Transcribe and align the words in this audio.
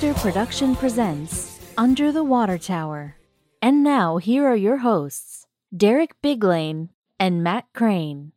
Mississippi, 0.00 0.20
Production 0.20 0.76
presents 0.76 1.60
Under 1.76 2.10
the 2.10 2.24
Water 2.24 2.56
Tower. 2.56 3.16
And 3.60 3.82
now, 3.82 4.16
here 4.16 4.46
are 4.46 4.56
your 4.56 4.78
hosts, 4.78 5.46
Derek 5.76 6.14
Biglane 6.22 6.88
and 7.18 7.42
Matt 7.42 7.66
Crane. 7.74 8.32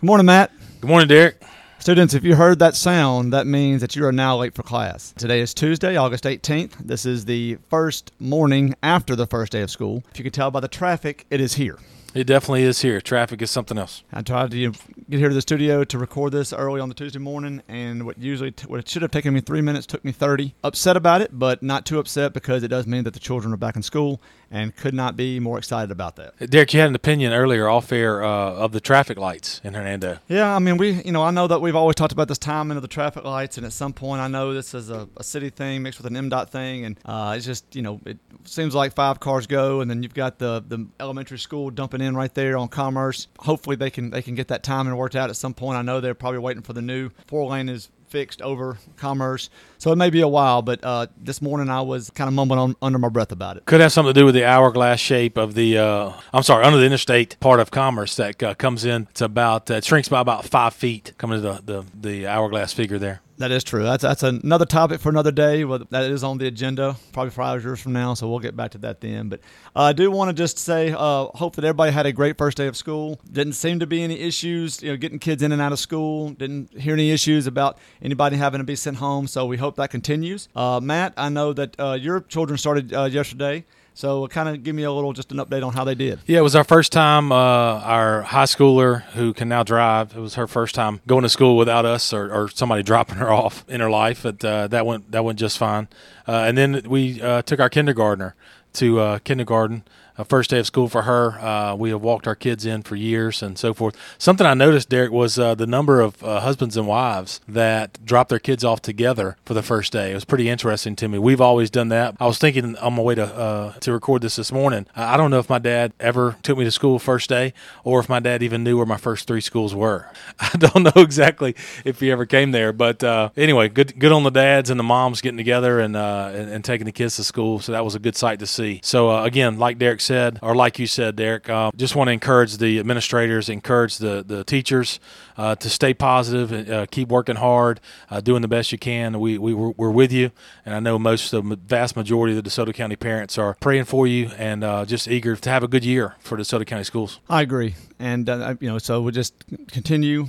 Good 0.00 0.06
morning, 0.06 0.26
Matt. 0.26 0.52
Good 0.82 0.88
morning, 0.88 1.08
Derek. 1.08 1.42
Students, 1.78 2.12
if 2.12 2.24
you 2.24 2.34
heard 2.34 2.58
that 2.58 2.74
sound, 2.74 3.32
that 3.32 3.46
means 3.46 3.80
that 3.80 3.96
you 3.96 4.04
are 4.04 4.12
now 4.12 4.36
late 4.36 4.54
for 4.54 4.62
class. 4.62 5.14
Today 5.16 5.40
is 5.40 5.54
Tuesday, 5.54 5.96
August 5.96 6.24
18th. 6.24 6.74
This 6.78 7.06
is 7.06 7.24
the 7.24 7.56
first 7.70 8.12
morning 8.18 8.74
after 8.82 9.16
the 9.16 9.26
first 9.26 9.52
day 9.52 9.62
of 9.62 9.70
school. 9.70 10.02
If 10.10 10.18
you 10.18 10.24
can 10.24 10.32
tell 10.32 10.50
by 10.50 10.60
the 10.60 10.68
traffic, 10.68 11.24
it 11.30 11.40
is 11.40 11.54
here. 11.54 11.78
It 12.14 12.28
definitely 12.28 12.62
is 12.62 12.80
here. 12.80 13.00
Traffic 13.00 13.42
is 13.42 13.50
something 13.50 13.76
else. 13.76 14.04
I 14.12 14.22
tried 14.22 14.52
to 14.52 14.72
get 15.08 15.18
here 15.18 15.28
to 15.28 15.34
the 15.34 15.40
studio 15.40 15.84
to 15.84 15.98
record 15.98 16.32
this 16.32 16.52
early 16.52 16.80
on 16.80 16.88
the 16.88 16.94
Tuesday 16.94 17.18
morning, 17.18 17.62
and 17.68 18.06
what 18.06 18.18
usually 18.18 18.50
t- 18.50 18.66
what 18.66 18.80
it 18.80 18.88
should 18.88 19.02
have 19.02 19.10
taken 19.10 19.34
me 19.34 19.40
three 19.40 19.60
minutes 19.60 19.86
took 19.86 20.04
me 20.04 20.12
thirty. 20.12 20.54
Upset 20.62 20.96
about 20.96 21.20
it, 21.20 21.38
but 21.38 21.62
not 21.62 21.86
too 21.86 21.98
upset 21.98 22.32
because 22.32 22.62
it 22.62 22.68
does 22.68 22.86
mean 22.86 23.04
that 23.04 23.14
the 23.14 23.20
children 23.20 23.52
are 23.52 23.56
back 23.56 23.76
in 23.76 23.82
school, 23.82 24.20
and 24.50 24.74
could 24.76 24.94
not 24.94 25.16
be 25.16 25.40
more 25.40 25.58
excited 25.58 25.90
about 25.90 26.16
that. 26.16 26.50
Derek, 26.50 26.72
you 26.74 26.80
had 26.80 26.88
an 26.88 26.94
opinion 26.94 27.32
earlier 27.32 27.68
off 27.68 27.92
air 27.92 28.22
uh, 28.22 28.52
of 28.52 28.72
the 28.72 28.80
traffic 28.80 29.18
lights 29.18 29.60
in 29.64 29.74
Hernando. 29.74 30.18
Yeah, 30.28 30.54
I 30.54 30.58
mean, 30.58 30.76
we, 30.76 31.02
you 31.02 31.12
know, 31.12 31.22
I 31.22 31.30
know 31.30 31.46
that 31.46 31.60
we've 31.60 31.76
always 31.76 31.96
talked 31.96 32.12
about 32.12 32.28
this 32.28 32.38
timing 32.38 32.76
of 32.76 32.82
the 32.82 32.88
traffic 32.88 33.24
lights, 33.24 33.56
and 33.56 33.66
at 33.66 33.72
some 33.72 33.92
point, 33.92 34.20
I 34.20 34.28
know 34.28 34.54
this 34.54 34.74
is 34.74 34.90
a, 34.90 35.08
a 35.16 35.24
city 35.24 35.50
thing 35.50 35.82
mixed 35.82 36.00
with 36.00 36.12
an 36.12 36.30
MDOT 36.30 36.50
thing, 36.50 36.84
and 36.84 37.00
uh, 37.04 37.34
it's 37.36 37.46
just, 37.46 37.74
you 37.76 37.82
know, 37.82 38.00
it 38.06 38.18
seems 38.44 38.74
like 38.74 38.94
five 38.94 39.20
cars 39.20 39.46
go, 39.46 39.80
and 39.80 39.90
then 39.90 40.02
you've 40.02 40.14
got 40.14 40.38
the 40.38 40.64
the 40.66 40.86
elementary 41.00 41.38
school 41.38 41.70
dumping 41.70 42.00
in 42.00 42.16
right 42.16 42.32
there 42.34 42.56
on 42.56 42.68
Commerce. 42.68 43.28
Hopefully, 43.40 43.76
they 43.76 43.90
can 43.90 44.10
they 44.10 44.22
can 44.22 44.34
get 44.34 44.48
that 44.48 44.62
timing 44.62 44.93
worked 44.96 45.16
out 45.16 45.30
at 45.30 45.36
some 45.36 45.54
point. 45.54 45.76
I 45.76 45.82
know 45.82 46.00
they're 46.00 46.14
probably 46.14 46.38
waiting 46.38 46.62
for 46.62 46.72
the 46.72 46.82
new 46.82 47.10
four 47.26 47.48
lane 47.48 47.68
is 47.68 47.90
fixed 48.08 48.40
over 48.42 48.78
Commerce. 48.96 49.50
So 49.78 49.90
it 49.90 49.96
may 49.96 50.08
be 50.08 50.20
a 50.20 50.28
while, 50.28 50.62
but 50.62 50.78
uh, 50.84 51.08
this 51.16 51.42
morning 51.42 51.68
I 51.68 51.80
was 51.80 52.10
kind 52.10 52.28
of 52.28 52.34
mumbling 52.34 52.60
on, 52.60 52.76
under 52.80 52.98
my 52.98 53.08
breath 53.08 53.32
about 53.32 53.56
it. 53.56 53.66
Could 53.66 53.80
have 53.80 53.90
something 53.90 54.14
to 54.14 54.20
do 54.20 54.24
with 54.24 54.36
the 54.36 54.44
hourglass 54.44 55.00
shape 55.00 55.36
of 55.36 55.54
the, 55.54 55.78
uh, 55.78 56.12
I'm 56.32 56.44
sorry, 56.44 56.64
under 56.64 56.78
the 56.78 56.86
interstate 56.86 57.36
part 57.40 57.58
of 57.58 57.72
Commerce 57.72 58.14
that 58.14 58.40
uh, 58.40 58.54
comes 58.54 58.84
in. 58.84 59.08
It's 59.10 59.20
about, 59.20 59.68
uh, 59.68 59.80
shrinks 59.80 60.08
by 60.08 60.20
about 60.20 60.44
five 60.44 60.74
feet 60.74 61.12
coming 61.18 61.42
to 61.42 61.42
the, 61.42 61.62
the, 61.64 61.84
the 61.94 62.26
hourglass 62.28 62.72
figure 62.72 63.00
there. 63.00 63.20
That 63.38 63.50
is 63.50 63.64
true. 63.64 63.82
That's 63.82 64.02
that's 64.02 64.22
another 64.22 64.64
topic 64.64 65.00
for 65.00 65.08
another 65.08 65.32
day. 65.32 65.64
Well, 65.64 65.80
that 65.90 66.04
is 66.04 66.22
on 66.22 66.38
the 66.38 66.46
agenda, 66.46 66.96
probably 67.12 67.32
five 67.32 67.64
years 67.64 67.80
from 67.80 67.92
now. 67.92 68.14
So 68.14 68.28
we'll 68.28 68.38
get 68.38 68.56
back 68.56 68.70
to 68.72 68.78
that 68.78 69.00
then. 69.00 69.28
But 69.28 69.40
uh, 69.74 69.82
I 69.82 69.92
do 69.92 70.08
want 70.10 70.28
to 70.28 70.34
just 70.34 70.56
say, 70.56 70.92
uh, 70.96 71.26
hope 71.26 71.56
that 71.56 71.64
everybody 71.64 71.90
had 71.90 72.06
a 72.06 72.12
great 72.12 72.38
first 72.38 72.56
day 72.56 72.68
of 72.68 72.76
school. 72.76 73.18
Didn't 73.30 73.54
seem 73.54 73.80
to 73.80 73.88
be 73.88 74.04
any 74.04 74.20
issues, 74.20 74.82
you 74.84 74.90
know, 74.90 74.96
getting 74.96 75.18
kids 75.18 75.42
in 75.42 75.50
and 75.50 75.60
out 75.60 75.72
of 75.72 75.80
school. 75.80 76.30
Didn't 76.30 76.78
hear 76.78 76.94
any 76.94 77.10
issues 77.10 77.48
about 77.48 77.76
anybody 78.00 78.36
having 78.36 78.58
to 78.58 78.64
be 78.64 78.76
sent 78.76 78.98
home. 78.98 79.26
So 79.26 79.46
we 79.46 79.56
hope 79.56 79.74
that 79.76 79.90
continues. 79.90 80.48
Uh, 80.54 80.78
Matt, 80.80 81.14
I 81.16 81.28
know 81.28 81.52
that 81.54 81.78
uh, 81.80 81.98
your 82.00 82.20
children 82.20 82.56
started 82.56 82.94
uh, 82.94 83.04
yesterday. 83.04 83.64
So, 83.96 84.26
kind 84.26 84.48
of 84.48 84.64
give 84.64 84.74
me 84.74 84.82
a 84.82 84.90
little, 84.90 85.12
just 85.12 85.30
an 85.30 85.38
update 85.38 85.64
on 85.64 85.72
how 85.72 85.84
they 85.84 85.94
did. 85.94 86.18
Yeah, 86.26 86.40
it 86.40 86.42
was 86.42 86.56
our 86.56 86.64
first 86.64 86.90
time. 86.90 87.30
Uh, 87.30 87.36
our 87.36 88.22
high 88.22 88.44
schooler 88.44 89.02
who 89.12 89.32
can 89.32 89.48
now 89.48 89.62
drive. 89.62 90.16
It 90.16 90.20
was 90.20 90.34
her 90.34 90.48
first 90.48 90.74
time 90.74 91.00
going 91.06 91.22
to 91.22 91.28
school 91.28 91.56
without 91.56 91.84
us 91.84 92.12
or, 92.12 92.32
or 92.32 92.48
somebody 92.48 92.82
dropping 92.90 93.16
her 93.16 93.32
off 93.32 93.64
in 93.68 93.80
her 93.80 93.90
life. 93.90 94.24
But 94.24 94.44
uh, 94.44 94.66
that 94.66 94.84
went 94.84 95.12
that 95.12 95.24
went 95.24 95.38
just 95.38 95.58
fine. 95.58 95.86
Uh, 96.26 96.32
and 96.32 96.58
then 96.58 96.82
we 96.86 97.22
uh, 97.22 97.42
took 97.42 97.60
our 97.60 97.68
kindergartner 97.68 98.34
to 98.74 98.98
uh, 98.98 99.18
kindergarten 99.20 99.84
a 100.16 100.24
first 100.24 100.50
day 100.50 100.58
of 100.58 100.66
school 100.66 100.88
for 100.88 101.02
her. 101.02 101.32
Uh, 101.40 101.74
we 101.74 101.90
have 101.90 102.02
walked 102.02 102.26
our 102.26 102.34
kids 102.34 102.64
in 102.64 102.82
for 102.82 102.96
years 102.96 103.42
and 103.42 103.58
so 103.58 103.74
forth. 103.74 103.96
Something 104.18 104.46
I 104.46 104.54
noticed, 104.54 104.88
Derek, 104.88 105.10
was 105.10 105.38
uh, 105.38 105.54
the 105.54 105.66
number 105.66 106.00
of 106.00 106.22
uh, 106.22 106.40
husbands 106.40 106.76
and 106.76 106.86
wives 106.86 107.40
that 107.48 108.04
drop 108.04 108.28
their 108.28 108.38
kids 108.38 108.64
off 108.64 108.80
together 108.80 109.36
for 109.44 109.54
the 109.54 109.62
first 109.62 109.92
day. 109.92 110.12
It 110.12 110.14
was 110.14 110.24
pretty 110.24 110.48
interesting 110.48 110.94
to 110.96 111.08
me. 111.08 111.18
We've 111.18 111.40
always 111.40 111.70
done 111.70 111.88
that. 111.88 112.16
I 112.20 112.26
was 112.26 112.38
thinking 112.38 112.76
on 112.78 112.94
my 112.94 113.02
way 113.02 113.14
to 113.16 113.24
uh, 113.24 113.72
to 113.80 113.92
record 113.92 114.22
this 114.22 114.36
this 114.36 114.52
morning. 114.52 114.86
I 114.94 115.16
don't 115.16 115.30
know 115.30 115.38
if 115.38 115.48
my 115.48 115.58
dad 115.58 115.92
ever 115.98 116.36
took 116.42 116.58
me 116.58 116.64
to 116.64 116.70
school 116.70 116.98
first 116.98 117.28
day, 117.28 117.52
or 117.82 117.98
if 118.00 118.08
my 118.08 118.20
dad 118.20 118.42
even 118.42 118.62
knew 118.62 118.76
where 118.76 118.86
my 118.86 118.96
first 118.96 119.26
three 119.26 119.40
schools 119.40 119.74
were. 119.74 120.10
I 120.40 120.56
don't 120.56 120.84
know 120.84 121.02
exactly 121.02 121.56
if 121.84 122.00
he 122.00 122.10
ever 122.10 122.26
came 122.26 122.52
there, 122.52 122.72
but 122.72 123.02
uh, 123.02 123.30
anyway, 123.36 123.68
good 123.68 123.98
good 123.98 124.12
on 124.12 124.22
the 124.22 124.30
dads 124.30 124.70
and 124.70 124.78
the 124.78 124.84
moms 124.84 125.20
getting 125.20 125.38
together 125.38 125.80
and, 125.80 125.96
uh, 125.96 126.30
and, 126.32 126.50
and 126.50 126.64
taking 126.64 126.84
the 126.84 126.92
kids 126.92 127.16
to 127.16 127.24
school. 127.24 127.58
So 127.58 127.72
that 127.72 127.84
was 127.84 127.94
a 127.94 127.98
good 127.98 128.16
sight 128.16 128.38
to 128.38 128.46
see. 128.46 128.80
So 128.84 129.22
again, 129.22 129.58
like 129.58 129.78
Derek 129.78 130.00
said, 130.04 130.38
or 130.42 130.54
like 130.54 130.78
you 130.78 130.86
said, 130.86 131.16
Derek, 131.16 131.48
uh, 131.48 131.70
just 131.76 131.96
want 131.96 132.08
to 132.08 132.12
encourage 132.12 132.58
the 132.58 132.78
administrators, 132.78 133.48
encourage 133.48 133.98
the, 133.98 134.22
the 134.26 134.44
teachers 134.44 135.00
uh, 135.36 135.54
to 135.56 135.70
stay 135.70 135.94
positive 135.94 136.52
and 136.52 136.70
uh, 136.70 136.86
keep 136.90 137.08
working 137.08 137.36
hard, 137.36 137.80
uh, 138.10 138.20
doing 138.20 138.42
the 138.42 138.48
best 138.48 138.72
you 138.72 138.78
can. 138.78 139.18
We, 139.18 139.38
we, 139.38 139.54
we're 139.54 139.90
with 139.90 140.12
you, 140.12 140.30
and 140.64 140.74
I 140.74 140.80
know 140.80 140.98
most 140.98 141.32
of 141.32 141.48
the 141.48 141.56
vast 141.56 141.96
majority 141.96 142.36
of 142.36 142.44
the 142.44 142.48
DeSoto 142.48 142.74
County 142.74 142.96
parents 142.96 143.38
are 143.38 143.56
praying 143.60 143.84
for 143.84 144.06
you 144.06 144.30
and 144.36 144.62
uh, 144.62 144.84
just 144.84 145.08
eager 145.08 145.36
to 145.36 145.50
have 145.50 145.62
a 145.62 145.68
good 145.68 145.84
year 145.84 146.14
for 146.20 146.36
DeSoto 146.36 146.66
County 146.66 146.84
schools. 146.84 147.20
I 147.28 147.42
agree. 147.42 147.74
And, 147.98 148.28
uh, 148.28 148.54
you 148.60 148.68
know, 148.68 148.78
so 148.78 149.00
we'll 149.00 149.12
just 149.12 149.34
continue. 149.68 150.26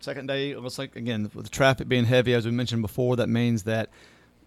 second 0.00 0.26
day, 0.26 0.50
it 0.50 0.60
looks 0.60 0.78
like, 0.78 0.96
again, 0.96 1.30
with 1.34 1.44
the 1.44 1.50
traffic 1.50 1.88
being 1.88 2.04
heavy, 2.04 2.34
as 2.34 2.44
we 2.44 2.52
mentioned 2.52 2.82
before, 2.82 3.16
that 3.16 3.28
means 3.28 3.62
that 3.64 3.88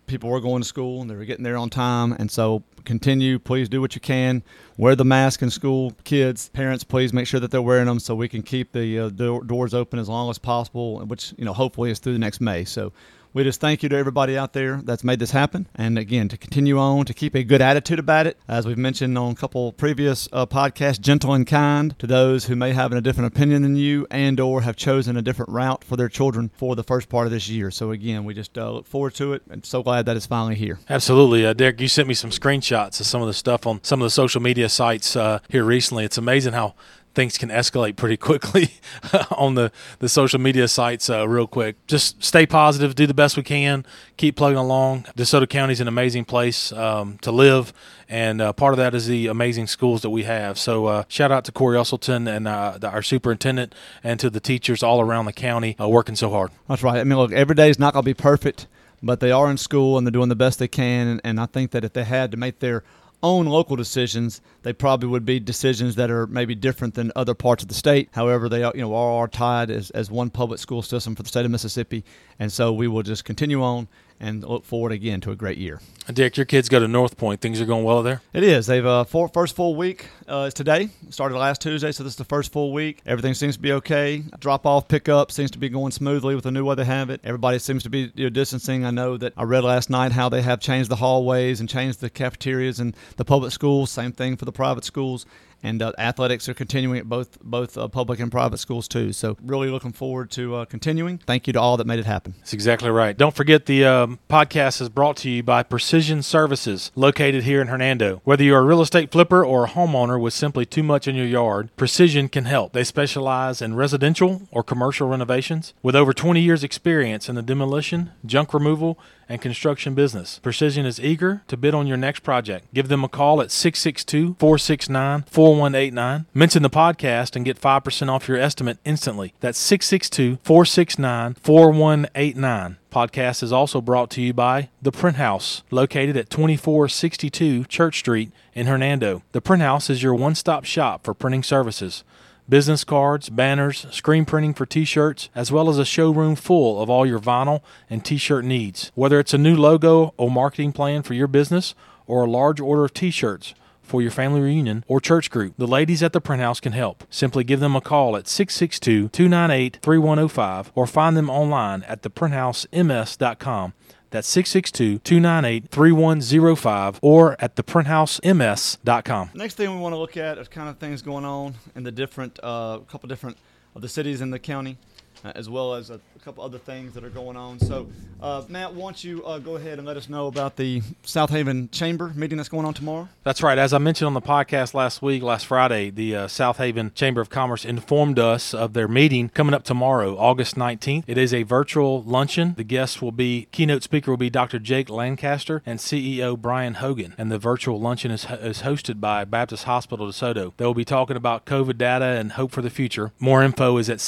people 0.07 0.29
were 0.29 0.41
going 0.41 0.61
to 0.61 0.67
school 0.67 1.01
and 1.01 1.09
they 1.09 1.15
were 1.15 1.25
getting 1.25 1.43
there 1.43 1.57
on 1.57 1.69
time. 1.69 2.13
And 2.13 2.31
so 2.31 2.63
continue. 2.85 3.37
Please 3.37 3.69
do 3.69 3.81
what 3.81 3.93
you 3.93 4.01
can. 4.01 4.41
Wear 4.77 4.95
the 4.95 5.05
mask 5.05 5.41
in 5.41 5.49
school. 5.49 5.93
Kids, 6.05 6.49
parents, 6.49 6.83
please 6.83 7.13
make 7.13 7.27
sure 7.27 7.39
that 7.39 7.51
they're 7.51 7.61
wearing 7.61 7.85
them 7.85 7.99
so 7.99 8.15
we 8.15 8.29
can 8.29 8.41
keep 8.41 8.71
the 8.71 8.99
uh, 8.99 9.09
do- 9.09 9.43
doors 9.43 9.73
open 9.73 9.99
as 9.99 10.09
long 10.09 10.29
as 10.29 10.37
possible, 10.37 10.99
which, 11.05 11.33
you 11.37 11.45
know, 11.45 11.53
hopefully 11.53 11.91
is 11.91 11.99
through 11.99 12.13
the 12.13 12.19
next 12.19 12.41
May. 12.41 12.63
So 12.63 12.93
we 13.37 13.43
just 13.43 13.61
thank 13.61 13.83
you 13.83 13.89
to 13.89 13.95
everybody 13.95 14.35
out 14.35 14.53
there 14.53 14.81
that's 14.83 15.03
made 15.03 15.19
this 15.19 15.29
happen. 15.29 15.67
And 15.75 15.99
again, 15.99 16.27
to 16.29 16.37
continue 16.37 16.79
on, 16.79 17.05
to 17.05 17.13
keep 17.13 17.35
a 17.35 17.43
good 17.43 17.61
attitude 17.61 17.99
about 17.99 18.25
it. 18.25 18.35
As 18.47 18.65
we've 18.65 18.79
mentioned 18.79 19.15
on 19.15 19.33
a 19.33 19.35
couple 19.35 19.71
previous 19.73 20.27
uh, 20.33 20.47
podcasts, 20.47 20.99
gentle 20.99 21.33
and 21.33 21.45
kind 21.45 21.97
to 21.99 22.07
those 22.07 22.45
who 22.45 22.55
may 22.55 22.73
have 22.73 22.91
a 22.91 22.99
different 22.99 23.31
opinion 23.31 23.61
than 23.61 23.75
you 23.75 24.07
and 24.09 24.39
or 24.39 24.61
have 24.61 24.75
chosen 24.75 25.15
a 25.17 25.21
different 25.21 25.51
route 25.51 25.83
for 25.83 25.95
their 25.95 26.09
children 26.09 26.49
for 26.57 26.75
the 26.75 26.83
first 26.83 27.09
part 27.09 27.27
of 27.27 27.31
this 27.31 27.47
year. 27.47 27.69
So 27.69 27.91
again, 27.91 28.25
we 28.25 28.33
just 28.33 28.57
uh, 28.57 28.71
look 28.71 28.87
forward 28.87 29.13
to 29.15 29.33
it 29.33 29.43
and 29.51 29.63
so 29.63 29.83
glad 29.83 30.07
that 30.07 30.17
it's 30.17 30.25
finally 30.25 30.55
here. 30.55 30.79
Absolutely. 30.89 31.45
Uh, 31.45 31.53
Derek, 31.53 31.79
you 31.79 31.87
sent 31.87 32.07
me 32.07 32.15
some 32.15 32.31
screenshots 32.31 32.99
of 32.99 33.05
some 33.05 33.21
of 33.21 33.27
the 33.27 33.35
stuff 33.35 33.67
on 33.67 33.83
some 33.83 34.01
of 34.01 34.05
the 34.07 34.09
social 34.09 34.41
media 34.41 34.67
sites 34.67 35.15
uh, 35.15 35.41
here 35.47 35.63
recently. 35.63 36.05
It's 36.05 36.17
amazing 36.17 36.53
how 36.53 36.73
things 37.17 37.35
can 37.35 37.49
escalate 37.49 37.95
pretty 37.95 38.15
quickly 38.15 38.75
on 39.31 39.55
the, 39.55 39.71
the 39.97 40.07
social 40.07 40.39
media 40.39 40.67
sites 40.67 41.09
uh, 41.09 41.27
real 41.27 41.47
quick. 41.47 41.75
Just 41.87 42.23
stay 42.23 42.45
positive, 42.45 42.93
do 42.93 43.07
the 43.07 43.13
best 43.15 43.35
we 43.35 43.41
can, 43.41 43.87
keep 44.17 44.35
plugging 44.35 44.59
along. 44.59 45.07
DeSoto 45.17 45.49
County 45.49 45.73
is 45.73 45.81
an 45.81 45.87
amazing 45.87 46.25
place 46.25 46.71
um, 46.73 47.17
to 47.23 47.31
live, 47.31 47.73
and 48.07 48.39
uh, 48.39 48.53
part 48.53 48.71
of 48.71 48.77
that 48.77 48.93
is 48.93 49.07
the 49.07 49.25
amazing 49.25 49.65
schools 49.65 50.03
that 50.03 50.11
we 50.11 50.25
have. 50.25 50.59
So 50.59 50.85
uh, 50.85 51.03
shout 51.07 51.31
out 51.31 51.43
to 51.45 51.51
Cory 51.51 51.75
Uselton 51.75 52.33
and 52.33 52.47
uh, 52.47 52.77
the, 52.77 52.87
our 52.87 53.01
superintendent 53.01 53.73
and 54.03 54.19
to 54.19 54.29
the 54.29 54.39
teachers 54.39 54.83
all 54.83 55.01
around 55.01 55.25
the 55.25 55.33
county 55.33 55.75
uh, 55.79 55.89
working 55.89 56.15
so 56.15 56.29
hard. 56.29 56.51
That's 56.69 56.83
right. 56.83 56.99
I 56.99 57.03
mean, 57.03 57.17
look, 57.17 57.31
every 57.31 57.55
day 57.55 57.71
is 57.71 57.79
not 57.79 57.93
going 57.93 58.03
to 58.03 58.05
be 58.05 58.13
perfect, 58.13 58.67
but 59.01 59.21
they 59.21 59.31
are 59.31 59.49
in 59.49 59.57
school 59.57 59.97
and 59.97 60.05
they're 60.05 60.11
doing 60.11 60.29
the 60.29 60.35
best 60.35 60.59
they 60.59 60.67
can. 60.67 61.07
And, 61.07 61.21
and 61.23 61.39
I 61.39 61.47
think 61.47 61.71
that 61.71 61.83
if 61.83 61.93
they 61.93 62.03
had 62.03 62.29
to 62.29 62.37
make 62.37 62.59
their 62.59 62.83
own 63.23 63.45
local 63.47 63.75
decisions, 63.75 64.41
they 64.61 64.73
probably 64.73 65.09
would 65.09 65.25
be 65.25 65.39
decisions 65.39 65.95
that 65.95 66.11
are 66.11 66.27
maybe 66.27 66.55
different 66.55 66.93
than 66.93 67.11
other 67.15 67.33
parts 67.33 67.63
of 67.63 67.69
the 67.69 67.75
state. 67.75 68.09
However, 68.11 68.47
they 68.47 68.63
are, 68.63 68.71
you 68.75 68.81
know 68.81 68.93
all 68.93 69.17
are 69.17 69.27
tied 69.27 69.69
as, 69.69 69.89
as 69.91 70.11
one 70.11 70.29
public 70.29 70.59
school 70.59 70.81
system 70.81 71.15
for 71.15 71.23
the 71.23 71.29
state 71.29 71.45
of 71.45 71.51
Mississippi, 71.51 72.03
and 72.39 72.51
so 72.51 72.71
we 72.71 72.87
will 72.87 73.03
just 73.03 73.25
continue 73.25 73.61
on 73.61 73.87
and 74.19 74.43
look 74.43 74.65
forward 74.65 74.91
again 74.91 75.21
to 75.21 75.31
a 75.31 75.35
great 75.35 75.57
year. 75.57 75.81
Dick, 76.11 76.37
your 76.37 76.45
kids 76.45 76.69
go 76.69 76.79
to 76.79 76.87
North 76.87 77.17
Point. 77.17 77.41
Things 77.41 77.59
are 77.59 77.65
going 77.65 77.83
well 77.83 78.01
there. 78.01 78.21
It 78.31 78.43
is. 78.43 78.67
They've 78.67 78.85
uh, 78.85 79.03
four, 79.03 79.27
first 79.27 79.55
full 79.55 79.75
week 79.75 80.05
uh, 80.27 80.45
is 80.47 80.53
today. 80.53 80.89
Started 81.09 81.37
last 81.37 81.61
Tuesday, 81.61 81.91
so 81.91 82.03
this 82.03 82.13
is 82.13 82.17
the 82.17 82.23
first 82.23 82.51
full 82.53 82.71
week. 82.71 83.01
Everything 83.05 83.33
seems 83.33 83.55
to 83.55 83.61
be 83.61 83.73
okay. 83.73 84.23
Drop 84.39 84.65
off, 84.65 84.87
pick 84.87 85.09
up 85.09 85.31
seems 85.31 85.51
to 85.51 85.57
be 85.57 85.67
going 85.67 85.91
smoothly 85.91 86.33
with 86.33 86.45
the 86.45 86.51
new 86.51 86.63
way 86.63 86.75
they 86.75 86.85
have 86.85 87.09
it. 87.09 87.19
Everybody 87.23 87.59
seems 87.59 87.83
to 87.83 87.89
be 87.89 88.11
you 88.15 88.25
know, 88.25 88.29
distancing. 88.29 88.85
I 88.85 88.91
know 88.91 89.17
that 89.17 89.33
I 89.35 89.43
read 89.43 89.63
last 89.63 89.89
night 89.89 90.13
how 90.13 90.29
they 90.29 90.41
have 90.41 90.61
changed 90.61 90.89
the 90.89 90.95
hallways 90.95 91.59
and 91.59 91.67
changed 91.67 91.99
the 91.99 92.09
cafeterias 92.09 92.79
and 92.79 92.95
the 93.17 93.25
public 93.25 93.51
schools. 93.51 93.91
Same 93.91 94.13
thing 94.13 94.37
for 94.37 94.45
the 94.45 94.51
private 94.53 94.85
schools 94.85 95.25
and 95.63 95.81
uh, 95.81 95.91
athletics 95.97 96.47
are 96.47 96.53
continuing 96.53 96.99
at 96.99 97.09
both 97.09 97.39
both 97.41 97.77
uh, 97.77 97.87
public 97.87 98.19
and 98.19 98.31
private 98.31 98.57
schools 98.57 98.87
too. 98.87 99.13
So 99.13 99.37
really 99.41 99.69
looking 99.69 99.91
forward 99.91 100.31
to 100.31 100.55
uh, 100.55 100.65
continuing. 100.65 101.17
Thank 101.19 101.47
you 101.47 101.53
to 101.53 101.59
all 101.59 101.77
that 101.77 101.87
made 101.87 101.99
it 101.99 102.05
happen. 102.05 102.35
That's 102.39 102.53
exactly 102.53 102.89
right. 102.89 103.17
Don't 103.17 103.35
forget 103.35 103.65
the 103.65 103.85
um, 103.85 104.19
podcast 104.29 104.81
is 104.81 104.89
brought 104.89 105.17
to 105.17 105.29
you 105.29 105.43
by 105.43 105.63
Precision 105.63 106.21
Services, 106.21 106.91
located 106.95 107.43
here 107.43 107.61
in 107.61 107.67
Hernando. 107.67 108.21
Whether 108.23 108.43
you're 108.43 108.59
a 108.59 108.63
real 108.65 108.81
estate 108.81 109.11
flipper 109.11 109.43
or 109.45 109.65
a 109.65 109.69
homeowner 109.69 110.19
with 110.19 110.33
simply 110.33 110.65
too 110.65 110.83
much 110.83 111.07
in 111.07 111.15
your 111.15 111.25
yard, 111.25 111.69
Precision 111.75 112.29
can 112.29 112.45
help. 112.45 112.73
They 112.73 112.83
specialize 112.83 113.61
in 113.61 113.75
residential 113.75 114.47
or 114.51 114.63
commercial 114.63 115.07
renovations 115.07 115.73
with 115.81 115.95
over 115.95 116.13
20 116.13 116.41
years 116.41 116.63
experience 116.63 117.29
in 117.29 117.35
the 117.35 117.41
demolition, 117.41 118.11
junk 118.25 118.53
removal, 118.53 118.99
and 119.29 119.41
construction 119.41 119.93
business. 119.93 120.39
Precision 120.39 120.85
is 120.85 120.99
eager 120.99 121.43
to 121.47 121.57
bid 121.57 121.73
on 121.73 121.87
your 121.87 121.97
next 121.97 122.21
project. 122.21 122.73
Give 122.73 122.87
them 122.87 123.03
a 123.03 123.09
call 123.09 123.41
at 123.41 123.51
662 123.51 124.35
469 124.39 125.23
4189. 125.23 126.25
Mention 126.33 126.63
the 126.63 126.69
podcast 126.69 127.35
and 127.35 127.45
get 127.45 127.59
5% 127.59 128.09
off 128.09 128.27
your 128.27 128.37
estimate 128.37 128.79
instantly. 128.85 129.33
That's 129.39 129.59
662 129.59 130.39
469 130.43 131.35
4189. 131.35 132.77
Podcast 132.91 133.43
is 133.43 133.51
also 133.51 133.81
brought 133.81 134.09
to 134.11 134.21
you 134.21 134.33
by 134.33 134.69
The 134.81 134.91
Print 134.91 135.17
House, 135.17 135.61
located 135.69 136.17
at 136.17 136.29
2462 136.29 137.65
Church 137.65 137.99
Street 137.99 138.31
in 138.53 138.65
Hernando. 138.65 139.23
The 139.33 139.41
Print 139.41 139.61
House 139.61 139.89
is 139.89 140.01
your 140.01 140.15
one 140.15 140.35
stop 140.35 140.63
shop 140.65 141.03
for 141.03 141.13
printing 141.13 141.43
services 141.43 142.03
business 142.49 142.83
cards, 142.83 143.29
banners, 143.29 143.85
screen 143.91 144.25
printing 144.25 144.53
for 144.53 144.65
t 144.65 144.85
shirts, 144.85 145.29
as 145.35 145.51
well 145.51 145.69
as 145.69 145.77
a 145.77 145.85
showroom 145.85 146.35
full 146.35 146.81
of 146.81 146.89
all 146.89 147.05
your 147.05 147.19
vinyl 147.19 147.61
and 147.89 148.03
t 148.03 148.17
shirt 148.17 148.45
needs. 148.45 148.91
Whether 148.95 149.19
it's 149.19 149.33
a 149.33 149.37
new 149.37 149.55
logo 149.55 150.13
or 150.17 150.31
marketing 150.31 150.73
plan 150.73 151.03
for 151.03 151.13
your 151.13 151.27
business 151.27 151.75
or 152.05 152.23
a 152.23 152.29
large 152.29 152.59
order 152.59 152.85
of 152.85 152.93
t 152.93 153.11
shirts, 153.11 153.53
for 153.87 154.01
your 154.01 154.11
family 154.11 154.41
reunion 154.41 154.83
or 154.87 154.99
church 154.99 155.31
group, 155.31 155.53
the 155.57 155.65
ladies 155.65 156.03
at 156.03 156.13
the 156.13 156.21
print 156.21 156.41
house 156.41 156.59
can 156.59 156.73
help. 156.73 157.03
Simply 157.09 157.43
give 157.43 157.59
them 157.59 157.75
a 157.75 157.81
call 157.81 158.17
at 158.17 158.27
662 158.27 159.07
298 159.09 159.79
3105 159.81 160.71
or 160.75 160.85
find 160.85 161.15
them 161.15 161.29
online 161.29 161.83
at 161.83 162.01
theprinthousems.com. 162.01 163.73
That's 164.09 164.27
662 164.27 164.99
298 164.99 165.69
3105 165.69 166.99
or 167.01 167.35
at 167.39 167.55
theprinthousems.com. 167.55 169.31
Next 169.33 169.55
thing 169.55 169.73
we 169.73 169.81
want 169.81 169.93
to 169.93 169.97
look 169.97 170.17
at 170.17 170.37
is 170.37 170.47
kind 170.47 170.69
of 170.69 170.77
things 170.77 171.01
going 171.01 171.25
on 171.25 171.55
in 171.75 171.83
the 171.83 171.91
different, 171.91 172.39
uh, 172.41 172.79
couple 172.87 173.09
different 173.09 173.37
of 173.75 173.81
the 173.81 173.89
cities 173.89 174.21
in 174.21 174.31
the 174.31 174.39
county, 174.39 174.77
uh, 175.23 175.31
as 175.35 175.49
well 175.49 175.73
as 175.73 175.89
a, 175.89 175.99
a 176.15 176.19
couple 176.19 176.43
other 176.43 176.57
things 176.57 176.93
that 176.93 177.03
are 177.03 177.09
going 177.09 177.37
on. 177.37 177.59
So, 177.59 177.87
uh, 178.21 178.43
Matt, 178.49 178.73
why 178.73 178.83
don't 178.83 179.03
you 179.03 179.23
uh, 179.25 179.39
go 179.39 179.55
ahead 179.55 179.77
and 179.77 179.87
let 179.87 179.97
us 179.97 180.09
know 180.09 180.27
about 180.27 180.55
the 180.55 180.81
Southaven 181.03 181.71
Chamber 181.71 182.11
meeting 182.15 182.37
that's 182.37 182.49
going 182.49 182.65
on 182.65 182.73
tomorrow? 182.73 183.07
That's 183.23 183.43
right. 183.43 183.57
As 183.57 183.73
I 183.73 183.77
mentioned 183.77 184.07
on 184.07 184.13
the 184.13 184.21
podcast 184.21 184.73
last 184.73 185.01
week, 185.01 185.23
last 185.23 185.45
Friday, 185.45 185.89
the 185.89 186.15
uh, 186.15 186.27
Southaven 186.27 186.93
Chamber 186.93 187.21
of 187.21 187.29
Commerce 187.29 187.65
informed 187.65 188.19
us 188.19 188.53
of 188.53 188.73
their 188.73 188.87
meeting 188.87 189.29
coming 189.29 189.53
up 189.53 189.63
tomorrow, 189.63 190.17
August 190.17 190.55
19th. 190.55 191.03
It 191.07 191.17
is 191.17 191.33
a 191.33 191.43
virtual 191.43 192.01
luncheon. 192.03 192.53
The 192.57 192.63
guests 192.63 193.01
will 193.01 193.11
be, 193.11 193.47
keynote 193.51 193.83
speaker 193.83 194.11
will 194.11 194.17
be 194.17 194.29
Dr. 194.29 194.59
Jake 194.59 194.89
Lancaster 194.89 195.61
and 195.65 195.79
CEO 195.79 196.37
Brian 196.37 196.75
Hogan. 196.75 197.13
And 197.17 197.31
the 197.31 197.37
virtual 197.39 197.79
luncheon 197.79 198.11
is, 198.11 198.25
is 198.25 198.61
hosted 198.61 198.99
by 198.99 199.25
Baptist 199.25 199.65
Hospital 199.65 200.07
DeSoto. 200.07 200.53
They 200.57 200.65
will 200.65 200.73
be 200.73 200.85
talking 200.85 201.17
about 201.17 201.45
COVID 201.45 201.77
data 201.77 202.05
and 202.05 202.33
hope 202.33 202.51
for 202.51 202.61
the 202.61 202.69
future. 202.69 203.11
More 203.19 203.43
info 203.43 203.77
is 203.77 203.89
at 203.89 203.99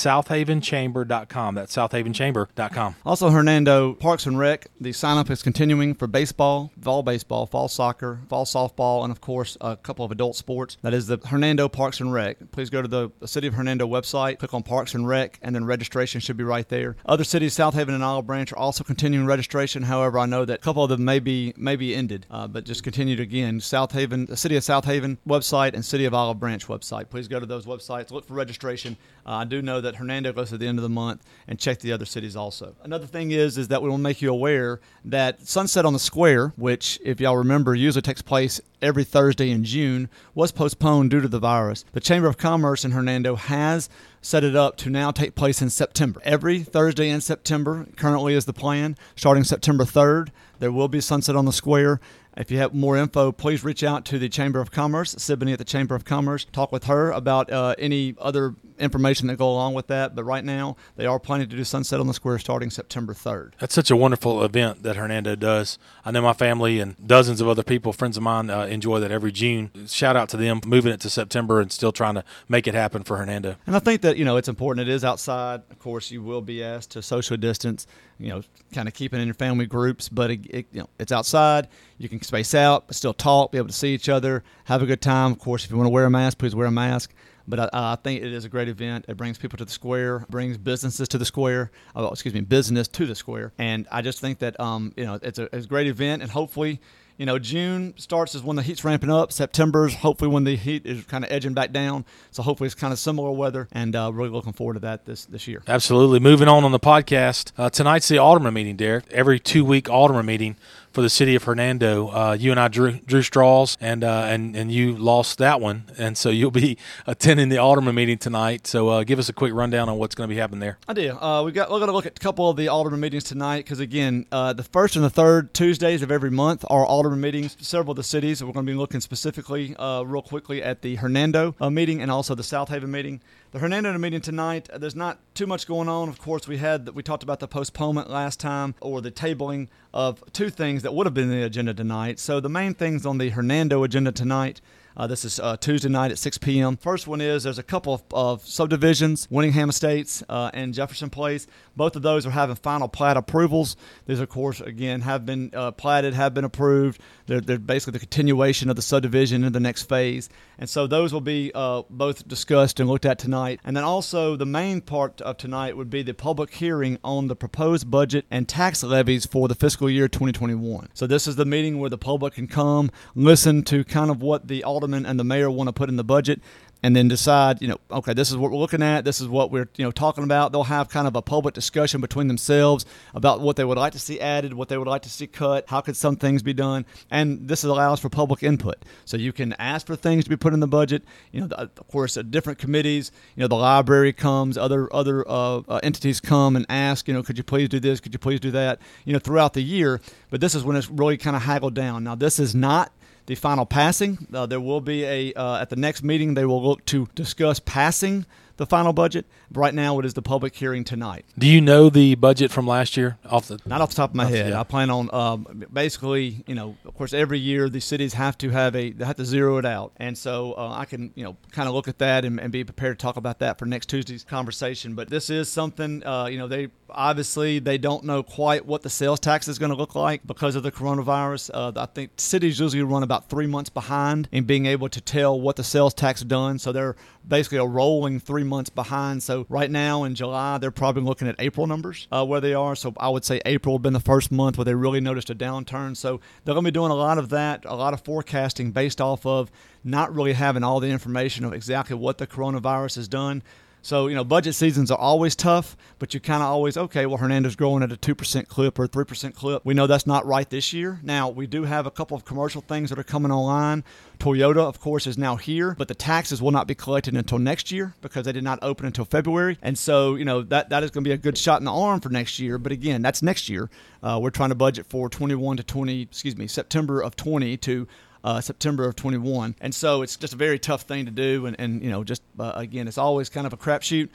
southavenchamber.com. 1.06 1.56
That's 1.56 1.75
southavenchamber.com. 1.75 2.96
Also, 3.06 3.30
Hernando 3.30 3.94
Parks 3.94 4.25
and 4.25 4.38
Rec, 4.38 4.68
the 4.80 4.92
sign 4.94 5.18
up 5.18 5.30
is 5.30 5.44
continuing 5.44 5.94
for 5.94 6.07
baseball, 6.07 6.72
fall 6.81 7.04
baseball, 7.04 7.46
fall 7.46 7.68
soccer, 7.68 8.22
fall 8.30 8.46
softball, 8.46 9.04
and 9.04 9.12
of 9.12 9.22
course, 9.22 9.57
a 9.62 9.75
couple 9.78 10.06
of 10.06 10.12
adult 10.12 10.36
sports. 10.36 10.78
That 10.81 10.94
is 10.94 11.07
the 11.07 11.18
Hernando 11.18 11.69
Parks 11.69 12.00
and 12.00 12.13
Rec. 12.13 12.51
Please 12.51 12.69
go 12.69 12.81
to 12.81 12.88
the 12.88 13.10
City 13.25 13.48
of 13.48 13.54
Hernando 13.54 13.88
website, 13.88 14.40
click 14.40 14.54
on 14.54 14.63
Parks 14.63 14.94
and 14.94 15.07
Rec, 15.07 15.40
and 15.42 15.56
then 15.56 15.66
registration 15.66 16.22
should 16.22 16.38
be 16.38 16.44
right 16.44 16.68
there. 16.69 16.96
Other 17.06 17.24
cities, 17.24 17.56
Southaven 17.56 17.90
and 17.90 18.04
Olive 18.04 18.28
Branch, 18.28 18.51
are 18.54 18.57
also 18.57 18.84
continuing 18.84 19.25
registration. 19.25 19.84
However, 19.84 20.19
I 20.19 20.25
know 20.25 20.46
that 20.46 20.60
a 20.60 20.62
couple 20.62 20.84
of 20.84 20.90
them 20.90 21.06
may 21.06 21.19
be, 21.19 21.54
may 21.57 21.75
be 21.75 21.96
ended, 21.96 22.25
uh, 22.30 22.48
but 22.48 22.66
just 22.66 22.84
continued 22.84 23.19
again. 23.19 23.60
Southaven, 23.60 24.28
the 24.28 24.38
City 24.38 24.56
of 24.56 24.63
Southaven 24.63 25.18
website, 25.28 25.74
and 25.74 25.84
City 25.84 26.06
of 26.06 26.13
Olive 26.13 26.40
Branch 26.40 26.66
website. 26.68 27.10
Please 27.10 27.28
go 27.28 27.40
to 27.40 27.46
those 27.46 27.66
websites, 27.66 28.12
look 28.12 28.25
for 28.25 28.34
registration. 28.34 28.98
Uh, 29.25 29.34
I 29.34 29.46
do 29.46 29.62
know 29.62 29.81
that 29.81 29.96
Hernando 29.96 30.34
goes 30.34 30.51
at 30.54 30.60
the 30.60 30.68
end 30.68 30.80
of 30.80 30.84
the 30.84 30.88
month, 30.89 31.24
and 31.47 31.57
check 31.59 31.80
the 31.80 31.91
other 31.91 32.06
cities 32.06 32.36
also. 32.36 32.75
Another 32.83 33.07
thing 33.07 33.31
is, 33.31 33.57
is 33.57 33.68
that 33.69 33.81
we 33.81 33.89
will 33.89 33.97
make 33.97 34.21
you 34.21 34.30
aware 34.30 34.80
that 35.06 35.47
Sunset 35.47 35.86
on 35.86 35.94
the 35.94 36.00
Square, 36.00 36.53
which, 36.57 37.00
if 37.03 37.19
y'all 37.19 37.38
remember, 37.38 37.74
usually 37.75 38.01
takes 38.01 38.21
place 38.21 38.59
every 38.81 39.03
Thursday 39.03 39.51
in 39.51 39.63
June, 39.63 40.09
was 40.36 40.51
postponed 40.51 41.12
due 41.12 41.21
to 41.21 41.27
the 41.27 41.39
virus. 41.39 41.86
The 41.94 42.00
Chamber 42.00 42.27
of 42.27 42.38
Commerce 42.38 42.83
in 42.83 42.91
Hernando 42.91 43.36
has 43.36 43.89
set 44.21 44.44
it 44.44 44.56
up 44.56 44.77
to 44.77 44.89
now 44.89 45.12
take 45.12 45.36
place 45.36 45.62
in 45.62 45.69
September. 45.69 46.21
Every 46.24 46.59
Thursday 46.59 47.09
in 47.09 47.21
September 47.21 47.88
currently 47.95 48.33
is 48.33 48.45
the 48.45 48.53
plan. 48.53 48.97
Starting 49.15 49.44
September 49.44 49.86
3rd, 49.86 50.30
there 50.59 50.71
will 50.71 50.88
be 50.88 51.01
Sunset 51.01 51.36
on 51.36 51.45
the 51.45 51.53
Square. 51.53 52.00
If 52.39 52.50
you 52.51 52.57
have 52.59 52.74
more 52.74 52.95
info, 52.95 53.33
please 53.33 53.65
reach 53.65 53.83
out 53.83 54.06
to 54.06 54.18
the 54.18 54.30
Chamber 54.30 54.62
of 54.62 54.71
Commerce, 54.71 55.13
Siboney 55.13 55.51
at 55.51 55.59
the 55.59 55.65
Chamber 55.65 55.94
of 55.94 56.06
Commerce. 56.06 56.45
Talk 56.45 56.71
with 56.71 56.86
her 56.86 57.12
about 57.12 57.51
uh, 57.51 57.75
any 57.77 58.15
other 58.18 58.56
information 58.80 59.27
that 59.27 59.38
go 59.38 59.51
along 59.51 59.74
with 59.74 59.88
that. 59.88 60.15
But 60.15 60.24
right 60.24 60.45
now, 60.45 60.77
they 60.95 61.06
are 61.06 61.19
planning 61.19 61.50
to 61.50 61.56
do 61.57 61.65
Sunset 61.65 62.00
on 62.00 62.07
the 62.07 62.13
Square 62.13 62.39
starting 62.39 62.69
September 62.69 63.13
3rd. 63.13 63.56
That's 63.59 63.75
such 63.75 63.91
a 63.91 63.95
wonderful 63.97 64.41
event 64.41 64.83
that 64.83 64.95
Hernando 64.95 65.36
does. 65.36 65.77
I 66.06 66.12
know 66.12 66.21
my 66.21 66.31
family 66.31 66.80
and 66.80 66.95
dozens 67.06 67.41
of 67.41 67.50
other 67.50 67.62
people, 67.62 67.91
friends 67.91 68.15
of 68.15 68.24
mine, 68.24 68.50
uh, 68.50 68.63
enjoy 68.68 69.01
that 69.01 69.12
every 69.12 69.33
June. 69.33 69.71
Shout 69.88 70.15
out 70.15 70.30
to 70.30 70.38
them 70.38 70.62
moving 70.65 70.94
it 70.94 71.01
to 71.01 71.09
September 71.09 71.59
and 71.59 71.71
still 71.74 71.91
trying 71.91 72.15
to 72.15 72.24
make 72.47 72.68
it 72.68 72.74
happen 72.74 73.03
for 73.03 73.18
Hernando. 73.18 73.57
And 73.68 73.75
I 73.75 73.80
think 73.80 74.01
that, 74.01 74.15
you 74.15 74.24
know, 74.24 74.38
it's 74.38 74.47
important. 74.47 74.88
It 74.88 74.94
is 74.94 75.03
outside. 75.03 75.62
Of 75.69 75.80
course, 75.80 76.09
you 76.09 76.24
will 76.24 76.41
be 76.41 76.63
asked 76.63 76.91
to 76.91 77.01
social 77.01 77.36
distance, 77.36 77.86
you 78.18 78.30
know, 78.30 78.44
kind 78.74 78.88
of 78.88 78.94
keeping 78.94 79.19
in 79.19 79.27
your 79.27 79.36
family 79.36 79.65
groups, 79.65 80.07
but 80.07 80.31
it, 80.31 80.45
it, 80.45 80.68
you 80.71 80.80
know, 80.80 80.89
it's 81.00 81.12
outside. 81.12 81.68
You 82.00 82.07
can 82.07 82.22
space 82.22 82.56
out, 82.56 82.88
but 82.88 82.96
still 82.96 83.13
talk, 83.13 83.51
be 83.51 83.57
able 83.57 83.68
to 83.68 83.74
see 83.74 83.94
each 83.94 84.07
other, 84.07 84.42
have 84.63 84.81
a 84.81 84.86
good 84.86 85.01
time. 85.01 85.34
Of 85.34 85.40
course, 85.40 85.66
if 85.66 85.72
you 85.72 85.75
want 85.75 85.88
to 85.88 85.92
wear 85.92 86.06
a 86.06 86.10
mask, 86.10 86.38
please 86.38 86.56
wear 86.56 86.66
a 86.66 86.72
mask. 86.72 87.13
But 87.46 87.60
I, 87.60 87.69
I, 87.74 87.98
think 88.01 88.24
it 88.24 88.31
is 88.31 88.46
a 88.46 88.50
great 88.50 88.69
event. 88.69 89.06
It 89.10 89.18
brings 89.18 89.38
people 89.38 89.57
to 89.57 89.66
the 89.66 89.72
square, 89.72 90.25
brings 90.30 90.57
businesses 90.57 91.10
to 91.10 91.18
the 91.18 91.25
square. 91.25 91.72
Oh, 91.96 92.07
excuse 92.07 92.34
me, 92.34 92.42
business 92.42 92.88
to 92.90 93.06
the 93.06 93.16
square. 93.16 93.51
And 93.57 93.86
I 93.92 94.01
just 94.01 94.22
think 94.22 94.40
that 94.40 94.57
um, 94.60 94.94
you 94.96 95.04
know 95.04 95.19
it's 95.22 95.40
a, 95.40 95.44
it's 95.54 95.66
a 95.66 95.68
great 95.68 95.88
event, 95.88 96.22
and 96.22 96.31
hopefully. 96.31 96.80
You 97.18 97.25
know, 97.25 97.38
June 97.38 97.96
starts 97.98 98.34
is 98.34 98.44
when 98.44 98.56
the 98.56 98.62
heat's 98.62 98.86
ramping 98.86 99.12
up. 99.12 99.34
September's 99.34 99.94
hopefully 99.94 100.31
when 100.31 100.46
the 100.46 100.56
heat 100.56 100.86
is 100.86 101.04
kind 101.04 101.25
of 101.25 101.30
edging 101.30 101.54
back 101.54 101.74
down. 101.74 102.06
So 102.31 102.42
hopefully 102.42 102.68
it's 102.68 102.75
kind 102.75 102.94
of 102.94 103.00
similar 103.00 103.30
weather, 103.31 103.68
and 103.74 103.94
uh, 103.94 104.10
really 104.13 104.30
looking 104.30 104.54
forward 104.54 104.75
to 104.75 104.80
that 104.80 105.04
this 105.04 105.25
this 105.25 105.46
year. 105.46 105.62
Absolutely. 105.68 106.22
Moving 106.22 106.48
on 106.48 106.63
on 106.63 106.72
the 106.72 106.80
podcast 106.80 107.51
uh, 107.57 107.69
tonight's 107.69 108.07
the 108.07 108.19
Alderman 108.19 108.54
meeting, 108.54 108.78
Derek. 108.78 109.04
Every 109.12 109.38
two 109.38 109.66
week 109.66 109.90
Alderman 109.90 110.28
meeting 110.28 110.56
for 111.00 111.04
the 111.04 111.10
city 111.10 111.34
of 111.34 111.46
Hernando. 111.46 112.10
Uh, 112.10 112.38
you 112.38 112.51
and 112.51 112.60
I 112.60 112.68
drew, 112.68 113.00
drew 113.00 113.22
straws, 113.22 113.78
and 113.80 114.04
uh, 114.04 114.25
and 114.28 114.54
and 114.54 114.69
you 114.69 114.98
lost 114.98 115.38
that 115.38 115.62
one, 115.62 115.86
and 115.98 116.18
so 116.18 116.30
you'll 116.30 116.51
be 116.51 116.78
attending 117.07 117.48
the 117.48 117.57
alderman 117.57 117.96
meeting 117.96 118.18
tonight. 118.18 118.68
So 118.68 118.90
uh, 118.90 119.06
give 119.06 119.18
us 119.18 119.30
a 119.30 119.34
quick 119.34 119.54
rundown 119.54 119.88
on 119.88 119.98
what's 119.98 120.13
going 120.13 120.28
to 120.28 120.36
be 120.36 120.38
happening 120.38 120.60
there. 120.60 120.78
I 120.90 120.94
do. 120.94 121.18
Uh, 121.18 121.44
we 121.44 121.53
got 121.53 121.72
we're 121.72 121.77
going 121.77 121.88
to 121.88 121.94
look 121.94 122.06
at 122.06 122.18
a 122.18 122.20
couple 122.20 122.50
of 122.50 122.58
the 122.58 122.68
alderman 122.68 123.00
meetings 123.00 123.24
tonight 123.24 123.63
because 123.63 123.79
again, 123.79 124.25
uh, 124.34 124.51
the 124.51 124.63
first 124.63 124.98
and 124.98 125.06
the 125.06 125.10
third 125.10 125.53
Tuesdays 125.53 126.01
of 126.01 126.12
every 126.12 126.32
month 126.32 126.65
are 126.70 126.86
alderman 126.86 127.22
meetings. 127.22 127.56
Several 127.62 127.91
of 127.91 127.96
the 127.96 128.03
cities. 128.03 128.44
We're 128.44 128.51
going 128.51 128.65
to 128.65 128.72
be 128.74 128.77
looking 128.77 129.00
specifically, 129.00 129.77
uh, 129.77 130.01
real 130.01 130.22
quickly, 130.22 130.62
at 130.62 130.82
the 130.82 130.96
Hernando 130.96 131.56
meeting 131.62 132.01
and 132.01 132.12
also 132.12 132.36
the 132.36 132.44
Southaven 132.44 132.89
meeting. 132.89 133.22
The 133.51 133.58
Hernando 133.58 133.98
meeting 133.98 134.22
tonight, 134.22 134.70
there's 134.75 134.96
not 134.96 135.18
too 135.34 135.48
much 135.48 135.65
going 135.65 135.89
on. 135.89 136.08
Of 136.08 136.22
course, 136.22 136.48
we 136.48 136.58
had 136.58 136.89
we 136.89 137.01
talked 137.01 137.24
about 137.24 137.39
the 137.39 137.48
postponement 137.48 138.08
last 138.08 138.39
time 138.39 138.75
or 138.79 139.01
the 139.01 139.10
tabling 139.10 139.70
of 139.91 140.24
two 140.34 140.51
things 140.51 140.84
that 140.84 140.94
would 140.94 141.08
have 141.08 141.15
been 141.15 141.32
the 141.32 141.41
agenda 141.41 141.74
tonight. 141.74 142.20
So 142.20 142.39
the 142.39 142.48
main 142.48 142.75
things 142.75 143.08
on 143.08 143.18
the 143.18 143.29
Hernando 143.29 143.82
agenda 143.84 144.12
tonight. 144.12 144.62
Uh, 144.96 145.08
this 145.08 145.25
is 145.25 145.39
uh, 145.39 145.58
Tuesday 145.58 145.89
night 145.89 146.12
at 146.12 146.20
6 146.20 146.38
p.m. 146.39 146.77
First 146.77 147.08
one 147.08 147.22
is 147.22 147.44
there's 147.44 147.58
a 147.58 147.63
couple 147.63 147.94
of, 147.96 148.03
of 148.12 148.46
subdivisions, 148.46 149.25
Winningham 149.27 149.70
Estates 149.70 150.22
uh, 150.29 150.51
and 150.53 150.72
Jefferson 150.72 151.10
Place. 151.10 151.48
Both 151.79 151.95
of 151.95 152.01
those 152.01 152.25
are 152.25 152.31
having 152.31 152.57
final 152.57 152.89
plat 152.89 153.15
approvals. 153.15 153.77
These, 154.05 154.19
of 154.19 154.27
course, 154.27 154.59
again, 154.59 155.00
have 155.00 155.25
been 155.25 155.50
uh, 155.53 155.71
platted, 155.71 156.13
have 156.13 156.33
been 156.33 156.43
approved. 156.43 157.00
They're, 157.25 157.39
they're 157.39 157.57
basically 157.57 157.93
the 157.93 158.00
continuation 158.00 158.69
of 158.69 158.75
the 158.75 158.81
subdivision 158.81 159.45
in 159.45 159.53
the 159.53 159.62
next 159.62 159.83
phase. 159.83 160.27
And 160.57 160.69
so 160.69 160.88
those 160.88 161.13
will 161.13 161.21
be 161.21 161.53
uh, 161.55 161.83
both 161.89 162.27
discussed 162.27 162.81
and 162.81 162.89
looked 162.89 163.05
at 163.05 163.17
tonight. 163.17 163.62
And 163.63 163.77
then 163.77 163.86
also 163.86 164.36
the 164.36 164.45
main 164.45 164.81
part 164.81 165.21
of 165.21 165.38
tonight 165.38 165.77
would 165.77 165.89
be 165.89 166.03
the 166.03 166.13
public 166.13 166.53
hearing 166.53 166.98
on 167.01 167.29
the 167.29 167.36
proposed 167.38 167.89
budget 167.89 168.25
and 168.29 168.45
tax 168.45 168.83
levies 168.83 169.25
for 169.25 169.48
the 169.48 169.55
fiscal 169.55 169.89
year 169.89 170.09
2021. 170.09 170.89
So 170.93 171.07
this 171.07 171.27
is 171.27 171.38
the 171.38 171.45
meeting 171.45 171.79
where 171.79 171.89
the 171.89 171.98
public 171.98 172.33
can 172.33 172.48
come, 172.50 172.91
listen 173.15 173.63
to 173.63 173.86
kind 173.86 174.12
of 174.12 174.21
what 174.21 174.50
the 174.50 174.65
alderman 174.65 175.05
and 175.05 175.17
the 175.17 175.24
mayor 175.24 175.50
want 175.50 175.69
to 175.69 175.74
put 175.74 175.88
in 175.88 175.95
the 175.95 176.03
budget 176.03 176.41
and 176.81 176.95
then 176.95 177.07
decide, 177.07 177.62
you 177.62 177.67
know, 177.67 177.77
okay, 177.91 178.13
this 178.13 178.31
is 178.31 178.38
what 178.38 178.51
we're 178.51 178.57
looking 178.57 178.81
at, 178.81 179.03
this 179.03 179.19
is 179.19 179.27
what 179.27 179.51
we're, 179.51 179.67
you 179.75 179.83
know, 179.83 179.91
talking 179.91 180.24
about. 180.24 180.51
They'll 180.51 180.63
have 180.63 180.89
kind 180.89 181.07
of 181.07 181.15
a 181.15 181.21
public 181.21 181.53
discussion 181.53 182.00
between 182.01 182.27
themselves 182.27 182.86
about 183.13 183.41
what 183.41 183.55
they 183.57 183.65
would 183.65 183.77
like 183.77 183.93
to 183.93 184.00
see 184.00 184.19
added, 184.19 184.53
what 184.53 184.69
they 184.69 184.77
would 184.77 184.88
like 184.88 185.01
to 185.03 185.09
see 185.09 185.27
cut, 185.27 185.65
how 185.67 185.81
could 185.81 185.98
some 185.98 186.15
things 186.15 186.41
be 186.41 186.53
done, 186.53 186.86
and 187.12 187.48
this 187.48 187.63
allows 187.63 188.00
for 188.00 188.09
public 188.09 188.43
input. 188.43 188.77
So 189.05 189.17
you 189.17 189.33
can 189.33 189.53
ask 189.53 189.88
for 189.88 189.95
things 189.95 190.24
to 190.24 190.29
be 190.29 190.38
put 190.38 190.53
in 190.53 190.59
the 190.59 190.67
budget. 190.67 191.03
You 191.31 191.41
know, 191.41 191.48
of 191.55 191.88
course, 191.88 192.15
different 192.15 192.59
committees. 192.59 193.12
You 193.36 193.41
know, 193.41 193.48
the 193.48 193.55
library 193.55 194.13
comes, 194.13 194.57
other 194.57 194.93
other 194.93 195.27
uh, 195.27 195.62
uh, 195.67 195.79
entities 195.83 196.19
come 196.19 196.55
and 196.55 196.65
ask, 196.69 197.07
you 197.07 197.13
know, 197.13 197.24
could 197.24 197.38
you 197.38 197.43
please 197.43 197.69
do 197.69 197.79
this? 197.79 198.00
Could 198.00 198.13
you 198.13 198.19
please 198.19 198.39
do 198.39 198.51
that? 198.51 198.79
You 199.05 199.13
know, 199.13 199.19
throughout 199.19 199.53
the 199.53 199.62
year. 199.62 200.01
But 200.29 200.41
this 200.41 200.55
is 200.55 200.63
when 200.63 200.75
it's 200.75 200.89
really 200.89 201.17
kind 201.17 201.36
of 201.36 201.41
haggled 201.41 201.74
down. 201.74 202.03
Now, 202.03 202.15
this 202.15 202.39
is 202.39 202.55
not 202.55 202.91
the 203.29 203.36
final 203.36 203.63
passing. 203.63 204.17
Uh, 204.33 204.48
there 204.48 204.59
will 204.59 204.81
be 204.81 205.03
a 205.03 205.31
uh, 205.33 205.62
at 205.62 205.69
the 205.69 205.75
next 205.75 206.03
meeting 206.03 206.33
they 206.33 206.45
will 206.45 206.63
look 206.63 206.83
to 206.86 207.07
discuss 207.13 207.59
passing 207.59 208.25
the 208.60 208.66
final 208.66 208.94
budget. 208.94 209.25
Right 209.51 209.74
now, 209.74 209.98
it 210.00 210.06
is 210.06 210.13
the 210.13 210.22
public 210.22 210.54
hearing 210.54 210.84
tonight. 210.84 211.25
Do 211.38 211.48
you 211.48 211.62
know 211.62 211.89
the 211.89 212.13
budget 212.16 212.51
from 212.51 212.68
last 212.68 212.98
year 212.98 213.18
off 213.25 213.48
the? 213.48 213.58
Not 213.66 213.82
off 213.82 213.89
the 213.89 213.96
top 213.96 214.12
of 214.12 214.16
my 214.16 214.25
head. 214.25 214.54
I 214.54 214.63
plan 214.63 214.89
on 214.89 215.10
um, 215.13 215.63
basically, 215.72 216.44
you 216.46 216.54
know, 216.54 216.75
of 216.86 216.94
course, 216.94 217.13
every 217.13 217.39
year 217.39 217.70
the 217.70 217.80
cities 217.80 218.13
have 218.13 218.38
to 218.39 218.50
have 218.50 218.75
a 218.75 218.92
they 218.92 219.06
have 219.06 219.16
to 219.16 219.25
zero 219.25 219.58
it 219.58 219.66
out, 219.66 219.94
and 219.98 220.16
so 220.16 220.54
uh, 220.54 220.74
I 220.78 220.86
can 220.86 221.12
you 221.16 221.24
know 221.24 221.38
kind 221.51 221.68
of 221.68 221.74
look 221.74 221.88
at 221.88 221.98
that 222.00 222.25
and, 222.25 222.39
and 222.39 222.51
be 222.51 222.63
prepared 222.63 223.00
to 223.00 223.01
talk 223.01 223.16
about 223.16 223.39
that 223.39 223.58
for 223.58 223.66
next 223.66 223.88
Tuesday's 223.88 224.25
conversation. 224.25 224.94
But 224.94 225.10
this 225.10 225.30
is 225.30 225.50
something, 225.50 226.06
uh, 226.06 226.25
you 226.25 226.38
know, 226.38 226.48
they 226.48 226.68
obviously 226.89 227.60
they 227.60 227.78
don't 227.78 228.04
know 228.04 228.22
quite 228.22 228.66
what 228.66 228.82
the 228.82 228.89
sales 228.89 229.22
tax 229.22 229.48
is 229.48 229.58
going 229.58 229.72
to 229.72 229.78
look 229.78 229.96
like 229.96 230.28
because 230.28 230.56
of 230.56 230.63
the 230.63 230.72
coronavirus. 230.72 231.50
Uh, 231.54 231.72
I 231.78 231.86
think 231.86 232.12
cities 232.18 232.60
usually 232.60 232.84
run 232.84 233.04
about 233.04 233.30
three 233.30 233.48
months 233.48 233.70
behind 233.70 234.28
in 234.34 234.44
being 234.44 234.66
able 234.66 234.89
to 234.89 235.00
tell 235.00 235.39
what 235.39 235.56
the 235.56 235.63
sales 235.63 235.94
tax 235.94 236.22
done, 236.22 236.60
so 236.60 236.74
they're 236.74 236.98
basically 237.29 237.59
a 237.59 237.65
rolling 237.65 238.19
three 238.19 238.43
months 238.43 238.69
behind. 238.69 239.24
So 239.24 239.45
right 239.48 239.69
now 239.69 240.03
in 240.03 240.15
July, 240.15 240.57
they're 240.57 240.71
probably 240.71 241.03
looking 241.03 241.27
at 241.27 241.36
April 241.39 241.67
numbers 241.67 242.07
uh, 242.12 242.25
where 242.25 242.41
they 242.41 242.53
are. 242.53 242.75
So 242.75 242.93
I 242.98 243.09
would 243.09 243.24
say 243.24 243.41
April 243.45 243.75
have 243.75 243.83
been 243.83 243.93
the 243.93 244.00
first 244.00 244.31
month 244.31 244.57
where 244.57 244.65
they 244.65 244.75
really 244.75 245.00
noticed 245.00 245.29
a 245.29 245.36
downturn. 245.36 245.95
So 245.95 246.19
they're 246.43 246.55
going 246.55 246.65
to 246.65 246.71
be 246.71 246.74
doing 246.74 246.91
a 246.91 246.95
lot 246.95 247.17
of 247.17 247.29
that, 247.29 247.63
a 247.65 247.75
lot 247.75 247.93
of 247.93 248.01
forecasting 248.01 248.71
based 248.71 249.00
off 249.00 249.25
of 249.25 249.51
not 249.83 250.13
really 250.13 250.33
having 250.33 250.63
all 250.63 250.79
the 250.79 250.89
information 250.89 251.45
of 251.45 251.53
exactly 251.53 251.95
what 251.95 252.17
the 252.17 252.27
coronavirus 252.27 252.95
has 252.95 253.07
done. 253.07 253.43
So, 253.81 254.07
you 254.07 254.15
know, 254.15 254.24
budget 254.24 254.55
seasons 254.55 254.91
are 254.91 254.98
always 254.98 255.36
tough, 255.36 255.77
but 256.00 256.13
you 256.13 256.19
kind 256.19 256.43
of 256.43 256.50
always, 256.50 256.75
okay, 256.75 257.05
well, 257.05 257.17
Hernando's 257.17 257.55
growing 257.55 257.81
at 257.81 257.91
a 257.91 257.95
2% 257.95 258.48
clip 258.48 258.77
or 258.77 258.88
3% 258.88 259.33
clip. 259.33 259.65
We 259.65 259.74
know 259.74 259.88
that's 259.88 260.05
not 260.05 260.25
right 260.25 260.50
this 260.50 260.74
year. 260.74 261.00
Now, 261.01 261.29
we 261.29 261.48
do 261.48 261.63
have 261.63 261.86
a 261.86 261.91
couple 261.91 262.17
of 262.17 262.25
commercial 262.25 262.62
things 262.62 262.89
that 262.89 263.00
are 263.00 263.03
coming 263.03 263.31
online. 263.31 263.83
Toyota, 264.19 264.57
of 264.57 264.81
course, 264.81 265.07
is 265.07 265.17
now 265.17 265.38
here, 265.38 265.75
but 265.77 265.88
the 265.88 265.95
taxes 265.95 266.41
will 266.41 266.51
not 266.51 266.67
be 266.67 266.75
collected 266.75 267.15
until 267.15 267.39
next 267.39 267.71
year 267.71 267.93
because 268.01 268.25
they 268.25 268.33
did 268.33 268.43
not 268.43 268.59
open 268.62 268.86
until 268.86 269.05
February. 269.05 269.57
And 269.62 269.77
so, 269.77 270.15
you 270.15 270.25
know, 270.25 270.41
that, 270.43 270.69
that 270.69 270.83
is 270.83 270.91
going 270.91 271.05
to 271.05 271.07
be 271.07 271.13
a 271.13 271.17
good 271.17 271.38
shot 271.38 271.62
in 271.62 271.65
the 271.65 271.74
arm 271.74 272.01
for 272.01 272.09
next 272.09 272.38
year. 272.38 272.57
But 272.57 272.74
again, 272.74 273.01
that's 273.01 273.24
next 273.24 273.48
year. 273.48 273.69
Uh, 274.03 274.19
we're 274.21 274.29
trying 274.29 274.50
to 274.50 274.55
budget 274.55 274.88
for 274.88 275.09
21 275.09 275.57
to 275.57 275.63
20, 275.63 276.01
excuse 276.01 276.36
me, 276.36 276.48
September 276.48 277.01
of 277.01 277.15
20 277.15 277.55
to 277.57 277.88
uh, 278.24 278.42
September 278.42 278.86
of 278.86 278.96
21. 278.96 279.56
And 279.62 279.74
so 279.74 280.02
it's 280.02 280.16
just 280.16 280.34
a 280.34 280.38
very 280.38 280.60
tough 280.60 280.84
thing 280.84 281.06
to 281.06 281.12
do. 281.12 281.46
And, 281.46 281.56
and 281.60 281.82
you 281.84 281.90
know, 281.90 282.04
just 282.04 282.22
uh, 282.40 282.54
again, 282.56 282.88
it's 282.88 282.98
always 282.98 283.30
kind 283.30 283.48
of 283.48 283.54
a 283.54 283.58
crapshoot. 283.58 284.10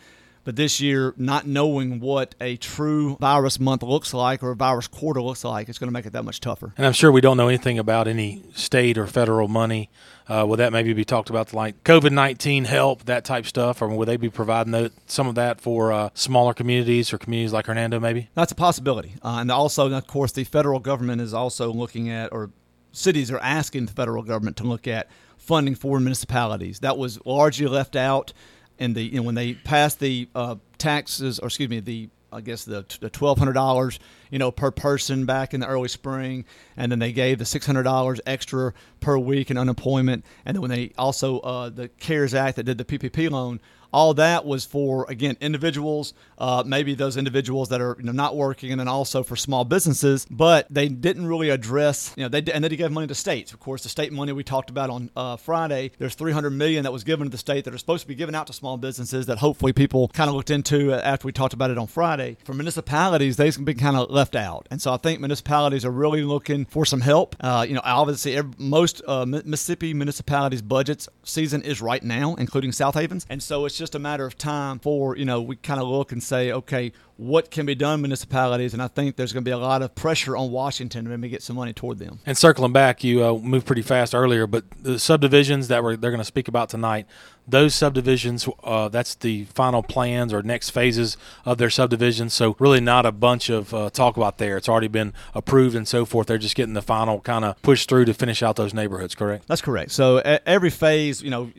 But 0.45 0.57
this 0.57 0.79
year, 0.79 1.15
not 1.17 1.47
knowing 1.47 2.01
what 2.01 2.35
a 2.39 2.57
true 2.57 3.17
virus 3.17 3.59
month 3.59 3.83
looks 3.83 4.13
like 4.13 4.43
or 4.43 4.51
a 4.51 4.57
virus 4.57 4.87
quarter 4.87 5.23
looks 5.23 5.43
like, 5.43 5.71
it's 5.71 5.79
going 5.79 5.89
to 5.89 5.93
make 5.93 6.05
it 6.05 6.13
that 6.13 6.23
much 6.23 6.41
tougher. 6.41 6.75
And 6.77 6.87
I'm 6.87 6.93
sure 6.93 7.11
we 7.11 7.23
don't 7.23 7.39
know 7.39 7.49
anything 7.49 7.79
about 7.79 8.07
any 8.07 8.43
state 8.53 8.99
or 8.99 9.07
federal 9.07 9.49
money. 9.49 9.89
Uh, 10.29 10.45
would 10.47 10.59
that 10.59 10.73
maybe 10.73 10.93
be 10.93 11.05
talked 11.05 11.31
about, 11.31 11.53
like 11.55 11.83
COVID 11.85 12.13
19 12.13 12.67
help, 12.67 13.05
that 13.05 13.25
type 13.25 13.47
stuff? 13.47 13.81
Or 13.81 13.89
will 13.89 14.05
they 14.07 14.19
be 14.19 14.29
providing 14.29 14.73
tho- 14.73 14.91
some 15.07 15.27
of 15.27 15.35
that 15.35 15.63
for 15.63 15.93
uh, 15.93 16.11
smaller 16.13 16.53
communities 16.53 17.13
or 17.13 17.19
communities 17.19 17.53
like 17.55 17.67
Hernando, 17.67 17.99
maybe? 17.99 18.29
That's 18.35 18.53
a 18.53 18.55
possibility. 18.55 19.15
Uh, 19.23 19.39
and 19.41 19.51
also, 19.51 19.91
of 19.91 20.07
course, 20.07 20.33
the 20.33 20.45
federal 20.45 20.79
government 20.79 21.23
is 21.23 21.33
also 21.33 21.73
looking 21.73 22.11
at, 22.11 22.33
or 22.33 22.51
cities 22.95 23.31
are 23.31 23.39
asking 23.39 23.87
the 23.87 23.93
federal 23.93 24.23
government 24.23 24.57
to 24.59 24.65
look 24.65 24.87
at 24.87 25.09
funding 25.37 25.75
for 25.75 26.01
municipalities. 26.01 26.81
That 26.81 26.97
was 26.97 27.25
largely 27.27 27.67
left 27.67 27.97
out 27.97 28.33
in 28.79 28.95
the 28.95 29.03
you 29.03 29.17
know, 29.17 29.23
when 29.23 29.35
they 29.35 29.55
passed 29.55 30.01
the 30.01 30.29
uh, 30.35 30.57
taxes, 30.79 31.39
or 31.39 31.47
excuse 31.47 31.69
me, 31.69 31.81
the 31.81 32.09
I 32.33 32.41
guess 32.41 32.65
the 32.65 32.85
the 33.01 33.11
twelve 33.11 33.39
hundred 33.39 33.53
dollars 33.53 34.01
you 34.31 34.39
know 34.39 34.51
per 34.51 34.71
person 34.71 35.25
back 35.25 35.55
in 35.55 35.61
the 35.61 35.67
early 35.67 35.89
spring, 35.89 36.45
and 36.77 36.91
then 36.91 36.99
they 36.99 37.13
gave 37.13 37.39
the 37.39 37.45
six 37.45 37.67
hundred 37.67 37.85
dollars 37.85 38.21
extra 38.27 38.73
per 39.01 39.17
week 39.17 39.51
in 39.51 39.57
unemployment, 39.57 40.25
and 40.45 40.57
then 40.57 40.63
when 40.63 40.71
they 40.71 40.93
also 40.99 41.39
uh, 41.41 41.69
the 41.69 41.89
CARES 41.89 42.35
Act 42.35 42.57
that 42.57 42.65
did 42.65 42.79
the 42.79 42.85
PPP 42.85 43.31
loan. 43.31 43.61
All 43.95 44.13
that 44.15 44.45
was 44.45 44.65
for 44.65 45.07
again 45.09 45.37
individuals, 45.41 46.15
uh, 46.37 46.65
maybe 46.67 46.95
those 46.95 47.17
individuals 47.17 47.69
that 47.69 47.81
are 47.81 47.95
you 47.97 48.05
know, 48.07 48.11
not 48.11 48.35
working, 48.35 48.73
and 48.73 48.81
then 48.81 48.89
also 48.89 49.23
for 49.23 49.37
small 49.37 49.65
businesses. 49.65 50.27
But 50.29 50.67
they 50.69 50.89
didn't 50.89 51.29
really 51.29 51.49
address, 51.49 52.13
you 52.17 52.25
know, 52.25 52.29
they 52.29 52.43
and 52.53 52.65
they 52.65 52.75
gave 52.75 52.91
money 52.91 53.07
to 53.07 53.15
states. 53.15 53.53
Of 53.53 53.61
course, 53.61 53.85
the 53.85 53.89
state 53.89 54.13
money 54.13 54.33
we 54.33 54.43
talked 54.43 54.69
about 54.69 54.91
on 54.91 55.11
uh, 55.15 55.37
Friday. 55.37 55.93
There's 55.99 56.17
300 56.17 56.51
million 56.51 56.83
that 56.83 56.93
was 56.93 57.05
given 57.05 57.29
to 57.29 57.31
the 57.31 57.39
state 57.39 57.65
that 57.67 57.73
are 57.73 57.79
supposed 57.79 58.03
to 58.03 58.09
be 58.09 58.17
given 58.17 58.35
out 58.35 58.49
to 58.49 58.53
small 58.53 58.77
businesses 58.79 59.27
that 59.27 59.39
hopefully 59.39 59.73
people 59.73 60.09
kind 60.09 60.29
of 60.29 60.35
looked 60.35 60.51
into 60.51 60.93
after 60.93 61.27
we 61.27 61.33
talked 61.33 61.55
about 61.55 61.71
it 61.71 61.79
on 61.79 61.87
Friday. 61.87 62.37
For 62.45 62.53
municipalities, 62.53 63.37
they've 63.37 63.65
been 63.65 63.79
kind 63.79 63.97
of 63.97 64.11
left 64.11 64.35
out, 64.35 64.67
and 64.73 64.83
so 64.83 64.93
I 64.93 64.97
think 64.97 65.21
municipalities 65.21 65.85
are 65.85 65.93
really 65.93 66.23
looking 66.23 66.65
for 66.65 66.85
some 66.85 67.03
help. 67.03 67.37
Uh, 67.39 67.65
you 67.69 67.75
know, 67.75 67.83
obviously, 67.85 68.37
every, 68.37 68.51
most 68.59 69.03
uh, 69.07 69.25
Mississippi 69.25 69.95
municipalities' 69.95 70.63
budgets 70.63 71.09
season 71.23 71.63
is 71.63 71.81
right 71.81 72.03
now, 72.03 72.35
including 72.35 72.73
Southavens, 72.73 73.25
and 73.29 73.41
so 73.41 73.67
it's 73.67 73.79
just 73.79 73.84
a 73.93 73.99
matter 73.99 74.25
of 74.25 74.39
time 74.39 74.79
for 74.79 75.17
you 75.17 75.25
know 75.25 75.43
we 75.43 75.57
kind 75.57 75.81
of 75.81 75.89
look 75.89 76.13
and 76.13 76.23
say, 76.23 76.53
okay, 76.53 76.93
what 77.17 77.51
can 77.51 77.65
be 77.65 77.75
done 77.75 78.01
municipalities, 78.01 78.73
and 78.73 78.83
I 78.83 78.89
think 78.89 79.17
there's 79.17 79.33
going 79.33 79.45
to 79.45 79.49
be 79.49 79.53
a 79.53 79.59
lot 79.59 79.83
of 79.83 79.95
pressure 79.95 80.37
on 80.37 80.51
Washington 80.51 81.05
to 81.05 81.11
maybe 81.11 81.29
get 81.29 81.43
some 81.43 81.55
money 81.55 81.73
toward 81.73 81.99
them. 81.99 82.19
And 82.27 82.37
circling 82.37 82.73
back, 82.73 83.05
you 83.05 83.25
uh, 83.25 83.35
moved 83.35 83.67
pretty 83.67 83.83
fast 83.83 84.15
earlier, 84.15 84.47
but 84.47 84.65
the 84.81 84.99
subdivisions 84.99 85.69
that 85.69 85.85
we're, 85.85 85.97
they're 85.97 86.11
going 86.11 86.19
to 86.19 86.25
speak 86.25 86.49
about 86.49 86.71
tonight, 86.71 87.07
those 87.47 87.75
subdivisions, 87.75 88.49
uh, 88.65 88.89
that's 88.89 89.15
the 89.15 89.45
final 89.45 89.83
plans 89.83 90.33
or 90.33 90.43
next 90.43 90.71
phases 90.71 91.17
of 91.45 91.59
their 91.59 91.71
subdivisions. 91.71 92.35
So 92.35 92.57
really 92.59 92.81
not 92.81 93.07
a 93.07 93.13
bunch 93.13 93.49
of 93.49 93.73
uh, 93.73 93.91
talk 93.91 94.17
about 94.17 94.39
there. 94.39 94.57
It's 94.57 94.69
already 94.69 94.89
been 94.89 95.13
approved 95.35 95.77
and 95.77 95.87
so 95.87 96.05
forth. 96.05 96.27
They're 96.27 96.39
just 96.39 96.57
getting 96.57 96.75
the 96.75 96.83
final 96.83 97.21
kind 97.21 97.45
of 97.45 97.61
push 97.63 97.87
through 97.87 98.07
to 98.07 98.15
finish 98.15 98.43
out 98.43 98.57
those 98.57 98.75
neighborhoods, 98.75 99.15
correct? 99.15 99.47
That's 99.47 99.63
correct. 99.63 99.93
So 99.93 100.19
every 100.19 100.71
phase, 100.71 101.23
you 101.23 101.31
know, 101.31 101.53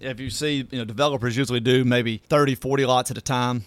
if 0.00 0.20
you 0.20 0.30
see, 0.30 0.66
you 0.70 0.78
know, 0.78 0.84
developers 0.84 1.36
usually 1.36 1.60
do 1.60 1.84
maybe 1.84 2.22
30, 2.28 2.54
40 2.54 2.86
lots 2.86 3.10
at 3.10 3.18
a 3.18 3.22
time 3.22 3.64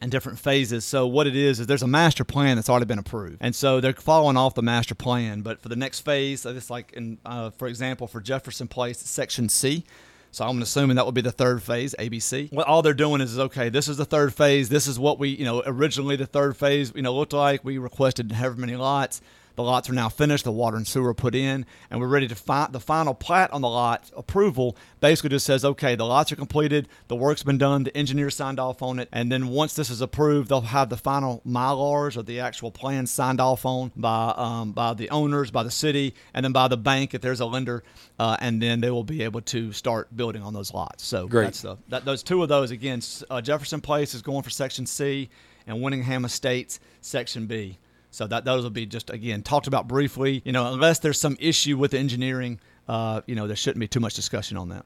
in 0.00 0.10
different 0.10 0.38
phases. 0.38 0.84
So 0.84 1.06
what 1.06 1.26
it 1.26 1.36
is 1.36 1.60
is 1.60 1.66
there's 1.66 1.82
a 1.82 1.86
master 1.88 2.24
plan 2.24 2.56
that's 2.56 2.68
already 2.68 2.86
been 2.86 2.98
approved, 2.98 3.38
and 3.40 3.54
so 3.54 3.80
they're 3.80 3.92
following 3.92 4.36
off 4.36 4.54
the 4.54 4.62
master 4.62 4.94
plan. 4.94 5.42
But 5.42 5.62
for 5.62 5.68
the 5.68 5.76
next 5.76 6.00
phase, 6.00 6.44
it's 6.44 6.70
like 6.70 6.92
in, 6.92 7.18
uh, 7.24 7.50
for 7.50 7.68
example, 7.68 8.06
for 8.06 8.20
Jefferson 8.20 8.68
Place, 8.68 8.98
Section 8.98 9.48
C. 9.48 9.84
So 10.32 10.46
I'm 10.46 10.62
assuming 10.62 10.96
that 10.96 11.04
would 11.04 11.14
be 11.14 11.20
the 11.20 11.30
third 11.30 11.62
phase, 11.62 11.94
ABC. 11.98 12.50
What 12.52 12.66
all 12.66 12.80
they're 12.80 12.94
doing 12.94 13.20
is, 13.20 13.32
is 13.32 13.38
okay, 13.38 13.68
this 13.68 13.86
is 13.86 13.98
the 13.98 14.06
third 14.06 14.32
phase. 14.32 14.70
This 14.70 14.86
is 14.86 14.98
what 14.98 15.18
we, 15.18 15.28
you 15.28 15.44
know, 15.44 15.62
originally 15.66 16.16
the 16.16 16.26
third 16.26 16.56
phase, 16.56 16.90
you 16.94 17.02
know, 17.02 17.14
looked 17.14 17.34
like. 17.34 17.62
We 17.62 17.76
requested 17.76 18.32
however 18.32 18.58
many 18.58 18.74
lots. 18.74 19.20
The 19.54 19.62
lots 19.62 19.90
are 19.90 19.92
now 19.92 20.08
finished. 20.08 20.44
The 20.44 20.52
water 20.52 20.76
and 20.76 20.86
sewer 20.86 21.14
put 21.14 21.34
in, 21.34 21.66
and 21.90 22.00
we're 22.00 22.06
ready 22.06 22.28
to 22.28 22.34
find 22.34 22.72
the 22.72 22.80
final 22.80 23.14
plat 23.14 23.52
on 23.52 23.60
the 23.60 23.68
lot 23.68 24.10
approval. 24.16 24.76
Basically, 25.00 25.30
just 25.30 25.46
says, 25.46 25.64
okay, 25.64 25.94
the 25.94 26.06
lots 26.06 26.32
are 26.32 26.36
completed, 26.36 26.88
the 27.08 27.16
work's 27.16 27.42
been 27.42 27.58
done, 27.58 27.84
the 27.84 27.96
engineer 27.96 28.30
signed 28.30 28.58
off 28.58 28.82
on 28.82 28.98
it, 28.98 29.08
and 29.12 29.30
then 29.30 29.48
once 29.48 29.74
this 29.74 29.90
is 29.90 30.00
approved, 30.00 30.48
they'll 30.48 30.60
have 30.60 30.88
the 30.88 30.96
final 30.96 31.42
mylars 31.46 32.16
or 32.16 32.22
the 32.22 32.40
actual 32.40 32.70
plans 32.70 33.10
signed 33.10 33.40
off 33.40 33.66
on 33.66 33.92
by 33.96 34.32
um, 34.36 34.72
by 34.72 34.94
the 34.94 35.10
owners, 35.10 35.50
by 35.50 35.62
the 35.62 35.70
city, 35.70 36.14
and 36.34 36.44
then 36.44 36.52
by 36.52 36.68
the 36.68 36.76
bank 36.76 37.14
if 37.14 37.20
there's 37.20 37.40
a 37.40 37.46
lender, 37.46 37.82
uh, 38.18 38.36
and 38.40 38.62
then 38.62 38.80
they 38.80 38.90
will 38.90 39.04
be 39.04 39.22
able 39.22 39.40
to 39.40 39.72
start 39.72 40.14
building 40.16 40.42
on 40.42 40.54
those 40.54 40.72
lots. 40.72 41.04
So 41.04 41.26
Great. 41.26 41.44
that's 41.44 41.62
the 41.62 41.76
that 41.88 42.04
those 42.04 42.22
two 42.22 42.42
of 42.42 42.48
those 42.48 42.70
again. 42.70 43.00
Uh, 43.30 43.40
Jefferson 43.40 43.80
Place 43.80 44.14
is 44.14 44.22
going 44.22 44.42
for 44.42 44.50
Section 44.50 44.86
C, 44.86 45.28
and 45.66 45.78
Winningham 45.78 46.24
Estates 46.24 46.80
Section 47.00 47.46
B. 47.46 47.78
So 48.12 48.26
that 48.28 48.44
those 48.44 48.62
will 48.62 48.70
be 48.70 48.86
just 48.86 49.10
again 49.10 49.42
talked 49.42 49.66
about 49.66 49.88
briefly. 49.88 50.42
You 50.44 50.52
know, 50.52 50.72
unless 50.72 51.00
there's 51.00 51.18
some 51.18 51.36
issue 51.40 51.76
with 51.76 51.94
engineering, 51.94 52.60
uh, 52.86 53.22
you 53.26 53.34
know, 53.34 53.46
there 53.46 53.56
shouldn't 53.56 53.80
be 53.80 53.88
too 53.88 54.00
much 54.00 54.14
discussion 54.14 54.56
on 54.56 54.68
that. 54.68 54.84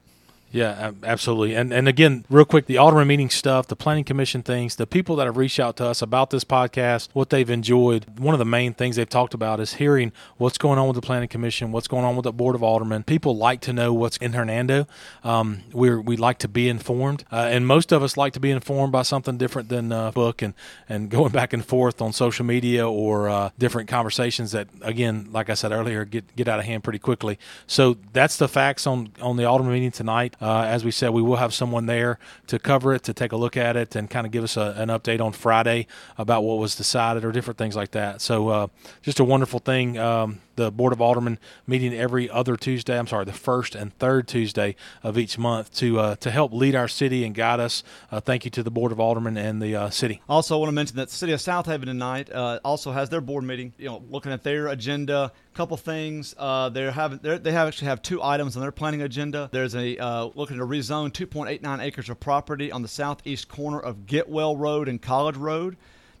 Yeah, 0.51 0.91
absolutely. 1.03 1.55
And 1.55 1.73
and 1.73 1.87
again, 1.87 2.23
real 2.29 2.45
quick, 2.45 2.67
the 2.67 2.77
Alderman 2.77 3.07
meeting 3.07 3.29
stuff, 3.29 3.67
the 3.67 3.75
Planning 3.75 4.05
Commission 4.05 4.43
things, 4.43 4.77
the 4.77 4.87
people 4.87 5.17
that 5.17 5.25
have 5.25 5.35
reached 5.35 5.59
out 5.59 5.75
to 5.77 5.85
us 5.85 6.01
about 6.01 6.29
this 6.29 6.45
podcast, 6.45 7.09
what 7.13 7.29
they've 7.29 7.49
enjoyed. 7.49 8.19
One 8.19 8.33
of 8.33 8.39
the 8.39 8.45
main 8.45 8.73
things 8.73 8.95
they've 8.95 9.09
talked 9.09 9.33
about 9.33 9.59
is 9.59 9.73
hearing 9.73 10.13
what's 10.37 10.57
going 10.57 10.79
on 10.79 10.87
with 10.87 10.95
the 10.95 11.01
Planning 11.01 11.27
Commission, 11.27 11.73
what's 11.73 11.89
going 11.89 12.05
on 12.05 12.15
with 12.15 12.23
the 12.23 12.31
Board 12.31 12.55
of 12.55 12.63
Aldermen. 12.63 13.03
People 13.03 13.35
like 13.35 13.59
to 13.61 13.73
know 13.73 13.93
what's 13.93 14.15
in 14.17 14.33
Hernando. 14.33 14.87
Um, 15.23 15.63
we're 15.73 15.99
we 15.99 16.15
like 16.15 16.37
to 16.39 16.47
be 16.47 16.69
informed, 16.69 17.25
uh, 17.29 17.47
and 17.49 17.67
most 17.67 17.91
of 17.91 18.01
us 18.01 18.15
like 18.15 18.31
to 18.33 18.39
be 18.39 18.51
informed 18.51 18.93
by 18.93 19.01
something 19.01 19.37
different 19.37 19.67
than 19.67 19.91
uh, 19.91 20.11
book 20.11 20.41
and 20.41 20.53
and 20.87 21.09
going 21.17 21.33
back 21.33 21.51
and 21.51 21.65
forth 21.65 22.01
on 22.01 22.13
social 22.13 22.45
media 22.45 22.89
or 22.89 23.27
uh, 23.27 23.49
different 23.59 23.89
conversations 23.89 24.53
that, 24.53 24.69
again, 24.81 25.27
like 25.31 25.49
I 25.49 25.55
said 25.55 25.73
earlier, 25.73 26.05
get 26.05 26.33
get 26.37 26.47
out 26.47 26.59
of 26.59 26.65
hand 26.65 26.85
pretty 26.85 26.99
quickly. 26.99 27.37
So 27.65 27.97
that's 28.13 28.37
the 28.37 28.47
facts 28.47 28.87
on 28.87 29.09
on 29.21 29.35
the 29.35 29.43
Alderman 29.43 29.73
meeting 29.73 29.91
tonight. 29.91 30.35
Uh, 30.41 30.61
as 30.61 30.85
we 30.85 30.91
said, 30.91 31.09
we 31.09 31.21
will 31.21 31.37
have 31.37 31.53
someone 31.53 31.85
there 31.85 32.19
to 32.47 32.59
cover 32.59 32.93
it, 32.93 33.03
to 33.03 33.13
take 33.13 33.31
a 33.31 33.37
look 33.37 33.57
at 33.57 33.75
it, 33.75 33.95
and 33.95 34.09
kind 34.09 34.25
of 34.25 34.31
give 34.31 34.43
us 34.43 34.57
a, 34.57 34.73
an 34.77 34.89
update 34.89 35.19
on 35.21 35.31
Friday 35.31 35.87
about 36.17 36.43
what 36.43 36.57
was 36.57 36.75
decided 36.75 37.25
or 37.25 37.31
different 37.31 37.57
things 37.57 37.75
like 37.75 37.91
that. 37.91 38.21
So 38.21 38.49
uh, 38.49 38.67
just 39.01 39.19
a 39.19 39.23
wonderful 39.23 39.59
thing. 39.59 39.97
Um, 39.97 40.41
the 40.57 40.71
Board 40.71 40.91
of 40.91 40.99
Aldermen 40.99 41.37
meeting 41.65 41.93
every 41.93 42.29
other 42.29 42.57
Tuesday. 42.57 42.99
I'm 42.99 43.07
sorry, 43.07 43.23
the 43.23 43.31
first 43.31 43.75
and 43.75 43.97
third 43.97 44.27
Tuesday 44.27 44.75
of 45.01 45.17
each 45.17 45.37
month 45.37 45.73
to 45.75 45.99
uh, 45.99 46.15
to 46.17 46.29
help 46.29 46.51
lead 46.51 46.75
our 46.75 46.89
city 46.89 47.23
and 47.23 47.33
guide 47.33 47.61
us. 47.61 47.83
Uh, 48.11 48.19
thank 48.19 48.43
you 48.43 48.51
to 48.51 48.63
the 48.63 48.71
Board 48.71 48.91
of 48.91 48.99
Aldermen 48.99 49.37
and 49.37 49.61
the 49.61 49.75
uh, 49.75 49.89
city. 49.89 50.21
Also, 50.27 50.55
I 50.55 50.59
want 50.59 50.69
to 50.69 50.73
mention 50.73 50.97
that 50.97 51.09
the 51.09 51.15
city 51.15 51.31
of 51.31 51.39
Southaven 51.39 51.85
tonight 51.85 52.29
uh, 52.31 52.59
also 52.65 52.91
has 52.91 53.09
their 53.09 53.21
board 53.21 53.45
meeting. 53.45 53.73
You 53.77 53.85
know, 53.85 54.03
looking 54.09 54.31
at 54.31 54.43
their 54.43 54.67
agenda, 54.67 55.31
a 55.53 55.55
couple 55.55 55.77
things. 55.77 56.35
Uh, 56.37 56.69
they're 56.69 56.91
having 56.91 57.19
they're, 57.21 57.39
they 57.39 57.51
have 57.51 57.67
actually 57.67 57.87
have 57.87 58.01
two 58.01 58.21
items 58.21 58.57
on 58.57 58.61
their 58.61 58.71
planning 58.71 59.03
agenda. 59.03 59.49
There's 59.51 59.75
a 59.75 59.97
uh, 59.97 60.29
looking 60.35 60.57
to 60.57 60.65
rezone 60.65 61.11
2.89 61.11 61.81
acres 61.81 62.09
of 62.09 62.19
property 62.19 62.71
on 62.71 62.81
the 62.81 62.87
southeast 62.87 63.47
corner 63.47 63.79
of 63.79 64.05
Getwell 64.05 64.57
Road 64.57 64.89
and 64.89 65.01
College 65.01 65.37
Road. 65.37 65.77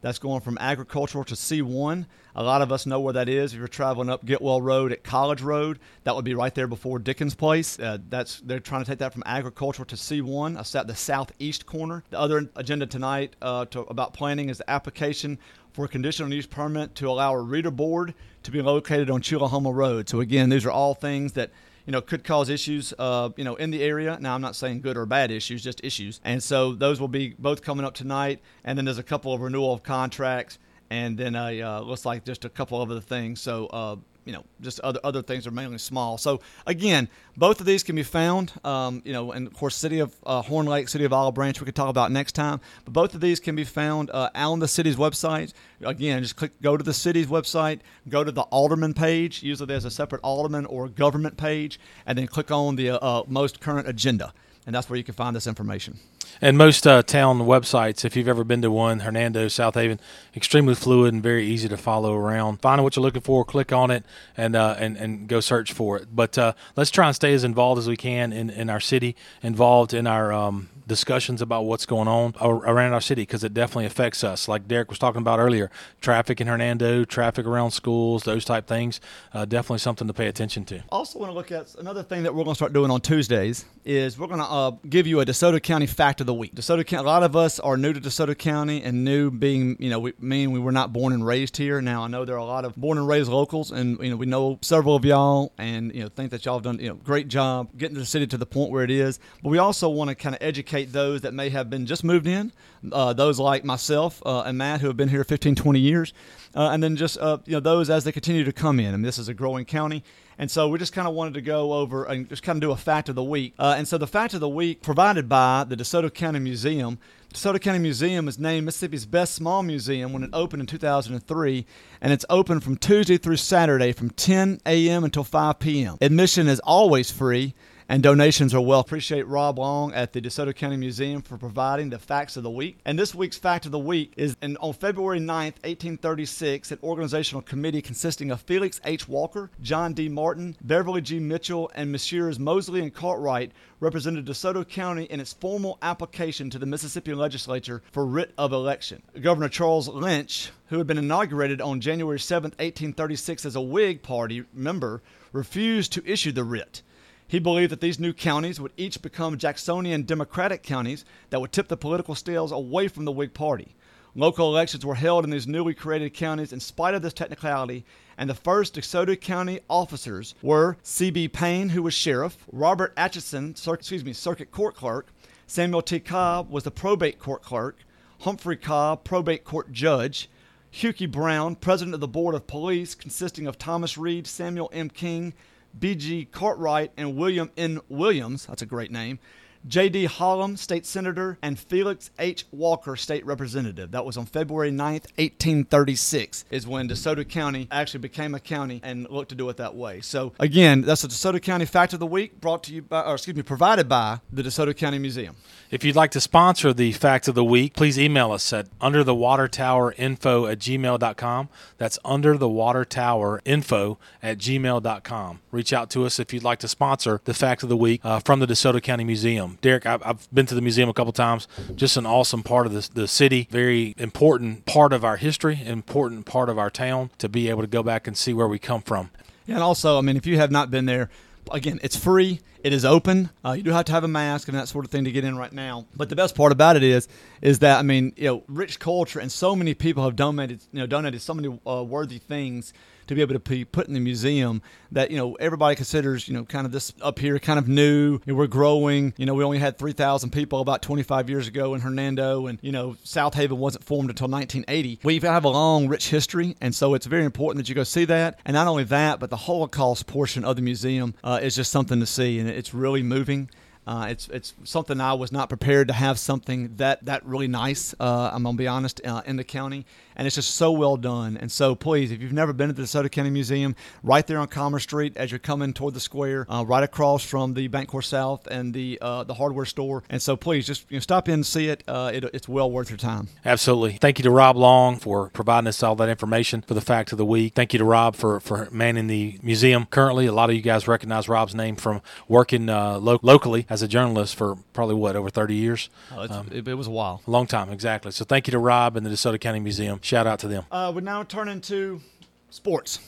That's 0.07 0.19
going 0.19 0.39
from 0.39 0.57
agricultural 0.61 1.25
to 1.25 1.35
C1. 1.35 2.05
A 2.33 2.41
lot 2.41 2.61
of 2.61 2.71
us 2.71 2.85
know 2.85 3.01
where 3.01 3.11
that 3.11 3.27
is. 3.27 3.51
If 3.51 3.59
you're 3.59 3.67
traveling 3.67 4.09
up 4.09 4.25
Getwell 4.25 4.61
Road 4.61 4.93
at 4.93 5.03
College 5.03 5.41
Road, 5.41 5.79
that 6.05 6.15
would 6.15 6.23
be 6.23 6.33
right 6.33 6.55
there 6.55 6.65
before 6.65 6.97
Dickens 6.97 7.35
Place. 7.35 7.77
Uh, 7.77 7.97
that's 8.07 8.39
they're 8.39 8.61
trying 8.61 8.85
to 8.85 8.89
take 8.89 8.99
that 8.99 9.11
from 9.11 9.23
agricultural 9.25 9.85
to 9.87 9.97
C1, 9.97 10.55
uh, 10.55 10.83
the 10.83 10.95
southeast 10.95 11.65
corner. 11.65 12.05
The 12.09 12.17
other 12.17 12.49
agenda 12.55 12.85
tonight 12.85 13.35
uh, 13.41 13.65
to, 13.65 13.81
about 13.81 14.13
planning 14.13 14.47
is 14.47 14.59
the 14.59 14.69
application 14.69 15.39
for 15.73 15.83
a 15.83 15.89
conditional 15.89 16.33
use 16.33 16.45
permit 16.45 16.95
to 16.95 17.09
allow 17.09 17.33
a 17.33 17.41
reader 17.41 17.69
board 17.69 18.13
to 18.43 18.51
be 18.51 18.61
located 18.61 19.09
on 19.09 19.19
Chulahoma 19.19 19.75
Road. 19.75 20.07
So 20.07 20.21
again, 20.21 20.47
these 20.47 20.65
are 20.65 20.71
all 20.71 20.93
things 20.93 21.33
that 21.33 21.51
you 21.87 21.91
know 21.91 22.01
could 22.01 22.23
cause 22.23 22.49
issues 22.49 22.93
uh, 22.99 23.29
you 23.35 23.43
know 23.43 23.55
in 23.55 23.71
the 23.71 23.81
area. 23.81 24.19
Now 24.21 24.35
i'm 24.35 24.41
not 24.41 24.55
saying 24.55 24.81
good 24.81 24.95
or 24.97 25.07
bad 25.07 25.31
issues 25.31 25.63
just 25.63 25.83
issues. 25.83 26.21
And 26.23 26.43
so 26.43 26.73
those 26.73 27.01
will 27.01 27.07
be 27.07 27.33
both 27.39 27.63
coming 27.63 27.85
up 27.85 27.95
tonight 27.95 28.41
and 28.63 28.77
then 28.77 28.85
there's 28.85 28.99
a 28.99 29.03
couple 29.03 29.33
of 29.33 29.41
renewal 29.41 29.73
of 29.73 29.81
contracts 29.81 30.59
and 30.89 31.17
then 31.17 31.35
uh, 31.35 31.81
looks 31.83 32.05
like 32.05 32.23
just 32.23 32.45
a 32.45 32.49
couple 32.49 32.81
of 32.81 32.91
other 32.91 33.01
things. 33.01 33.41
So 33.41 33.65
uh, 33.67 33.95
you 34.27 34.33
know, 34.33 34.43
just 34.59 34.81
other 34.81 34.99
other 35.05 35.21
things 35.21 35.47
are 35.47 35.51
mainly 35.51 35.77
small. 35.77 36.17
So 36.17 36.41
again, 36.65 37.07
both 37.37 37.61
of 37.61 37.65
these 37.65 37.81
can 37.81 37.95
be 37.95 38.03
found, 38.03 38.51
um, 38.65 39.01
you 39.05 39.13
know, 39.13 39.31
and 39.31 39.47
of 39.47 39.53
course, 39.53 39.73
City 39.75 39.99
of 39.99 40.13
uh, 40.25 40.41
Horn 40.41 40.65
Lake, 40.65 40.89
City 40.89 41.05
of 41.05 41.13
Olive 41.13 41.33
Branch, 41.33 41.59
we 41.61 41.65
could 41.65 41.75
talk 41.75 41.89
about 41.89 42.11
next 42.11 42.33
time. 42.33 42.59
But 42.83 42.93
both 42.93 43.15
of 43.15 43.21
these 43.21 43.39
can 43.39 43.55
be 43.55 43.63
found 43.63 44.11
uh, 44.11 44.29
on 44.35 44.59
the 44.59 44.67
city's 44.67 44.97
website. 44.97 45.53
Again, 45.81 46.21
just 46.21 46.35
click, 46.35 46.61
go 46.61 46.75
to 46.75 46.83
the 46.83 46.93
city's 46.93 47.27
website, 47.27 47.79
go 48.09 48.25
to 48.25 48.31
the 48.31 48.43
Alderman 48.43 48.93
page. 48.93 49.43
Usually, 49.43 49.67
there's 49.67 49.85
a 49.85 49.91
separate 49.91 50.21
Alderman 50.23 50.65
or 50.65 50.89
government 50.89 51.37
page, 51.37 51.79
and 52.05 52.17
then 52.17 52.27
click 52.27 52.51
on 52.51 52.75
the 52.75 53.01
uh, 53.01 53.23
most 53.27 53.61
current 53.61 53.87
agenda, 53.87 54.33
and 54.65 54.75
that's 54.75 54.89
where 54.89 54.97
you 54.97 55.05
can 55.05 55.15
find 55.15 55.33
this 55.35 55.47
information. 55.47 55.97
And 56.41 56.57
most 56.57 56.85
uh, 56.85 57.03
town 57.03 57.39
websites, 57.39 58.05
if 58.05 58.15
you've 58.15 58.27
ever 58.27 58.43
been 58.43 58.61
to 58.61 58.71
one, 58.71 58.99
Hernando, 58.99 59.47
Southaven, 59.47 59.99
extremely 60.35 60.75
fluid 60.75 61.13
and 61.13 61.23
very 61.23 61.45
easy 61.45 61.67
to 61.69 61.77
follow 61.77 62.15
around. 62.15 62.61
Find 62.61 62.83
what 62.83 62.95
you're 62.95 63.03
looking 63.03 63.21
for, 63.21 63.43
click 63.43 63.73
on 63.73 63.91
it, 63.91 64.05
and 64.35 64.55
uh, 64.55 64.75
and 64.77 64.97
and 64.97 65.27
go 65.27 65.39
search 65.39 65.73
for 65.73 65.97
it. 65.97 66.07
But 66.15 66.37
uh, 66.37 66.53
let's 66.75 66.91
try 66.91 67.07
and 67.07 67.15
stay 67.15 67.33
as 67.33 67.43
involved 67.43 67.79
as 67.79 67.87
we 67.87 67.97
can 67.97 68.31
in, 68.31 68.49
in 68.49 68.69
our 68.69 68.79
city, 68.79 69.15
involved 69.41 69.93
in 69.93 70.07
our 70.07 70.31
um, 70.31 70.69
discussions 70.87 71.41
about 71.41 71.65
what's 71.65 71.85
going 71.85 72.07
on 72.07 72.33
around 72.41 72.93
our 72.93 73.01
city 73.01 73.23
because 73.23 73.43
it 73.43 73.53
definitely 73.53 73.85
affects 73.85 74.23
us. 74.23 74.47
Like 74.47 74.67
Derek 74.67 74.89
was 74.89 74.97
talking 74.97 75.21
about 75.21 75.39
earlier, 75.39 75.69
traffic 76.01 76.39
in 76.39 76.47
Hernando, 76.47 77.03
traffic 77.03 77.45
around 77.45 77.71
schools, 77.71 78.23
those 78.23 78.45
type 78.45 78.67
things. 78.67 79.01
Uh, 79.33 79.45
definitely 79.45 79.79
something 79.79 80.07
to 80.07 80.13
pay 80.13 80.27
attention 80.27 80.65
to. 80.65 80.81
Also, 80.89 81.19
want 81.19 81.29
to 81.29 81.33
look 81.33 81.51
at 81.51 81.75
another 81.75 82.03
thing 82.03 82.23
that 82.23 82.33
we're 82.33 82.43
going 82.43 82.53
to 82.53 82.57
start 82.57 82.73
doing 82.73 82.89
on 82.89 83.01
Tuesdays 83.01 83.65
is 83.83 84.17
we're 84.17 84.27
going 84.27 84.39
to 84.39 84.45
uh, 84.45 84.71
give 84.89 85.07
you 85.07 85.19
a 85.19 85.25
DeSoto 85.25 85.61
County 85.61 85.85
fact 85.85 86.16
of 86.21 86.27
the 86.27 86.33
week. 86.33 86.55
DeSoto 86.55 86.85
County. 86.85 87.03
A 87.03 87.07
lot 87.07 87.23
of 87.23 87.35
us 87.35 87.59
are 87.59 87.77
new 87.77 87.93
to 87.93 87.99
DeSoto 87.99 88.37
County 88.37 88.81
and 88.83 89.03
new 89.03 89.29
being 89.31 89.75
you 89.79 89.89
know 89.89 89.99
we 89.99 90.13
mean 90.19 90.51
we 90.51 90.59
were 90.59 90.71
not 90.71 90.93
born 90.93 91.13
and 91.13 91.25
raised 91.25 91.57
here. 91.57 91.81
Now 91.81 92.03
I 92.03 92.07
know 92.07 92.25
there 92.25 92.35
are 92.35 92.39
a 92.39 92.45
lot 92.45 92.65
of 92.65 92.75
born 92.75 92.97
and 92.97 93.07
raised 93.07 93.29
locals, 93.29 93.71
and 93.71 93.99
you 93.99 94.09
know 94.09 94.15
we 94.15 94.25
know 94.25 94.59
several 94.61 94.95
of 94.95 95.05
y'all, 95.05 95.53
and 95.57 95.93
you 95.93 96.03
know 96.03 96.09
think 96.09 96.31
that 96.31 96.45
y'all 96.45 96.55
have 96.55 96.63
done 96.63 96.79
you 96.79 96.89
know 96.89 96.95
great 96.95 97.27
job 97.27 97.69
getting 97.77 97.97
the 97.97 98.05
city 98.05 98.27
to 98.27 98.37
the 98.37 98.45
point 98.45 98.71
where 98.71 98.83
it 98.83 98.91
is. 98.91 99.19
But 99.43 99.49
we 99.49 99.57
also 99.57 99.89
want 99.89 100.09
to 100.09 100.15
kind 100.15 100.35
of 100.35 100.41
educate 100.41 100.91
those 100.91 101.21
that 101.21 101.33
may 101.33 101.49
have 101.49 101.69
been 101.69 101.85
just 101.85 102.03
moved 102.03 102.27
in, 102.27 102.51
uh, 102.91 103.13
those 103.13 103.39
like 103.39 103.63
myself 103.63 104.21
uh, 104.25 104.41
and 104.41 104.57
Matt 104.57 104.81
who 104.81 104.87
have 104.87 104.97
been 104.97 105.09
here 105.09 105.23
15, 105.23 105.55
20 105.55 105.79
years, 105.79 106.13
uh, 106.55 106.69
and 106.69 106.81
then 106.81 106.95
just 106.95 107.17
uh, 107.19 107.37
you 107.45 107.53
know 107.53 107.59
those 107.59 107.89
as 107.89 108.03
they 108.03 108.11
continue 108.11 108.43
to 108.43 108.53
come 108.53 108.79
in. 108.79 108.87
I 108.87 108.91
mean, 108.97 109.01
this 109.03 109.17
is 109.17 109.29
a 109.29 109.33
growing 109.33 109.65
county. 109.65 110.03
And 110.39 110.51
so 110.51 110.67
we 110.67 110.77
just 110.77 110.93
kind 110.93 111.07
of 111.07 111.13
wanted 111.13 111.33
to 111.35 111.41
go 111.41 111.73
over 111.73 112.05
and 112.05 112.29
just 112.29 112.43
kind 112.43 112.57
of 112.57 112.61
do 112.61 112.71
a 112.71 112.77
fact 112.77 113.09
of 113.09 113.15
the 113.15 113.23
week. 113.23 113.53
Uh, 113.57 113.75
and 113.77 113.87
so 113.87 113.97
the 113.97 114.07
fact 114.07 114.33
of 114.33 114.39
the 114.39 114.49
week 114.49 114.81
provided 114.81 115.27
by 115.27 115.63
the 115.63 115.75
DeSoto 115.75 116.13
County 116.13 116.39
Museum. 116.39 116.99
DeSoto 117.33 117.59
County 117.59 117.79
Museum 117.79 118.27
is 118.27 118.37
named 118.37 118.65
Mississippi's 118.65 119.05
best 119.05 119.33
small 119.33 119.63
museum 119.63 120.13
when 120.13 120.23
it 120.23 120.29
opened 120.33 120.61
in 120.61 120.67
2003, 120.67 121.65
and 122.01 122.13
it's 122.13 122.25
open 122.29 122.59
from 122.59 122.77
Tuesday 122.77 123.17
through 123.17 123.37
Saturday 123.37 123.91
from 123.91 124.11
10 124.11 124.61
a.m. 124.65 125.03
until 125.03 125.23
5 125.23 125.59
p.m. 125.59 125.97
Admission 126.01 126.47
is 126.47 126.59
always 126.61 127.11
free 127.11 127.53
and 127.89 128.03
donations 128.03 128.53
are 128.53 128.61
well. 128.61 128.81
Appreciate 128.81 129.27
Rob 129.27 129.59
Long 129.59 129.93
at 129.93 130.11
the 130.11 130.21
DeSoto 130.21 130.53
County 130.53 130.77
Museum 130.77 131.21
for 131.21 131.37
providing 131.37 131.89
the 131.89 131.99
facts 131.99 132.35
of 132.35 132.43
the 132.43 132.49
week. 132.49 132.79
And 132.85 132.99
this 132.99 133.15
week's 133.15 133.37
fact 133.37 133.65
of 133.65 133.71
the 133.71 133.79
week 133.79 134.13
is 134.17 134.35
in, 134.41 134.57
on 134.57 134.73
February 134.73 135.19
9th, 135.19 135.63
1836, 135.63 136.71
an 136.71 136.79
organizational 136.83 137.41
committee 137.41 137.81
consisting 137.81 138.31
of 138.31 138.41
Felix 138.41 138.81
H. 138.83 139.07
Walker, 139.07 139.49
John 139.61 139.93
D. 139.93 140.09
Martin, 140.09 140.57
Beverly 140.61 141.01
G. 141.01 141.19
Mitchell, 141.19 141.71
and 141.75 141.91
Messrs. 141.91 142.39
Mosley 142.39 142.81
and 142.81 142.93
Cartwright 142.93 143.51
represented 143.79 144.25
DeSoto 144.25 144.67
County 144.67 145.03
in 145.05 145.19
its 145.19 145.33
formal 145.33 145.77
application 145.81 146.49
to 146.49 146.59
the 146.59 146.65
Mississippi 146.65 147.13
legislature 147.13 147.81
for 147.91 148.05
writ 148.05 148.33
of 148.37 148.51
election. 148.51 149.01
Governor 149.21 149.49
Charles 149.49 149.87
Lynch, 149.87 150.51
who 150.67 150.77
had 150.77 150.87
been 150.87 150.97
inaugurated 150.97 151.61
on 151.61 151.79
January 151.79 152.19
7, 152.19 152.49
1836 152.51 153.45
as 153.45 153.55
a 153.55 153.61
Whig 153.61 154.01
Party 154.01 154.43
member, 154.53 155.01
refused 155.31 155.93
to 155.93 156.05
issue 156.05 156.31
the 156.31 156.43
writ. 156.43 156.81
He 157.27 157.39
believed 157.39 157.71
that 157.73 157.81
these 157.81 157.99
new 157.99 158.13
counties 158.13 158.61
would 158.61 158.71
each 158.77 159.01
become 159.01 159.37
Jacksonian 159.37 160.03
Democratic 160.03 160.63
counties 160.63 161.03
that 161.29 161.41
would 161.41 161.51
tip 161.51 161.67
the 161.67 161.75
political 161.75 162.15
scales 162.15 162.53
away 162.53 162.87
from 162.87 163.03
the 163.03 163.11
Whig 163.11 163.33
Party. 163.33 163.75
Local 164.15 164.47
elections 164.47 164.85
were 164.85 164.95
held 164.95 165.25
in 165.25 165.29
these 165.29 165.45
newly 165.45 165.73
created 165.73 166.13
counties 166.13 166.53
in 166.53 166.61
spite 166.61 166.95
of 166.95 167.01
this 167.01 167.13
technicality, 167.13 167.85
and 168.17 168.29
the 168.29 168.33
first 168.33 168.75
DeSoto 168.75 169.19
County 169.19 169.59
officers 169.69 170.35
were 170.41 170.77
C.B. 170.81 171.27
Payne, 171.27 171.69
who 171.69 171.83
was 171.83 171.93
sheriff, 171.93 172.45
Robert 172.51 172.93
Atchison, 172.95 173.55
excuse 173.67 174.05
me, 174.05 174.13
circuit 174.13 174.49
court 174.51 174.75
clerk, 174.75 175.07
Samuel 175.45 175.81
T. 175.81 175.99
Cobb 175.99 176.49
was 176.49 176.63
the 176.63 176.71
probate 176.71 177.19
court 177.19 177.43
clerk, 177.43 177.77
Humphrey 178.21 178.57
Cobb, 178.57 179.03
probate 179.03 179.43
court 179.43 179.71
judge, 179.71 180.29
Hughie 180.71 181.05
Brown, 181.05 181.55
president 181.55 181.93
of 181.93 181.99
the 181.99 182.07
board 182.07 182.35
of 182.35 182.47
police, 182.47 182.95
consisting 182.95 183.47
of 183.47 183.57
Thomas 183.57 183.97
Reed, 183.97 184.27
Samuel 184.27 184.69
M. 184.73 184.89
King, 184.89 185.33
B.G. 185.79 186.25
Cartwright 186.25 186.91
and 186.97 187.15
William 187.15 187.51
N. 187.57 187.79
Williams, 187.89 188.45
that's 188.45 188.61
a 188.61 188.65
great 188.65 188.91
name, 188.91 189.19
J.D. 189.67 190.05
Hallam, 190.05 190.55
state 190.55 190.85
senator, 190.85 191.37
and 191.41 191.59
Felix 191.59 192.09
H. 192.17 192.45
Walker, 192.51 192.95
state 192.95 193.25
representative. 193.25 193.91
That 193.91 194.05
was 194.05 194.15
on 194.15 194.25
February 194.25 194.71
9th, 194.71 195.07
1836, 195.17 196.45
is 196.49 196.65
when 196.65 196.87
DeSoto 196.87 197.27
County 197.27 197.67
actually 197.69 197.99
became 197.99 198.33
a 198.33 198.39
county 198.39 198.79
and 198.83 199.09
looked 199.09 199.29
to 199.29 199.35
do 199.35 199.49
it 199.49 199.57
that 199.57 199.75
way. 199.75 199.99
So, 200.01 200.31
again, 200.39 200.81
that's 200.81 201.01
the 201.01 201.09
DeSoto 201.09 201.41
County 201.41 201.65
Fact 201.65 201.93
of 201.93 201.99
the 201.99 202.07
Week 202.07 202.39
brought 202.39 202.63
to 202.63 202.73
you 202.73 202.81
by, 202.81 203.01
or 203.01 203.15
excuse 203.15 203.35
me, 203.35 203.43
provided 203.43 203.89
by 203.89 204.21
the 204.31 204.41
DeSoto 204.41 204.75
County 204.75 204.99
Museum. 204.99 205.35
If 205.69 205.83
you'd 205.83 205.97
like 205.97 206.11
to 206.11 206.21
sponsor 206.21 206.71
the 206.71 206.93
Fact 206.93 207.27
of 207.27 207.35
the 207.35 207.43
Week, 207.43 207.73
please 207.73 207.99
email 207.99 208.31
us 208.31 208.53
at 208.53 208.69
underthewatertowerinfo 208.79 210.49
at 210.49 210.59
gmail.com. 210.59 211.49
That's 211.77 211.99
underthewatertowerinfo 211.99 213.97
at 214.23 214.37
gmail.com. 214.37 215.39
Reach 215.51 215.73
out 215.73 215.89
to 215.89 216.05
us 216.05 216.19
if 216.19 216.33
you'd 216.33 216.43
like 216.43 216.59
to 216.59 216.69
sponsor 216.69 217.19
the 217.25 217.33
Fact 217.33 217.63
of 217.63 217.69
the 217.69 217.75
Week 217.75 217.99
uh, 218.03 218.19
from 218.21 218.39
the 218.39 218.47
DeSoto 218.47 218.81
County 218.81 219.03
Museum. 219.03 219.56
Derek, 219.61 219.85
I've, 219.85 220.01
I've, 220.05 220.27
been 220.33 220.45
to 220.47 220.55
the 220.55 220.61
museum 220.61 220.89
a 220.89 220.93
couple 220.93 221.13
times. 221.13 221.47
Just 221.75 221.97
an 221.97 222.05
awesome 222.05 222.43
part 222.43 222.67
of 222.67 222.73
the, 222.73 222.89
the 222.93 223.07
city, 223.07 223.47
very 223.51 223.95
important 223.97 224.65
part 224.65 224.93
of 224.93 225.03
our 225.03 225.17
history, 225.17 225.61
important 225.65 226.25
part 226.25 226.49
of 226.49 226.57
our 226.57 226.69
town 226.69 227.09
to 227.17 227.29
be 227.29 227.49
able 227.49 227.61
to 227.61 227.67
go 227.67 227.83
back 227.83 228.07
and 228.07 228.17
see 228.17 228.33
where 228.33 228.47
we 228.47 228.59
come 228.59 228.81
from. 228.81 229.09
And 229.47 229.59
also, 229.59 229.97
I 229.97 230.01
mean, 230.01 230.17
if 230.17 230.25
you 230.25 230.37
have 230.37 230.51
not 230.51 230.69
been 230.69 230.85
there, 230.85 231.09
again, 231.51 231.79
it's 231.81 231.95
free. 231.95 232.41
It 232.63 232.73
is 232.73 232.83
open. 232.83 233.29
Uh, 233.45 233.51
you 233.53 233.63
do 233.63 233.71
have 233.71 233.85
to 233.85 233.91
have 233.91 234.03
a 234.03 234.09
mask 234.09 234.47
and 234.47 234.57
that 234.57 234.67
sort 234.67 234.83
of 234.83 234.91
thing 234.91 235.05
to 235.05 235.11
get 235.11 235.23
in 235.23 235.37
right 235.37 235.53
now. 235.53 235.85
But 235.95 236.09
the 236.09 236.15
best 236.15 236.35
part 236.35 236.51
about 236.51 236.75
it 236.75 236.83
is, 236.83 237.07
is 237.41 237.59
that 237.59 237.79
I 237.79 237.81
mean, 237.81 238.13
you 238.17 238.25
know, 238.25 238.43
rich 238.47 238.79
culture 238.79 239.19
and 239.19 239.31
so 239.31 239.55
many 239.55 239.73
people 239.73 240.03
have 240.03 240.15
donated, 240.15 240.61
you 240.71 240.79
know, 240.79 240.87
donated 240.87 241.21
so 241.21 241.33
many 241.33 241.59
uh, 241.65 241.83
worthy 241.83 242.17
things 242.17 242.73
to 243.07 243.15
be 243.15 243.21
able 243.21 243.33
to 243.33 243.39
be 243.39 243.65
put 243.65 243.87
in 243.87 243.93
the 243.93 243.99
museum 243.99 244.61
that 244.91 245.11
you 245.11 245.17
know 245.17 245.35
everybody 245.35 245.75
considers 245.75 246.27
you 246.27 246.33
know 246.33 246.43
kind 246.45 246.65
of 246.65 246.71
this 246.71 246.93
up 247.01 247.19
here 247.19 247.39
kind 247.39 247.59
of 247.59 247.67
new. 247.67 248.19
Know, 248.25 248.35
we're 248.35 248.47
growing. 248.47 249.13
You 249.17 249.25
know, 249.25 249.33
we 249.33 249.43
only 249.43 249.59
had 249.59 249.77
3,000 249.77 250.31
people 250.31 250.59
about 250.59 250.81
25 250.81 251.29
years 251.29 251.47
ago 251.47 251.73
in 251.73 251.81
Hernando, 251.81 252.47
and 252.47 252.59
you 252.61 252.71
know 252.71 252.95
Southaven 253.03 253.57
wasn't 253.57 253.83
formed 253.83 254.09
until 254.09 254.27
1980. 254.27 254.99
We 255.03 255.19
have 255.19 255.45
a 255.45 255.49
long, 255.49 255.87
rich 255.87 256.09
history, 256.09 256.55
and 256.61 256.73
so 256.73 256.93
it's 256.93 257.05
very 257.05 257.25
important 257.25 257.63
that 257.63 257.69
you 257.69 257.75
go 257.75 257.83
see 257.83 258.05
that. 258.05 258.39
And 258.45 258.53
not 258.53 258.67
only 258.67 258.83
that, 258.85 259.19
but 259.19 259.29
the 259.29 259.37
Holocaust 259.37 260.07
portion 260.07 260.43
of 260.43 260.55
the 260.55 260.61
museum 260.61 261.15
uh, 261.23 261.39
is 261.41 261.55
just 261.55 261.71
something 261.71 261.99
to 261.99 262.05
see, 262.05 262.39
and 262.39 262.49
it's 262.49 262.73
really 262.73 263.03
moving 263.03 263.49
Uh, 263.87 264.07
it's 264.09 264.27
it's 264.27 264.53
something 264.65 264.99
I 264.99 265.13
was 265.13 265.31
not 265.31 265.47
prepared 265.47 265.87
to 265.87 265.93
have 265.93 266.19
something 266.19 266.75
that 266.75 267.05
that 267.05 267.25
really 267.25 267.47
nice. 267.47 267.95
Uh, 267.97 268.29
I'm 268.33 268.43
gonna 268.43 268.57
be 268.57 268.67
honest 268.67 268.99
uh, 269.05 269.21
in 269.25 269.37
the 269.37 269.45
county, 269.45 269.85
and 270.17 270.27
it's 270.27 270.35
just 270.35 270.55
so 270.55 270.73
well 270.73 270.97
done. 270.97 271.37
And 271.37 271.49
so 271.49 271.73
please, 271.73 272.11
if 272.11 272.21
you've 272.21 272.33
never 272.33 272.51
been 272.51 272.67
to 272.67 272.73
the 272.73 272.81
DeSoto 272.83 273.09
County 273.09 273.29
Museum, 273.29 273.77
right 274.03 274.27
there 274.27 274.39
on 274.39 274.49
Commerce 274.49 274.83
Street 274.83 275.15
as 275.15 275.31
you're 275.31 275.39
coming 275.39 275.71
toward 275.71 275.93
the 275.93 276.01
square, 276.01 276.45
uh, 276.49 276.65
right 276.67 276.83
across 276.83 277.23
from 277.23 277.53
the 277.53 277.69
Bancorp 277.69 278.03
South 278.03 278.45
and 278.47 278.73
the 278.73 278.97
uh, 279.01 279.23
the 279.23 279.35
hardware 279.35 279.63
store. 279.63 280.03
And 280.09 280.21
so 280.21 280.35
please 280.35 280.67
just 280.67 280.85
you 280.91 280.97
know, 280.97 280.99
stop 280.99 281.29
in 281.29 281.35
and 281.35 281.45
see 281.45 281.69
it. 281.69 281.83
Uh, 281.87 282.11
it. 282.13 282.25
It's 282.33 282.49
well 282.49 282.69
worth 282.69 282.89
your 282.89 282.97
time. 282.97 283.29
Absolutely. 283.45 283.93
Thank 283.93 284.19
you 284.19 284.23
to 284.23 284.31
Rob 284.31 284.57
Long 284.57 284.97
for 284.97 285.29
providing 285.29 285.69
us 285.69 285.81
all 285.81 285.95
that 285.95 286.09
information 286.09 286.61
for 286.61 286.73
the 286.73 286.81
fact 286.81 287.13
of 287.13 287.17
the 287.17 287.25
week. 287.25 287.53
Thank 287.55 287.71
you 287.71 287.79
to 287.79 287.85
Rob 287.85 288.17
for 288.17 288.41
for 288.41 288.67
manning 288.69 289.07
the 289.07 289.39
museum. 289.41 289.85
Currently, 289.85 290.25
a 290.25 290.33
lot 290.33 290.49
of 290.49 290.57
you 290.57 290.61
guys 290.61 290.89
recognize 290.89 291.29
Rob's 291.29 291.55
name 291.55 291.77
from 291.77 292.01
working 292.27 292.65
lo- 292.65 293.19
locally 293.21 293.65
as 293.69 293.76
a 293.81 293.87
journalist 293.87 294.35
for 294.35 294.55
probably 294.73 294.95
what 294.95 295.15
over 295.15 295.29
30 295.29 295.55
years. 295.55 295.89
Oh, 296.11 296.27
um, 296.29 296.47
it, 296.51 296.67
it, 296.67 296.73
was 296.75 296.87
a 296.87 296.91
while, 296.91 297.21
a 297.25 297.31
long 297.31 297.47
time, 297.47 297.69
exactly. 297.69 298.11
So 298.11 298.25
thank 298.25 298.47
you 298.47 298.51
to 298.51 298.59
Rob 298.59 298.97
and 298.97 299.05
the 299.05 299.09
DeSoto 299.09 299.39
County 299.39 299.59
Museum. 299.59 299.99
Shout 300.01 300.27
out 300.27 300.39
to 300.39 300.47
them. 300.47 300.65
Uh, 300.71 300.91
we 300.95 301.01
now 301.01 301.23
turn 301.23 301.49
into 301.49 302.01
sports. 302.49 302.99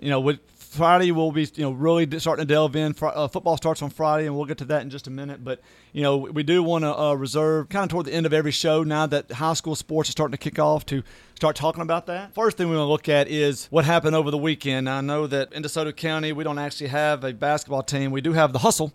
You 0.00 0.10
know, 0.10 0.20
with 0.20 0.40
Friday 0.74 1.12
we'll 1.12 1.30
be 1.30 1.48
you 1.54 1.62
know 1.62 1.70
really 1.70 2.18
starting 2.18 2.46
to 2.46 2.52
delve 2.52 2.74
in. 2.74 2.94
Uh, 3.00 3.28
football 3.28 3.56
starts 3.56 3.80
on 3.80 3.90
Friday, 3.90 4.26
and 4.26 4.36
we'll 4.36 4.44
get 4.44 4.58
to 4.58 4.64
that 4.66 4.82
in 4.82 4.90
just 4.90 5.06
a 5.06 5.10
minute. 5.10 5.44
But 5.44 5.60
you 5.92 6.02
know 6.02 6.16
we 6.16 6.42
do 6.42 6.62
want 6.62 6.82
to 6.82 6.98
uh, 6.98 7.14
reserve 7.14 7.68
kind 7.68 7.84
of 7.84 7.90
toward 7.90 8.06
the 8.06 8.12
end 8.12 8.26
of 8.26 8.32
every 8.32 8.50
show 8.50 8.82
now 8.82 9.06
that 9.06 9.30
high 9.30 9.54
school 9.54 9.76
sports 9.76 10.08
are 10.08 10.12
starting 10.12 10.32
to 10.32 10.38
kick 10.38 10.58
off 10.58 10.84
to 10.86 11.02
start 11.36 11.54
talking 11.54 11.82
about 11.82 12.06
that. 12.06 12.34
First 12.34 12.56
thing 12.56 12.68
we 12.68 12.76
want 12.76 12.86
to 12.86 12.90
look 12.90 13.08
at 13.08 13.28
is 13.28 13.66
what 13.66 13.84
happened 13.84 14.16
over 14.16 14.30
the 14.30 14.38
weekend. 14.38 14.88
I 14.88 15.00
know 15.00 15.26
that 15.28 15.52
in 15.52 15.62
DeSoto 15.62 15.94
County 15.94 16.32
we 16.32 16.42
don't 16.42 16.58
actually 16.58 16.88
have 16.88 17.22
a 17.22 17.32
basketball 17.32 17.82
team. 17.84 18.10
We 18.10 18.20
do 18.20 18.32
have 18.32 18.52
the 18.52 18.58
Hustle 18.58 18.92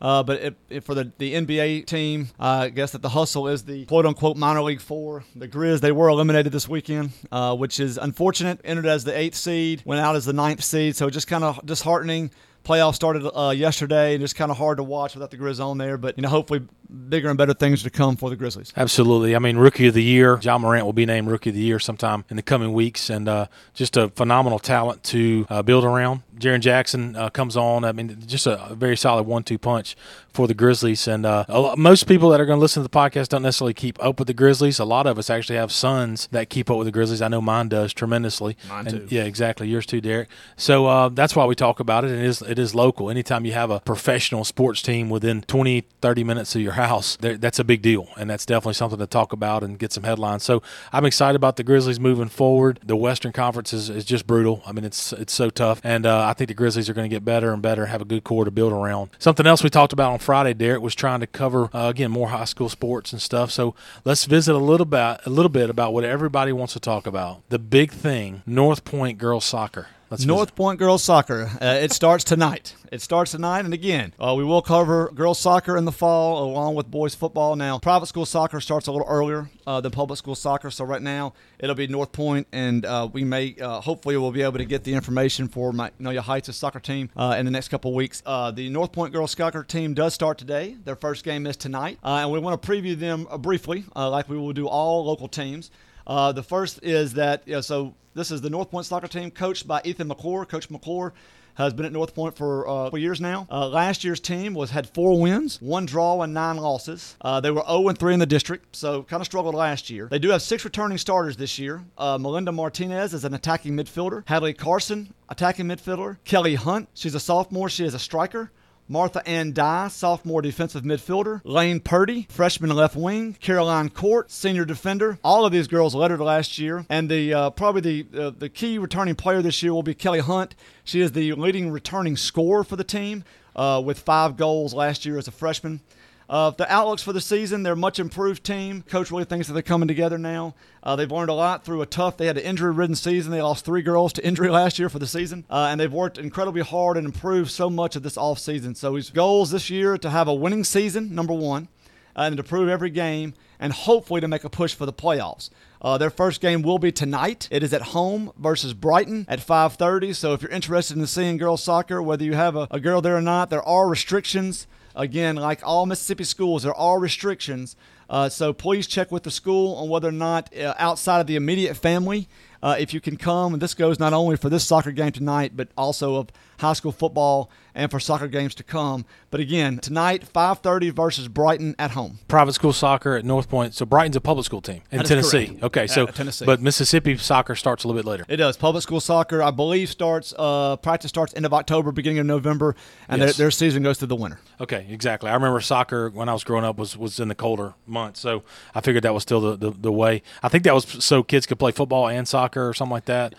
uh, 0.00 0.22
but 0.22 0.40
it, 0.40 0.56
it, 0.68 0.84
for 0.84 0.94
the, 0.94 1.12
the 1.18 1.34
NBA 1.34 1.86
team, 1.86 2.28
uh, 2.38 2.44
I 2.64 2.68
guess 2.68 2.92
that 2.92 3.02
the 3.02 3.10
hustle 3.10 3.48
is 3.48 3.64
the 3.64 3.86
quote 3.86 4.06
unquote 4.06 4.36
minor 4.36 4.62
league 4.62 4.80
four. 4.80 5.24
The 5.34 5.48
Grizz, 5.48 5.80
they 5.80 5.92
were 5.92 6.08
eliminated 6.08 6.52
this 6.52 6.68
weekend, 6.68 7.12
uh, 7.32 7.56
which 7.56 7.80
is 7.80 7.98
unfortunate. 7.98 8.60
Entered 8.64 8.86
as 8.86 9.04
the 9.04 9.16
eighth 9.16 9.36
seed, 9.36 9.82
went 9.84 10.00
out 10.00 10.16
as 10.16 10.24
the 10.24 10.32
ninth 10.32 10.62
seed. 10.62 10.96
So 10.96 11.10
just 11.10 11.26
kind 11.26 11.44
of 11.44 11.64
disheartening 11.64 12.30
playoffs 12.66 12.96
started 12.96 13.30
uh, 13.34 13.50
yesterday, 13.50 14.14
and 14.14 14.22
it's 14.22 14.32
kind 14.32 14.50
of 14.50 14.56
hard 14.56 14.78
to 14.78 14.82
watch 14.82 15.14
without 15.14 15.30
the 15.30 15.36
Grizz 15.36 15.64
on 15.64 15.78
there. 15.78 15.96
But 15.96 16.16
you 16.18 16.22
know, 16.22 16.28
hopefully, 16.28 16.62
bigger 17.08 17.28
and 17.28 17.38
better 17.38 17.54
things 17.54 17.82
to 17.84 17.90
come 17.90 18.16
for 18.16 18.30
the 18.30 18.36
Grizzlies. 18.36 18.72
Absolutely. 18.76 19.36
I 19.36 19.38
mean, 19.38 19.56
Rookie 19.56 19.86
of 19.86 19.94
the 19.94 20.02
Year, 20.02 20.38
Ja 20.42 20.58
Morant 20.58 20.84
will 20.84 20.92
be 20.92 21.06
named 21.06 21.28
Rookie 21.28 21.50
of 21.50 21.56
the 21.56 21.62
Year 21.62 21.78
sometime 21.78 22.24
in 22.28 22.36
the 22.36 22.42
coming 22.42 22.72
weeks, 22.72 23.08
and 23.10 23.28
uh, 23.28 23.46
just 23.74 23.96
a 23.96 24.08
phenomenal 24.08 24.58
talent 24.58 25.02
to 25.04 25.46
uh, 25.48 25.62
build 25.62 25.84
around. 25.84 26.22
Jaren 26.38 26.60
Jackson 26.60 27.16
uh, 27.16 27.30
comes 27.30 27.56
on. 27.56 27.84
I 27.84 27.92
mean, 27.92 28.22
just 28.26 28.46
a 28.46 28.74
very 28.74 28.96
solid 28.96 29.26
one-two 29.26 29.56
punch 29.58 29.96
for 30.28 30.46
the 30.46 30.52
Grizzlies. 30.52 31.08
And 31.08 31.24
uh, 31.24 31.74
most 31.78 32.06
people 32.06 32.28
that 32.30 32.40
are 32.40 32.44
going 32.44 32.58
to 32.58 32.60
listen 32.60 32.82
to 32.82 32.88
the 32.88 32.94
podcast 32.94 33.28
don't 33.28 33.42
necessarily 33.42 33.72
keep 33.72 34.02
up 34.04 34.18
with 34.18 34.26
the 34.26 34.34
Grizzlies. 34.34 34.78
A 34.78 34.84
lot 34.84 35.06
of 35.06 35.18
us 35.18 35.30
actually 35.30 35.56
have 35.56 35.72
sons 35.72 36.28
that 36.32 36.50
keep 36.50 36.70
up 36.70 36.76
with 36.76 36.86
the 36.86 36.92
Grizzlies. 36.92 37.22
I 37.22 37.28
know 37.28 37.40
mine 37.40 37.68
does 37.68 37.94
tremendously. 37.94 38.56
Mine 38.68 38.86
and, 38.86 39.08
too. 39.08 39.14
Yeah, 39.16 39.22
exactly. 39.22 39.66
Yours 39.66 39.86
too, 39.86 40.02
Derek. 40.02 40.28
So 40.56 40.86
uh, 40.86 41.08
that's 41.08 41.34
why 41.34 41.46
we 41.46 41.54
talk 41.54 41.80
about 41.80 42.04
it. 42.04 42.10
And 42.10 42.20
it 42.20 42.26
is 42.26 42.42
it 42.42 42.55
is 42.58 42.74
local. 42.74 43.10
Anytime 43.10 43.44
you 43.44 43.52
have 43.52 43.70
a 43.70 43.80
professional 43.80 44.44
sports 44.44 44.82
team 44.82 45.10
within 45.10 45.42
20, 45.42 45.84
30 46.00 46.24
minutes 46.24 46.54
of 46.54 46.62
your 46.62 46.72
house, 46.72 47.16
that's 47.20 47.58
a 47.58 47.64
big 47.64 47.82
deal, 47.82 48.08
and 48.16 48.28
that's 48.28 48.46
definitely 48.46 48.74
something 48.74 48.98
to 48.98 49.06
talk 49.06 49.32
about 49.32 49.62
and 49.62 49.78
get 49.78 49.92
some 49.92 50.04
headlines. 50.04 50.42
So 50.42 50.62
I'm 50.92 51.04
excited 51.04 51.36
about 51.36 51.56
the 51.56 51.64
Grizzlies 51.64 52.00
moving 52.00 52.28
forward. 52.28 52.80
The 52.84 52.96
Western 52.96 53.32
Conference 53.32 53.72
is, 53.72 53.90
is 53.90 54.04
just 54.04 54.26
brutal. 54.26 54.62
I 54.66 54.72
mean, 54.72 54.84
it's 54.84 55.12
it's 55.12 55.32
so 55.32 55.50
tough, 55.50 55.80
and 55.84 56.06
uh, 56.06 56.26
I 56.26 56.32
think 56.32 56.48
the 56.48 56.54
Grizzlies 56.54 56.88
are 56.88 56.94
going 56.94 57.08
to 57.08 57.14
get 57.14 57.24
better 57.24 57.52
and 57.52 57.62
better, 57.62 57.86
have 57.86 58.02
a 58.02 58.04
good 58.04 58.24
core 58.24 58.44
to 58.44 58.50
build 58.50 58.72
around. 58.72 59.10
Something 59.18 59.46
else 59.46 59.62
we 59.62 59.70
talked 59.70 59.92
about 59.92 60.12
on 60.12 60.18
Friday, 60.18 60.54
Derek, 60.54 60.82
was 60.82 60.94
trying 60.94 61.20
to 61.20 61.26
cover 61.26 61.70
uh, 61.74 61.88
again 61.88 62.10
more 62.10 62.28
high 62.28 62.44
school 62.44 62.68
sports 62.68 63.12
and 63.12 63.20
stuff. 63.20 63.50
So 63.50 63.74
let's 64.04 64.24
visit 64.24 64.54
a 64.54 64.58
little 64.58 64.86
bit 64.86 64.96
a 64.96 65.30
little 65.30 65.48
bit 65.48 65.70
about 65.70 65.92
what 65.92 66.04
everybody 66.04 66.52
wants 66.52 66.72
to 66.74 66.80
talk 66.80 67.06
about. 67.06 67.42
The 67.48 67.58
big 67.58 67.90
thing, 67.92 68.42
North 68.46 68.84
Point 68.84 69.18
girls 69.18 69.44
soccer. 69.44 69.88
Let's 70.08 70.24
North 70.24 70.50
visit. 70.50 70.54
Point 70.54 70.78
girls 70.78 71.02
soccer. 71.02 71.50
Uh, 71.60 71.80
it 71.82 71.90
starts 71.90 72.22
tonight. 72.22 72.76
It 72.92 73.02
starts 73.02 73.32
tonight, 73.32 73.64
and 73.64 73.74
again, 73.74 74.14
uh, 74.20 74.36
we 74.36 74.44
will 74.44 74.62
cover 74.62 75.10
girls 75.12 75.40
soccer 75.40 75.76
in 75.76 75.84
the 75.84 75.90
fall 75.90 76.44
along 76.44 76.76
with 76.76 76.88
boys 76.88 77.16
football. 77.16 77.56
Now, 77.56 77.80
private 77.80 78.06
school 78.06 78.24
soccer 78.24 78.60
starts 78.60 78.86
a 78.86 78.92
little 78.92 79.08
earlier 79.08 79.50
uh, 79.66 79.80
than 79.80 79.90
public 79.90 80.16
school 80.16 80.36
soccer, 80.36 80.70
so 80.70 80.84
right 80.84 81.02
now 81.02 81.32
it'll 81.58 81.74
be 81.74 81.88
North 81.88 82.12
Point, 82.12 82.46
and 82.52 82.86
uh, 82.86 83.08
we 83.12 83.24
may 83.24 83.56
uh, 83.60 83.80
hopefully 83.80 84.16
we'll 84.16 84.30
be 84.30 84.42
able 84.42 84.58
to 84.58 84.64
get 84.64 84.84
the 84.84 84.94
information 84.94 85.48
for 85.48 85.72
Magnolia 85.72 86.22
Heights' 86.22 86.56
soccer 86.56 86.78
team 86.78 87.10
uh, 87.16 87.34
in 87.36 87.44
the 87.44 87.50
next 87.50 87.68
couple 87.68 87.92
weeks. 87.92 88.20
the 88.20 88.68
North 88.70 88.92
Point 88.92 89.12
girls 89.12 89.32
soccer 89.32 89.64
team 89.64 89.92
does 89.92 90.14
start 90.14 90.38
today. 90.38 90.76
Their 90.84 90.94
first 90.94 91.24
game 91.24 91.48
is 91.48 91.56
tonight, 91.56 91.98
and 92.04 92.30
we 92.30 92.38
want 92.38 92.62
to 92.62 92.68
preview 92.68 92.96
them 92.96 93.26
briefly, 93.40 93.84
like 93.96 94.28
we 94.28 94.38
will 94.38 94.52
do 94.52 94.68
all 94.68 95.04
local 95.04 95.26
teams. 95.26 95.72
The 96.06 96.42
first 96.42 96.80
is 96.82 97.14
that 97.14 97.42
you 97.46 97.54
know, 97.54 97.60
so 97.60 97.94
this 98.14 98.30
is 98.30 98.40
the 98.40 98.50
North 98.50 98.70
Point 98.70 98.86
soccer 98.86 99.08
team 99.08 99.30
coached 99.30 99.68
by 99.68 99.80
Ethan 99.84 100.08
McClure. 100.08 100.44
Coach 100.46 100.70
McClure 100.70 101.12
has 101.56 101.72
been 101.72 101.86
at 101.86 101.92
North 101.92 102.14
Point 102.14 102.36
for 102.36 102.68
uh, 102.68 102.90
four 102.90 102.98
years 102.98 103.20
now. 103.20 103.46
Uh, 103.50 103.68
last 103.68 104.04
year's 104.04 104.20
team 104.20 104.54
was 104.54 104.70
had 104.70 104.88
four 104.88 105.20
wins, 105.20 105.60
one 105.60 105.86
draw, 105.86 106.20
and 106.22 106.32
nine 106.32 106.56
losses. 106.56 107.16
Uh, 107.20 107.40
they 107.40 107.50
were 107.50 107.62
0 107.66 107.88
and 107.88 107.98
3 107.98 108.14
in 108.14 108.20
the 108.20 108.26
district, 108.26 108.76
so 108.76 109.02
kind 109.02 109.20
of 109.20 109.26
struggled 109.26 109.54
last 109.54 109.90
year. 109.90 110.08
They 110.10 110.18
do 110.18 110.30
have 110.30 110.42
six 110.42 110.64
returning 110.64 110.98
starters 110.98 111.36
this 111.36 111.58
year. 111.58 111.82
Uh, 111.96 112.18
Melinda 112.18 112.52
Martinez 112.52 113.14
is 113.14 113.24
an 113.24 113.34
attacking 113.34 113.74
midfielder. 113.74 114.22
Hadley 114.26 114.52
Carson, 114.52 115.14
attacking 115.28 115.66
midfielder. 115.66 116.18
Kelly 116.24 116.54
Hunt, 116.54 116.88
she's 116.94 117.14
a 117.14 117.20
sophomore. 117.20 117.68
She 117.68 117.84
is 117.84 117.94
a 117.94 117.98
striker. 117.98 118.50
Martha 118.88 119.26
Ann 119.28 119.52
Dye, 119.52 119.88
sophomore 119.88 120.42
defensive 120.42 120.82
midfielder. 120.82 121.40
Lane 121.44 121.80
Purdy, 121.80 122.26
freshman 122.30 122.70
left 122.70 122.94
wing. 122.94 123.36
Caroline 123.40 123.88
Court, 123.90 124.30
senior 124.30 124.64
defender. 124.64 125.18
All 125.24 125.44
of 125.44 125.52
these 125.52 125.66
girls 125.66 125.94
lettered 125.94 126.20
last 126.20 126.58
year. 126.58 126.86
And 126.88 127.10
the 127.10 127.34
uh, 127.34 127.50
probably 127.50 127.80
the 127.80 128.26
uh, 128.26 128.30
the 128.30 128.48
key 128.48 128.78
returning 128.78 129.16
player 129.16 129.42
this 129.42 129.62
year 129.62 129.74
will 129.74 129.82
be 129.82 129.94
Kelly 129.94 130.20
Hunt. 130.20 130.54
She 130.84 131.00
is 131.00 131.12
the 131.12 131.32
leading 131.32 131.70
returning 131.70 132.16
scorer 132.16 132.62
for 132.62 132.76
the 132.76 132.84
team 132.84 133.24
uh, 133.56 133.82
with 133.84 133.98
five 133.98 134.36
goals 134.36 134.72
last 134.72 135.04
year 135.04 135.18
as 135.18 135.26
a 135.26 135.32
freshman. 135.32 135.80
Uh, 136.28 136.50
the 136.50 136.70
outlooks 136.72 137.02
for 137.02 137.12
the 137.12 137.20
season, 137.20 137.62
they're 137.62 137.74
a 137.74 137.76
much 137.76 138.00
improved 138.00 138.42
team. 138.42 138.82
Coach 138.82 139.12
really 139.12 139.24
thinks 139.24 139.46
that 139.46 139.52
they're 139.52 139.62
coming 139.62 139.86
together 139.86 140.18
now. 140.18 140.54
Uh, 140.82 140.96
they've 140.96 141.10
learned 141.10 141.30
a 141.30 141.34
lot 141.34 141.64
through 141.64 141.82
a 141.82 141.86
tough, 141.86 142.16
they 142.16 142.26
had 142.26 142.36
an 142.36 142.42
injury 142.42 142.72
ridden 142.72 142.96
season. 142.96 143.30
They 143.30 143.40
lost 143.40 143.64
three 143.64 143.82
girls 143.82 144.12
to 144.14 144.26
injury 144.26 144.50
last 144.50 144.78
year 144.78 144.88
for 144.88 144.98
the 144.98 145.06
season. 145.06 145.44
Uh, 145.48 145.68
and 145.70 145.80
they've 145.80 145.92
worked 145.92 146.18
incredibly 146.18 146.62
hard 146.62 146.96
and 146.96 147.06
improved 147.06 147.50
so 147.50 147.70
much 147.70 147.94
of 147.94 148.02
this 148.02 148.16
off 148.16 148.40
season. 148.40 148.74
So 148.74 148.96
his 148.96 149.10
goals 149.10 149.50
this 149.50 149.70
year 149.70 149.96
to 149.98 150.10
have 150.10 150.26
a 150.26 150.34
winning 150.34 150.64
season, 150.64 151.14
number 151.14 151.32
one, 151.32 151.68
and 152.16 152.36
to 152.36 152.42
prove 152.42 152.68
every 152.68 152.90
game, 152.90 153.34
and 153.60 153.72
hopefully 153.72 154.20
to 154.20 154.28
make 154.28 154.44
a 154.44 154.50
push 154.50 154.74
for 154.74 154.86
the 154.86 154.92
playoffs. 154.92 155.50
Uh, 155.80 155.96
their 155.96 156.10
first 156.10 156.40
game 156.40 156.62
will 156.62 156.78
be 156.78 156.90
tonight. 156.90 157.46
It 157.50 157.62
is 157.62 157.72
at 157.72 157.82
home 157.82 158.32
versus 158.36 158.74
Brighton 158.74 159.26
at 159.28 159.40
5:30. 159.40 160.14
So 160.14 160.32
if 160.32 160.42
you're 160.42 160.50
interested 160.50 160.96
in 160.96 161.06
seeing 161.06 161.36
girls 161.36 161.62
soccer, 161.62 162.02
whether 162.02 162.24
you 162.24 162.34
have 162.34 162.56
a, 162.56 162.66
a 162.70 162.80
girl 162.80 163.00
there 163.00 163.16
or 163.16 163.22
not, 163.22 163.50
there 163.50 163.62
are 163.62 163.88
restrictions 163.88 164.66
Again, 164.96 165.36
like 165.36 165.60
all 165.62 165.84
Mississippi 165.84 166.24
schools, 166.24 166.62
there 166.62 166.74
are 166.74 166.98
restrictions. 166.98 167.76
Uh, 168.08 168.28
so 168.28 168.52
please 168.52 168.86
check 168.86 169.12
with 169.12 169.24
the 169.24 169.30
school 169.30 169.76
on 169.76 169.88
whether 169.90 170.08
or 170.08 170.12
not 170.12 170.56
uh, 170.56 170.74
outside 170.78 171.20
of 171.20 171.26
the 171.26 171.36
immediate 171.36 171.76
family, 171.76 172.28
uh, 172.66 172.74
if 172.80 172.92
you 172.92 173.00
can 173.00 173.16
come. 173.16 173.52
And 173.52 173.62
this 173.62 173.74
goes 173.74 174.00
not 174.00 174.12
only 174.12 174.36
for 174.36 174.50
this 174.50 174.64
soccer 174.64 174.90
game 174.90 175.12
tonight, 175.12 175.52
but 175.54 175.68
also 175.76 176.16
of 176.16 176.30
high 176.58 176.72
school 176.72 176.90
football 176.90 177.48
and 177.76 177.90
for 177.90 178.00
soccer 178.00 178.26
games 178.26 178.54
to 178.56 178.64
come. 178.64 179.04
But 179.30 179.38
again, 179.38 179.78
tonight, 179.78 180.24
5:30 180.24 180.90
versus 180.90 181.28
Brighton 181.28 181.76
at 181.78 181.92
home. 181.92 182.18
Private 182.26 182.54
school 182.54 182.72
soccer 182.72 183.14
at 183.14 183.24
North 183.24 183.48
Point. 183.48 183.74
So 183.74 183.86
Brighton's 183.86 184.16
a 184.16 184.20
public 184.20 184.46
school 184.46 184.60
team 184.60 184.82
in 184.90 185.04
Tennessee. 185.04 185.46
Correct. 185.46 185.62
Okay, 185.62 185.86
so 185.86 186.06
Tennessee. 186.06 186.44
but 186.44 186.60
Mississippi 186.60 187.16
soccer 187.18 187.54
starts 187.54 187.84
a 187.84 187.88
little 187.88 188.02
bit 188.02 188.08
later. 188.08 188.24
It 188.28 188.38
does. 188.38 188.56
Public 188.56 188.82
school 188.82 189.00
soccer, 189.00 189.42
I 189.42 189.52
believe, 189.52 189.88
starts 189.88 190.34
uh, 190.36 190.76
practice 190.76 191.10
starts 191.10 191.34
end 191.36 191.46
of 191.46 191.54
October, 191.54 191.92
beginning 191.92 192.18
of 192.18 192.26
November, 192.26 192.74
and 193.08 193.20
yes. 193.20 193.36
their, 193.36 193.44
their, 193.44 193.50
season 193.50 193.82
goes 193.82 193.98
through 193.98 194.08
the 194.08 194.16
winter. 194.16 194.40
Okay, 194.60 194.86
exactly. 194.90 195.30
I 195.30 195.34
remember 195.34 195.60
soccer 195.60 196.10
when 196.10 196.28
I 196.28 196.32
was 196.32 196.42
growing 196.42 196.64
up 196.64 196.78
was 196.78 196.96
was 196.96 197.20
in 197.20 197.28
the 197.28 197.34
colder 197.34 197.74
months, 197.86 198.20
so 198.20 198.42
I 198.74 198.80
figured 198.80 199.04
that 199.04 199.14
was 199.14 199.22
still 199.22 199.40
the, 199.40 199.56
the, 199.56 199.70
the 199.70 199.92
way. 199.92 200.22
I 200.42 200.48
think 200.48 200.64
that 200.64 200.74
was 200.74 201.04
so 201.04 201.22
kids 201.22 201.46
could 201.46 201.58
play 201.58 201.72
football 201.72 202.08
and 202.08 202.26
soccer 202.26 202.55
or 202.56 202.72
something 202.74 202.92
like 202.92 203.06
that. 203.06 203.34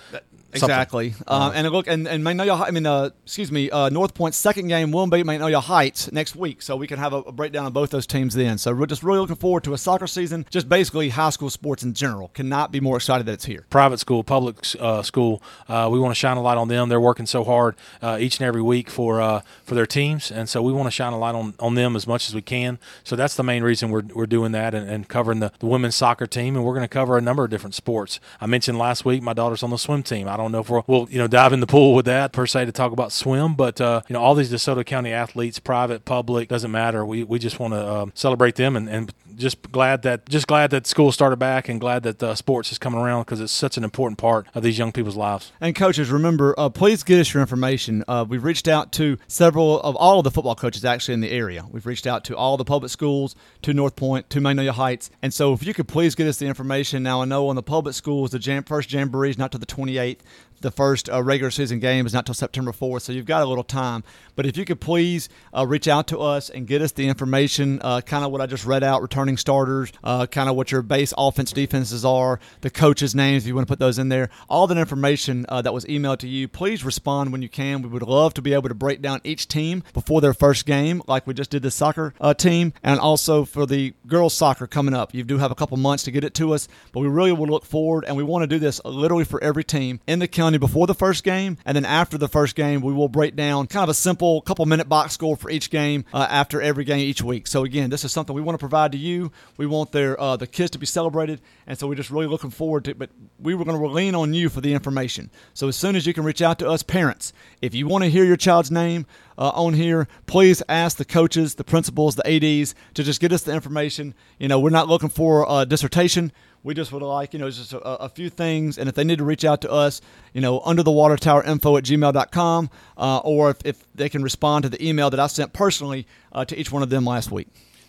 Exactly. 0.64 1.16
Um, 1.28 1.52
and 1.56 1.70
look, 1.70 1.88
and, 1.88 2.08
and 2.08 2.24
Magnolia, 2.24 2.54
I 2.54 2.72
mean, 2.72 2.86
uh, 2.86 3.10
excuse 3.24 3.52
me, 3.52 3.70
uh, 3.70 3.90
North 3.90 4.14
Point's 4.14 4.38
second 4.38 4.68
game 4.68 4.92
will 4.92 5.08
be 5.08 5.24
Magnolia 5.24 5.60
Heights 5.60 6.12
next 6.12 6.36
week, 6.36 6.62
so 6.62 6.76
we 6.76 6.88
can 6.88 7.00
have 7.00 7.14
a, 7.14 7.18
a, 7.18 7.32
breakdown 7.32 7.66
of 7.66 7.74
both 7.74 7.92
those 7.92 8.08
teams 8.08 8.34
then. 8.34 8.58
So 8.58 8.74
we're 8.74 8.86
just 8.86 9.04
really 9.04 9.20
looking 9.20 9.36
forward 9.36 9.64
to 9.66 9.74
a 9.74 9.78
soccer 9.78 10.08
season, 10.08 10.46
just 10.50 10.68
basically 10.70 11.10
high 11.10 11.30
school 11.30 11.50
sports 11.50 11.84
in 11.84 11.94
general. 11.94 12.30
Cannot 12.30 12.72
be 12.72 12.80
more 12.80 12.98
excited 12.98 13.26
that 13.28 13.34
it's 13.34 13.46
here. 13.46 13.66
Private 13.70 14.00
school, 14.00 14.24
public 14.24 14.58
uh, 14.80 15.02
school, 15.04 15.42
uh, 15.68 15.90
we 15.92 16.00
want 16.00 16.12
to 16.12 16.20
shine 16.20 16.38
a 16.38 16.42
light 16.42 16.58
on 16.58 16.68
them. 16.68 16.90
They're 16.90 17.00
working 17.00 17.26
so 17.26 17.44
hard 17.44 17.76
uh, 18.02 18.18
each 18.20 18.40
and 18.40 18.48
every 18.48 18.62
week 18.62 18.90
for 18.90 19.22
uh, 19.22 19.42
for 19.64 19.76
their 19.76 19.86
teams, 19.86 20.32
and 20.32 20.50
so 20.50 20.62
we 20.62 20.72
want 20.72 20.88
to 20.88 20.92
shine 20.92 21.14
a 21.14 21.20
light 21.20 21.36
on, 21.36 21.54
on 21.60 21.76
them 21.76 21.96
as 21.96 22.08
much 22.08 22.28
as 22.28 22.36
we 22.36 22.42
can. 22.42 22.80
So 23.04 23.16
that's 23.16 23.36
the 23.36 23.44
main 23.44 23.64
reason 23.64 23.90
we're, 23.90 24.04
we're 24.14 24.26
doing 24.26 24.52
that 24.54 24.74
and, 24.74 24.90
and 24.90 25.08
covering 25.08 25.40
the, 25.40 25.52
the 25.60 25.66
women's 25.66 25.96
soccer 25.96 26.28
team, 26.28 26.56
and 26.56 26.66
we're 26.66 26.74
going 26.74 26.84
to 26.84 26.88
cover 26.88 27.18
a 27.18 27.22
number 27.22 27.44
of 27.44 27.50
different 27.50 27.76
sports. 27.76 28.20
I 28.42 28.46
mentioned 28.46 28.78
last 28.78 29.06
week 29.06 29.22
my 29.22 29.34
daughter's 29.34 29.64
on 29.64 29.70
the 29.70 29.78
swim 29.78 30.04
team. 30.04 30.28
I 30.28 30.38
don't 30.38 30.47
don't 30.48 30.52
know 30.54 30.62
if 30.62 30.70
we'll, 30.70 30.84
we'll 30.88 31.10
you 31.10 31.18
know 31.18 31.28
dive 31.28 31.54
in 31.54 31.60
the 31.60 31.68
pool 31.68 31.94
with 31.94 32.06
that 32.06 32.32
per 32.32 32.46
se 32.46 32.66
to 32.66 32.72
talk 32.72 32.92
about 32.92 33.12
swim, 33.12 33.56
but 33.56 33.80
uh, 33.82 34.02
you 34.08 34.14
know 34.14 34.22
all 34.22 34.36
these 34.36 34.52
DeSoto 34.52 34.86
County 34.86 35.12
athletes, 35.12 35.60
private, 35.60 36.06
public, 36.06 36.50
doesn't 36.50 36.72
matter. 36.72 37.06
We 37.06 37.24
we 37.24 37.40
just 37.40 37.60
want 37.60 37.74
to 37.74 37.80
uh, 37.80 38.06
celebrate 38.14 38.56
them 38.56 38.76
and, 38.76 38.90
and 38.90 39.14
just 39.38 39.72
glad 39.72 40.02
that 40.02 40.28
just 40.28 40.48
glad 40.48 40.72
that 40.72 40.88
school 40.88 41.12
started 41.12 41.38
back 41.38 41.70
and 41.70 41.80
glad 41.80 42.04
that 42.04 42.22
uh, 42.22 42.36
sports 42.36 42.72
is 42.72 42.78
coming 42.78 43.00
around 43.00 43.22
because 43.22 43.40
it's 43.40 43.52
such 43.52 43.78
an 43.78 43.84
important 43.84 44.18
part 44.18 44.48
of 44.56 44.64
these 44.64 44.78
young 44.78 44.92
people's 44.92 45.16
lives. 45.16 45.52
And 45.62 45.76
coaches, 45.76 46.10
remember, 46.10 46.56
uh, 46.58 46.70
please 46.70 47.04
get 47.04 47.20
us 47.20 47.34
your 47.34 47.42
information. 47.42 48.04
Uh, 48.08 48.26
we've 48.28 48.44
reached 48.44 48.68
out 48.68 48.92
to 48.94 49.18
several 49.28 49.80
of 49.82 49.96
all 49.96 50.20
of 50.20 50.24
the 50.24 50.32
football 50.32 50.56
coaches 50.56 50.84
actually 50.84 51.14
in 51.14 51.22
the 51.22 51.32
area. 51.32 51.66
We've 51.72 51.86
reached 51.86 52.08
out 52.08 52.24
to 52.26 52.36
all 52.36 52.58
the 52.58 52.66
public 52.66 52.92
schools, 52.92 53.36
to 53.62 53.74
North 53.74 53.96
Point, 53.96 54.30
to 54.32 54.42
Magnolia 54.42 54.74
Heights, 54.74 55.10
and 55.22 55.34
so 55.34 55.54
if 55.54 55.66
you 55.66 55.74
could 55.74 55.88
please 55.88 56.16
get 56.16 56.28
us 56.28 56.38
the 56.38 56.48
information. 56.48 57.04
Now 57.04 57.22
I 57.22 57.26
know 57.26 57.48
on 57.50 57.56
the 57.56 57.64
public 57.64 57.96
schools, 57.96 58.32
the 58.32 58.40
jam- 58.40 58.64
first 58.64 58.92
jamboree 58.92 59.30
is 59.30 59.38
not 59.38 59.52
to 59.52 59.58
the 59.58 59.66
28th 59.66 60.20
the 60.62 60.72
first 60.72 61.10
uh, 61.10 61.22
regular 61.22 61.52
season 61.52 61.80
game 61.80 62.06
is 62.06 62.14
not 62.14 62.26
till 62.26 62.36
September 62.36 62.72
4th, 62.72 63.04
so 63.04 63.12
you've 63.12 63.26
got 63.26 63.42
a 63.42 63.46
little 63.46 63.64
time. 63.64 64.04
But 64.36 64.46
if 64.46 64.58
you 64.58 64.66
could 64.66 64.80
please 64.80 65.30
uh, 65.56 65.66
reach 65.66 65.88
out 65.88 66.08
to 66.08 66.20
us 66.20 66.50
and 66.50 66.68
get 66.68 66.82
us 66.82 66.92
the 66.92 67.08
information, 67.08 67.80
uh, 67.84 68.02
kind 68.02 68.24
of 68.24 68.32
what 68.32 68.42
I 68.42 68.46
just 68.46 68.66
read 68.66 68.84
out, 68.84 69.02
returning 69.02 69.38
starters, 69.38 69.92
uh, 70.04 70.28
kind 70.28 70.50
of 70.50 70.56
what 70.56 70.72
your 70.72 70.82
base 70.82 71.14
offense 71.18 71.52
defenses 71.52 72.06
are, 72.06 72.40
the 72.62 72.70
coaches' 72.70 73.16
names, 73.16 73.44
if 73.44 73.48
you 73.48 73.56
want 73.56 73.68
to 73.68 73.72
put 73.72 73.80
those 73.80 73.98
in 73.98 74.10
there, 74.10 74.30
all 74.50 74.68
that 74.68 74.78
information 74.78 75.46
uh, 75.50 75.62
that 75.62 75.74
was 75.74 75.86
emailed 75.86 76.20
to 76.20 76.28
you, 76.28 76.48
please 76.48 76.84
respond 76.84 77.32
when 77.32 77.42
you 77.42 77.50
can. 77.50 77.82
We 77.82 77.90
would 77.90 78.04
love 78.04 78.34
to 78.36 78.42
be 78.42 78.54
able 78.54 78.70
to 78.70 78.76
break 78.76 79.02
down 79.02 79.22
each 79.24 79.48
team 79.48 79.84
before 79.94 80.22
their 80.22 80.34
first 80.34 80.66
game, 80.66 81.02
like 81.08 81.26
we 81.26 81.34
just 81.34 81.50
did 81.50 81.64
the 81.64 81.72
soccer 81.72 82.14
uh, 82.22 82.34
team, 82.34 82.74
and 82.84 83.00
also 83.00 83.46
for 83.46 83.66
the 83.66 83.94
girls' 84.06 84.34
soccer 84.34 84.68
coming 84.68 84.94
up. 84.94 85.14
You 85.14 85.24
do 85.24 85.38
have 85.38 85.52
a 85.52 85.56
couple 85.56 85.78
months 85.78 86.04
to 86.04 86.12
get 86.12 86.24
it 86.24 86.34
to 86.36 86.54
us, 86.54 86.68
but 86.92 87.00
we 87.00 87.08
really 87.08 87.32
will 87.32 87.48
look 87.48 87.66
forward, 87.66 88.06
and 88.06 88.16
we 88.16 88.24
want 88.24 88.44
to 88.44 88.48
do 88.48 88.60
this 88.60 88.80
literally 88.86 89.26
for 89.26 89.44
every 89.44 89.64
team 89.64 90.00
in 90.08 90.20
the 90.20 90.28
county 90.28 90.47
before 90.56 90.88
the 90.88 90.96
first 90.96 91.26
game, 91.26 91.58
and 91.66 91.76
then 91.76 91.84
after 91.84 92.18
the 92.18 92.30
first 92.30 92.56
game, 92.56 92.80
we 92.80 92.94
will 92.94 93.10
break 93.10 93.36
down 93.36 93.68
kind 93.68 93.84
of 93.84 93.90
a 93.90 93.94
simple 93.94 94.40
couple 94.42 94.66
minute 94.66 94.88
box 94.88 95.14
score 95.14 95.36
for 95.36 95.50
each 95.50 95.70
game 95.70 96.06
uh, 96.14 96.26
after 96.30 96.62
every 96.62 96.86
game 96.86 97.00
each 97.00 97.22
week. 97.22 97.48
So 97.48 97.66
again, 97.66 97.90
this 97.90 98.06
is 98.06 98.14
something 98.14 98.34
we 98.34 98.42
want 98.42 98.54
to 98.54 98.60
provide 98.60 98.94
to 98.94 98.98
you. 98.98 99.34
We 99.58 99.66
want 99.66 99.92
their 99.92 100.20
uh, 100.20 100.38
the 100.38 100.48
kids 100.48 100.72
to 100.72 100.80
be 100.80 100.86
celebrated, 100.86 101.42
and 101.68 101.78
so 101.78 101.88
we're 101.88 101.96
just 101.96 102.10
really 102.10 102.28
looking 102.28 102.52
forward 102.52 102.86
to 102.86 102.92
it. 102.92 103.00
But 103.00 103.10
we 103.40 103.54
were 103.54 103.66
going 103.66 103.78
to 103.78 103.88
lean 103.88 104.16
on 104.16 104.34
you 104.34 104.48
for 104.48 104.62
the 104.62 104.74
information. 104.74 105.30
So 105.54 105.68
as 105.68 105.76
soon 105.76 105.96
as 105.98 106.08
you 106.08 106.14
can 106.14 106.24
reach 106.24 106.42
out 106.42 106.60
to 106.60 106.70
us 106.70 106.84
parents, 106.84 107.34
if 107.62 107.76
you 107.76 107.88
want 107.88 108.06
to 108.06 108.10
hear 108.10 108.24
your 108.24 108.38
child's 108.38 108.72
name 108.72 109.06
uh, 109.38 109.50
on 109.50 109.74
here, 109.74 110.08
please 110.26 110.64
ask 110.70 110.98
the 110.98 111.06
coaches, 111.06 111.56
the 111.56 111.64
principals, 111.64 112.16
the 112.16 112.28
ads 112.28 112.74
to 112.94 113.04
just 113.04 113.20
get 113.20 113.34
us 113.34 113.44
the 113.44 113.54
information. 113.54 114.14
You 114.40 114.48
know, 114.48 114.60
we're 114.60 114.70
not 114.70 114.88
looking 114.88 115.10
for 115.10 115.46
a 115.50 115.66
dissertation. 115.66 116.32
We 116.68 116.74
just 116.74 116.92
would 116.92 117.02
like, 117.02 117.32
you 117.32 117.40
know, 117.40 117.50
just 117.50 117.72
a, 117.72 117.80
a, 117.80 118.10
few 118.10 118.30
things. 118.30 118.78
And 118.78 118.90
if 118.90 118.96
they 118.96 119.06
need 119.06 119.20
to 119.20 119.24
reach 119.24 119.46
out 119.46 119.62
to 119.62 119.72
us, 119.72 120.02
you 120.34 120.42
know, 120.42 120.60
under 120.66 120.84
the 120.84 120.92
water 120.92 121.16
tower 121.16 121.42
info 121.42 121.78
at 121.78 121.86
gmail.com, 121.86 122.70
uh, 122.98 123.18
or 123.20 123.52
if, 123.52 123.58
if, 123.64 123.88
they 123.96 124.10
can 124.10 124.22
respond 124.22 124.64
to 124.64 124.70
the 124.70 124.86
email 124.86 125.10
that 125.10 125.20
I 125.20 125.28
sent 125.28 125.54
personally 125.54 126.06
uh, 126.34 126.44
to 126.44 126.60
each 126.60 126.70
one 126.70 126.84
of 126.84 126.90
them 126.90 127.06
last 127.06 127.32
week. 127.32 127.48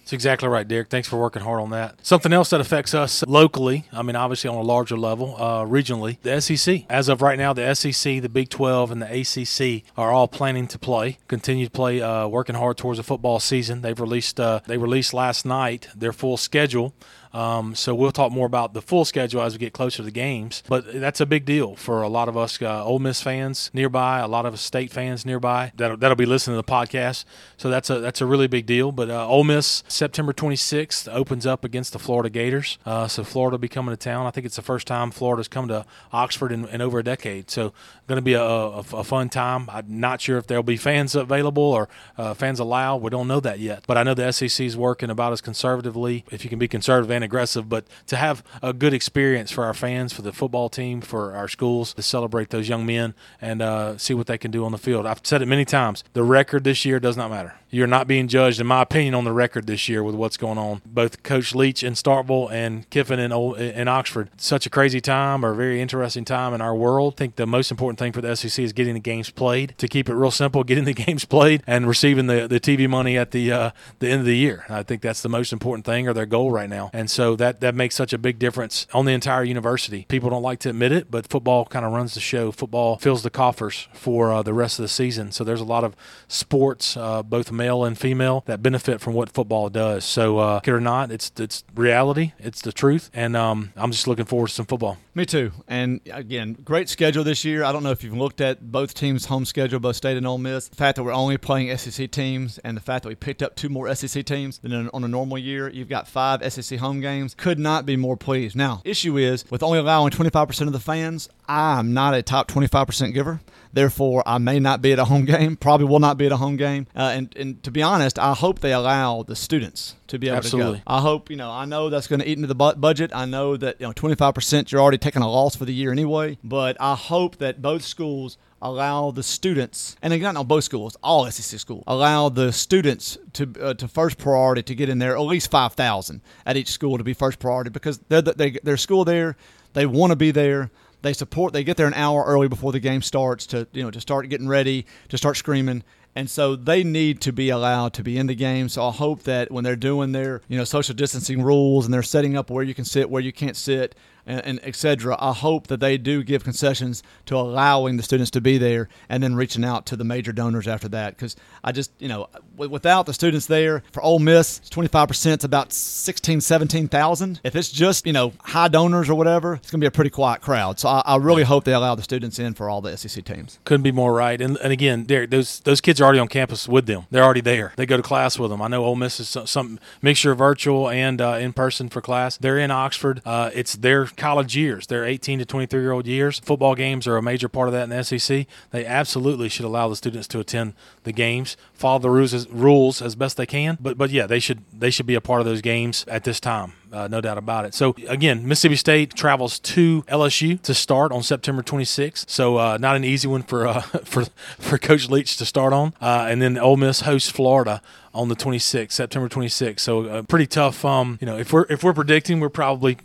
That's 0.09 0.13
exactly 0.13 0.49
right, 0.49 0.67
Derek. 0.67 0.91
Thanks 0.91 1.09
for 1.09 1.19
working 1.19 1.43
hard 1.43 1.61
on 1.61 1.71
that. 1.71 2.07
Something 2.07 2.33
else 2.33 2.51
that 2.51 2.61
affects 2.61 2.95
us 2.95 3.25
locally, 3.27 3.85
I 3.93 4.03
mean, 4.03 4.15
obviously 4.15 4.49
on 4.49 4.57
a 4.57 4.63
larger 4.63 4.97
level, 4.97 5.35
uh, 5.37 5.65
regionally, 5.65 6.17
the 6.23 6.41
SEC. 6.41 6.85
As 6.89 7.09
of 7.09 7.21
right 7.21 7.37
now, 7.37 7.53
the 7.53 7.75
SEC, 7.75 8.23
the 8.23 8.29
Big 8.29 8.49
12, 8.49 8.93
and 8.93 9.03
the 9.03 9.21
ACC 9.21 9.83
are 9.99 10.13
all 10.13 10.29
planning 10.29 10.69
to 10.69 10.79
play, 10.79 11.19
continue 11.27 11.67
to 11.67 11.71
play, 11.71 12.01
uh, 12.01 12.29
working 12.29 12.55
hard 12.55 12.79
towards 12.79 13.01
a 13.01 13.03
football 13.03 13.41
season. 13.41 13.83
They've 13.83 14.01
released, 14.01 14.39
uh, 14.39 14.61
they 14.67 14.79
released 14.79 15.13
last 15.13 15.45
night 15.45 15.89
their 15.97 16.13
full 16.13 16.37
schedule. 16.37 16.95
Um, 17.33 17.75
so 17.75 17.95
we'll 17.95 18.13
talk 18.13 18.33
more 18.33 18.47
about 18.47 18.75
the 18.75 18.83
full 18.83 19.05
schedule 19.05 19.43
as 19.43 19.55
we 19.55 19.59
get 19.59 19.73
closer 19.73 19.99
to 19.99 20.03
the 20.03 20.11
games. 20.11 20.63
But 20.69 21.01
that's 21.01 21.21
a 21.21 21.27
big 21.27 21.45
deal 21.45 21.77
for 21.77 22.03
a 22.03 22.09
lot 22.09 22.29
of 22.29 22.37
us 22.37 22.61
uh, 22.61 22.85
Ole 22.85 22.99
Miss 22.99 23.21
fans 23.21 23.71
nearby, 23.73 24.19
a 24.21 24.29
lot 24.29 24.47
of 24.47 24.55
us 24.55 24.61
state 24.61 24.91
fans 24.91 25.25
nearby 25.25 25.73
that'll, 25.77 25.97
that'll 25.97 26.17
be 26.17 26.27
listening 26.27 26.57
to 26.57 26.67
the 26.67 26.73
podcast. 26.73 27.25
So 27.57 27.71
that's 27.71 27.91
a 27.91 28.01
that's 28.01 28.21
a 28.21 28.27
really 28.27 28.47
big 28.47 28.67
deal. 28.67 28.93
But 28.93 29.11
uh, 29.11 29.27
Ole 29.27 29.45
Miss 29.45 29.83
September 29.89 30.33
26th 30.33 31.13
opens 31.13 31.47
up 31.47 31.65
against 31.65 31.93
the 31.93 31.99
Florida 31.99 32.31
Gators. 32.31 32.79
Uh, 32.85 33.09
so 33.09 33.25
Florida 33.25 33.55
will 33.55 33.59
be 33.59 33.69
coming 33.69 33.93
to 33.93 33.97
town. 33.97 34.27
I 34.27 34.31
think 34.31 34.47
it's 34.47 34.57
the 34.57 34.63
first 34.63 34.87
time 34.87 35.11
Florida's 35.11 35.49
come 35.49 35.69
to 35.69 35.85
Oxford 36.13 36.53
in, 36.53 36.67
in 36.67 36.81
over 36.81 36.99
a 36.99 37.05
decade. 37.05 37.51
So 37.51 37.73
going 38.09 38.17
to 38.17 38.23
be 38.23 38.33
a, 38.33 38.43
a, 38.43 38.79
a, 38.79 39.05
fun 39.05 39.29
time. 39.29 39.69
I'm 39.71 40.01
not 40.01 40.23
sure 40.23 40.39
if 40.39 40.47
there'll 40.47 40.63
be 40.63 40.79
fans 40.79 41.15
available 41.15 41.63
or 41.63 41.89
uh, 42.17 42.33
fans 42.33 42.59
allowed. 42.59 43.03
We 43.03 43.11
don't 43.11 43.29
know 43.29 43.39
that 43.41 43.61
yet. 43.61 43.85
But 43.87 43.99
I 43.99 44.03
know 44.03 44.15
the 44.15 44.33
SEC 44.33 44.65
is 44.65 44.77
working 44.77 45.11
about 45.11 45.33
as 45.33 45.43
conservatively, 45.43 46.25
if 46.33 46.43
you 46.43 46.51
can 46.51 46.59
be 46.59 46.69
conservative 46.69 47.11
aggressive, 47.23 47.69
but 47.69 47.87
to 48.07 48.17
have 48.17 48.43
a 48.63 48.73
good 48.73 48.95
experience 48.95 49.51
for 49.51 49.65
our 49.65 49.75
fans, 49.75 50.13
for 50.13 50.23
the 50.23 50.33
football 50.33 50.69
team, 50.69 51.01
for 51.01 51.35
our 51.35 51.49
schools 51.49 51.95
to 51.95 52.03
celebrate 52.03 52.51
those 52.51 52.69
young 52.69 52.87
men 52.87 53.15
and 53.41 53.63
uh, 53.63 53.97
see 53.99 54.15
what 54.15 54.27
they 54.27 54.39
can 54.39 54.51
do 54.51 54.65
on 54.65 54.73
the 54.73 54.79
field. 54.79 55.07
I've 55.07 55.21
said 55.23 55.43
it 55.43 55.47
many 55.47 55.65
times. 55.65 56.05
The 56.13 56.23
record 56.23 56.65
this 56.65 56.85
year 56.85 57.01
does 57.01 57.17
not 57.17 57.31
matter. 57.31 57.55
You're 57.71 57.87
not 57.87 58.07
being 58.07 58.29
judged, 58.29 58.61
in 58.61 58.67
my 58.67 58.81
opinion, 58.81 59.15
on 59.15 59.25
the 59.25 59.33
record 59.33 59.67
this 59.67 59.89
year 59.89 60.03
with 60.03 60.15
what's 60.15 60.39
going 60.39 60.57
on. 60.57 60.81
Both 60.87 61.23
Coach 61.23 61.55
Leach 61.55 61.83
in 61.83 61.93
Starkville 61.93 62.51
and 62.51 62.89
Kiffin 62.89 63.19
in, 63.19 63.31
in 63.31 63.89
Oxford. 63.89 64.31
Such 64.39 64.65
a 64.65 64.71
crazy 64.71 65.03
time 65.03 65.45
or 65.45 65.51
a 65.51 65.55
very 65.55 65.83
interesting 65.83 66.25
time 66.25 66.55
in 66.55 66.63
our 66.63 66.75
world. 66.75 67.15
I 67.15 67.17
think 67.19 67.37
the 67.37 67.47
most 67.47 67.71
important 67.71 67.99
thing 67.99 68.13
for 68.13 68.23
the 68.23 68.35
SEC 68.35 68.65
is 68.65 68.73
getting 68.73 68.95
the 68.95 69.01
games 69.01 69.29
played. 69.29 69.75
To 69.79 69.89
keep 69.89 70.09
it 70.09 70.15
real 70.15 70.31
simple, 70.31 70.65
getting 70.69 70.85
the 70.85 70.95
games 70.95 71.27
played 71.27 71.63
and 71.67 71.87
receiving 71.87 72.27
the, 72.27 72.49
the 72.49 72.59
TV 72.59 72.89
money 72.89 73.19
at 73.19 73.33
the 73.33 73.53
uh, 73.53 73.71
the 73.99 74.09
end 74.09 74.21
of 74.21 74.27
the 74.27 74.37
year. 74.37 74.65
I 74.71 74.83
think 74.83 75.03
that's 75.03 75.21
the 75.21 75.29
most 75.29 75.53
important 75.53 75.85
thing 75.85 76.09
or 76.09 76.15
their 76.15 76.27
goal 76.27 76.51
right 76.51 76.71
now. 76.71 76.91
And 76.95 77.08
so 77.11 77.37
that 77.37 77.61
that 77.61 77.75
makes 77.75 77.95
such 77.95 78.13
a 78.13 78.19
big 78.19 78.39
difference 78.39 78.87
on 78.93 79.05
the 79.05 79.13
entire 79.13 79.45
university. 79.45 80.07
People 80.09 80.31
don't 80.31 80.43
like 80.43 80.61
to 80.61 80.71
admit 80.71 80.93
it, 80.93 81.11
but 81.11 81.27
football 81.27 81.65
kind 81.67 81.85
of 81.85 81.93
runs 81.93 82.15
the 82.15 82.21
show. 82.21 82.53
Football 82.53 82.97
fills 82.99 83.23
the 83.23 83.31
coffers 83.31 83.89
for 83.93 84.33
uh, 84.33 84.43
the 84.43 84.55
rest 84.55 84.79
of 84.79 84.83
the 84.83 84.89
season. 84.89 85.33
So 85.33 85.45
there's 85.45 85.61
a 85.61 85.65
lot 85.65 85.85
of 85.85 85.95
sports, 86.27 86.97
uh, 86.97 87.23
both 87.23 87.53
male 87.53 87.85
and 87.85 87.99
female, 87.99 88.43
that 88.47 88.63
benefit 88.63 89.01
from 89.01 89.15
what 89.15 89.31
football 89.31 89.69
does. 89.69 90.05
So, 90.05 90.39
uh, 90.39 90.61
or 90.67 90.81
not, 90.81 91.11
it's 91.11 91.33
it's 91.39 91.65
reality, 91.75 92.33
it's 92.39 92.63
the 92.63 92.73
truth, 92.73 93.11
and 93.15 93.37
um, 93.37 93.73
I'm 93.77 93.91
just 93.91 94.07
looking 94.07 94.25
forward 94.25 94.49
to 94.49 94.55
some 94.55 94.67
football. 94.67 94.99
Me 95.15 95.27
too. 95.27 95.53
And 95.67 96.01
again, 96.13 96.57
great 96.65 96.89
schedule 96.89 97.25
this 97.25 97.45
year. 97.45 97.65
I 97.65 97.73
don't 97.73 97.83
know 97.83 97.91
if 97.91 98.05
you've 98.05 98.17
looked 98.17 98.41
at 98.41 98.71
both 98.71 98.95
teams' 98.95 99.25
home 99.25 99.45
schedule, 99.45 99.81
both 99.81 99.97
State 99.97 100.17
and 100.17 100.27
Ole 100.27 100.39
Miss. 100.39 100.69
The 100.69 100.77
fact 100.77 100.97
that 100.97 101.03
we're 101.03 101.13
only 101.13 101.39
playing 101.39 101.77
SEC 101.77 102.11
teams, 102.11 102.59
and 102.59 102.77
the 102.77 102.81
fact 102.81 103.03
that 103.03 103.09
we 103.09 103.15
picked 103.15 103.43
up 103.43 103.57
two 103.57 103.69
more 103.69 103.93
SEC 103.95 104.25
teams 104.25 104.59
than 104.59 104.89
on 104.91 105.05
a 105.05 105.09
normal 105.09 105.39
year, 105.39 105.69
you've 105.69 105.89
got 105.89 106.07
five 106.07 106.41
SEC 106.53 106.79
home 106.79 106.98
games. 107.01 107.35
Could 107.35 107.59
not 107.59 107.87
be 107.87 107.97
more 107.97 108.17
pleased. 108.17 108.57
Now, 108.57 108.83
issue 108.85 109.17
is 109.17 109.45
with 109.51 109.63
only 109.63 109.79
allowing 109.79 110.11
25% 110.11 110.67
of 110.67 110.73
the 110.73 110.81
fans, 110.81 111.29
I'm 111.49 111.95
not 111.95 112.15
a 112.15 112.23
top 112.23 112.49
25% 112.49 113.15
giver. 113.15 113.41
Therefore, 113.73 114.23
I 114.27 114.39
may 114.39 114.59
not 114.59 114.81
be 114.83 114.93
at 114.93 114.99
a 114.99 115.05
home 115.05 115.25
game. 115.25 115.57
Probably 115.57 115.87
will 115.87 115.99
not 116.01 116.19
be 116.19 116.27
at 116.27 116.33
a 116.33 116.37
home 116.37 116.57
game. 116.57 116.87
Uh, 116.97 117.13
and, 117.15 117.37
and 117.37 117.63
to 117.65 117.71
be 117.71 117.83
honest, 117.83 118.19
I 118.19 118.35
hope 118.35 118.61
they 118.61 118.73
allow 118.73 119.23
the 119.23 119.37
students 119.37 119.95
to 120.09 120.19
be 120.19 120.29
able 120.29 120.39
Absolutely. 120.39 120.79
to 120.79 120.85
go. 120.85 120.95
I 120.95 121.01
hope 121.01 121.31
you 121.31 121.37
know. 121.37 121.51
I 121.51 121.65
know 121.65 121.91
that's 121.91 122.07
going 122.07 122.21
to 122.21 122.29
eat 122.29 122.39
into 122.39 122.47
the 122.47 122.55
budget. 122.55 123.11
I 123.15 123.27
know 123.27 123.57
that 123.57 123.81
you 123.81 123.87
know 123.87 123.93
25% 123.93 124.73
you're 124.73 124.81
already 124.81 124.99
taking 124.99 125.23
a 125.23 125.31
loss 125.31 125.55
for 125.55 125.65
the 125.65 125.75
year 125.75 125.93
anyway. 125.93 126.39
But 126.43 126.77
I 126.81 126.95
hope 126.95 127.37
that 127.37 127.61
both 127.61 127.83
schools 127.83 128.39
allow 128.61 129.11
the 129.11 129.23
students, 129.23 129.97
and 130.03 130.13
again, 130.13 130.35
not 130.35 130.41
on 130.41 130.47
both 130.47 130.65
schools, 130.65 130.97
all 131.03 131.31
SEC 131.31 131.59
schools, 131.61 131.85
allow 131.87 132.29
the 132.29 132.53
students 132.53 133.19
to 133.35 133.53
uh, 133.61 133.75
to 133.75 133.89
first 133.89 134.19
priority 134.19 134.63
to 134.63 134.75
get 134.75 134.89
in 134.89 134.99
there, 134.99 135.17
at 135.17 135.21
least 135.21 135.51
five 135.51 135.75
thousand 135.75 136.21
at 136.45 136.57
each 136.57 136.71
school 136.71 136.99
to 136.99 137.05
be 137.05 137.13
first 137.13 137.39
priority 137.39 137.71
because 137.71 137.99
they're 138.09 138.23
the, 138.23 138.33
they, 138.33 138.51
their 138.63 138.77
school 138.77 139.05
there, 139.05 139.37
they 139.73 139.87
want 139.87 140.11
to 140.11 140.17
be 140.17 140.31
there. 140.31 140.71
They 141.01 141.13
support. 141.13 141.53
They 141.53 141.63
get 141.63 141.77
there 141.77 141.87
an 141.87 141.95
hour 141.95 142.25
early 142.25 142.49
before 142.49 142.73
the 142.73 142.81
game 142.81 143.03
starts 143.03 143.47
to 143.47 143.69
you 143.73 143.85
know 143.85 143.91
to 143.91 144.01
start 144.01 144.29
getting 144.29 144.49
ready 144.49 144.87
to 145.09 145.19
start 145.19 145.37
screaming. 145.37 145.85
And 146.19 146.29
so 146.29 146.57
they 146.57 146.83
need 146.83 147.21
to 147.21 147.33
be 147.33 147.49
allowed 147.51 147.93
to 147.93 148.03
be 148.03 148.19
in 148.19 148.27
the 148.27 148.35
game. 148.35 148.69
So 148.69 148.89
I 148.89 148.91
hope 148.91 149.23
that 149.23 149.53
when 149.53 149.63
they're 149.63 149.77
doing 149.77 150.11
their, 150.11 150.41
you 150.49 150.59
know, 150.59 150.65
social 150.65 150.93
distancing 150.93 151.43
rules 151.43 151.85
and 151.85 151.95
they're 151.95 152.03
setting 152.03 152.37
up 152.37 152.51
where 152.51 152.65
you 152.65 152.75
can 152.75 152.85
sit, 152.85 153.09
where 153.09 153.23
you 153.23 153.33
can't 153.33 153.57
sit, 153.57 153.95
and, 154.29 154.45
and 154.45 154.61
etc. 154.63 155.17
I 155.19 155.33
hope 155.33 155.67
that 155.69 155.81
they 155.81 155.99
do 155.99 156.23
give 156.23 156.45
concessions 156.45 157.03
to 157.27 157.37
allowing 157.37 157.97
the 157.97 158.03
students 158.03 158.31
to 158.33 158.41
be 158.41 158.59
there 158.59 158.89
and 159.09 159.23
then 159.23 159.35
reaching 159.35 159.65
out 159.65 159.87
to 159.87 159.97
the 159.97 160.05
major 160.05 160.33
donors 160.33 160.69
after 160.69 160.89
that. 160.91 161.17
Because 161.17 161.35
I 161.65 161.73
just, 161.73 161.91
you 161.99 162.09
know, 162.09 162.29
without 162.57 163.07
the 163.07 163.15
students 163.15 163.47
there 163.47 163.83
for 163.91 164.03
Ole 164.03 164.19
Miss, 164.19 164.61
25%, 164.71 165.39
is 165.39 165.45
about 165.45 165.73
16, 165.73 166.41
17,000. 166.41 167.41
If 167.43 167.57
it's 167.57 167.71
just, 167.71 168.07
you 168.07 168.13
know, 168.13 168.33
high 168.43 168.69
donors 168.69 169.09
or 169.09 169.15
whatever, 169.15 169.55
it's 169.55 169.71
going 169.71 169.81
to 169.81 169.85
be 169.85 169.89
a 169.89 169.91
pretty 169.91 170.11
quiet 170.11 170.43
crowd. 170.43 170.79
So 170.79 170.89
I, 170.89 171.03
I 171.05 171.17
really 171.17 171.45
hope 171.45 171.65
they 171.65 171.73
allow 171.73 171.95
the 171.95 172.03
students 172.03 172.39
in 172.39 172.55
for 172.55 172.69
all 172.69 172.81
the 172.81 172.97
SEC 172.97 173.25
teams. 173.25 173.59
Couldn't 173.65 173.83
be 173.83 173.93
more 173.93 174.13
right. 174.13 174.41
And, 174.41 174.59
and 174.59 174.73
again, 174.73 175.05
Derek, 175.05 175.31
those 175.31 175.61
those 175.61 175.81
kids 175.81 176.01
are 176.01 176.05
already 176.05 176.19
on 176.19 176.29
campus 176.29 176.69
with 176.69 176.87
them. 176.87 177.07
They're 177.11 177.25
already 177.25 177.41
there. 177.41 177.73
They 177.77 177.87
go 177.87 177.97
to 177.97 178.03
class 178.03 178.39
with 178.39 178.51
them. 178.51 178.61
I 178.61 178.69
know 178.69 178.85
Ole 178.85 178.97
Miss 178.97 179.21
is 179.21 179.29
some, 179.29 179.47
some 179.47 179.81
mixture 180.03 180.33
of 180.33 180.39
virtual 180.39 180.89
and 180.89 181.21
uh, 181.21 181.39
in 181.41 181.53
person 181.53 181.89
for 181.89 182.01
class. 182.01 182.37
They're 182.37 182.59
in 182.59 182.71
Oxford. 182.71 183.23
Uh, 183.25 183.51
it's 183.55 183.75
their 183.75 184.07
college 184.19 184.57
years, 184.57 184.87
their 184.89 185.05
18 185.05 185.39
to 185.39 185.47
23 185.47 185.81
year 185.81 185.93
old 185.93 186.07
years. 186.07 186.39
Football 186.41 186.75
games 186.75 187.07
are 187.07 187.17
a 187.17 187.23
major 187.23 187.49
part 187.49 187.69
of 187.69 187.73
that 187.73 187.85
in 187.85 187.91
the 187.91 188.03
SEC. 188.05 188.47
They 188.71 188.85
absolutely 188.85 189.49
should 189.49 189.65
allow 189.65 189.89
the 189.89 189.97
students 189.97 190.29
to 190.29 190.41
attend 190.41 190.75
the 191.05 191.13
games, 191.13 191.57
follow 191.73 191.99
the 192.01 192.11
rules 192.11 192.35
as, 192.35 192.49
rules 192.51 193.01
as 193.01 193.15
best 193.15 193.37
they 193.39 193.47
can. 193.47 193.79
But 193.81 193.97
but 193.97 194.11
yeah, 194.11 194.27
they 194.27 194.41
should 194.41 194.63
they 194.73 194.91
should 194.91 195.07
be 195.07 195.15
a 195.15 195.21
part 195.23 195.41
of 195.41 195.47
those 195.47 195.63
games 195.63 196.05
at 196.09 196.25
this 196.25 196.41
time. 196.41 196.73
uh, 196.93 197.09
no 197.09 197.21
doubt 197.21 197.39
about 197.39 197.65
it. 197.65 197.75
So 197.75 197.95
again, 198.09 198.47
Mississippi 198.47 198.77
State 198.77 199.15
travels 199.15 199.59
to 199.61 200.03
LSU 200.09 200.61
to 200.63 200.75
start 200.75 201.13
on 201.13 201.23
September 201.23 201.63
26th. 201.63 202.29
So 202.29 202.57
uh, 202.57 202.79
not 202.79 202.97
an 202.97 203.05
easy 203.05 203.29
one 203.29 203.43
for 203.43 203.67
uh, 203.67 203.81
for 204.05 204.25
for 204.59 204.79
Coach 204.79 205.09
Leach 205.09 205.37
to 205.37 205.45
start 205.47 205.73
on. 205.73 205.95
Uh, 206.01 206.27
and 206.29 206.41
then 206.43 206.59
Ole 206.59 206.77
Miss 206.77 207.03
hosts 207.03 207.31
Florida 207.31 207.81
on 208.15 208.29
the 208.29 208.35
26th, 208.37 208.93
September 208.93 209.29
26th. 209.29 209.81
So 209.81 210.05
a 210.07 210.23
pretty 210.23 210.47
tough. 210.47 210.85
Um, 210.85 211.19
you 211.21 211.27
know, 211.27 211.37
if 211.39 211.53
we're 211.53 211.67
if 211.69 211.85
we're 211.85 211.93
predicting, 211.93 212.41
we're 212.41 212.49
probably 212.49 212.97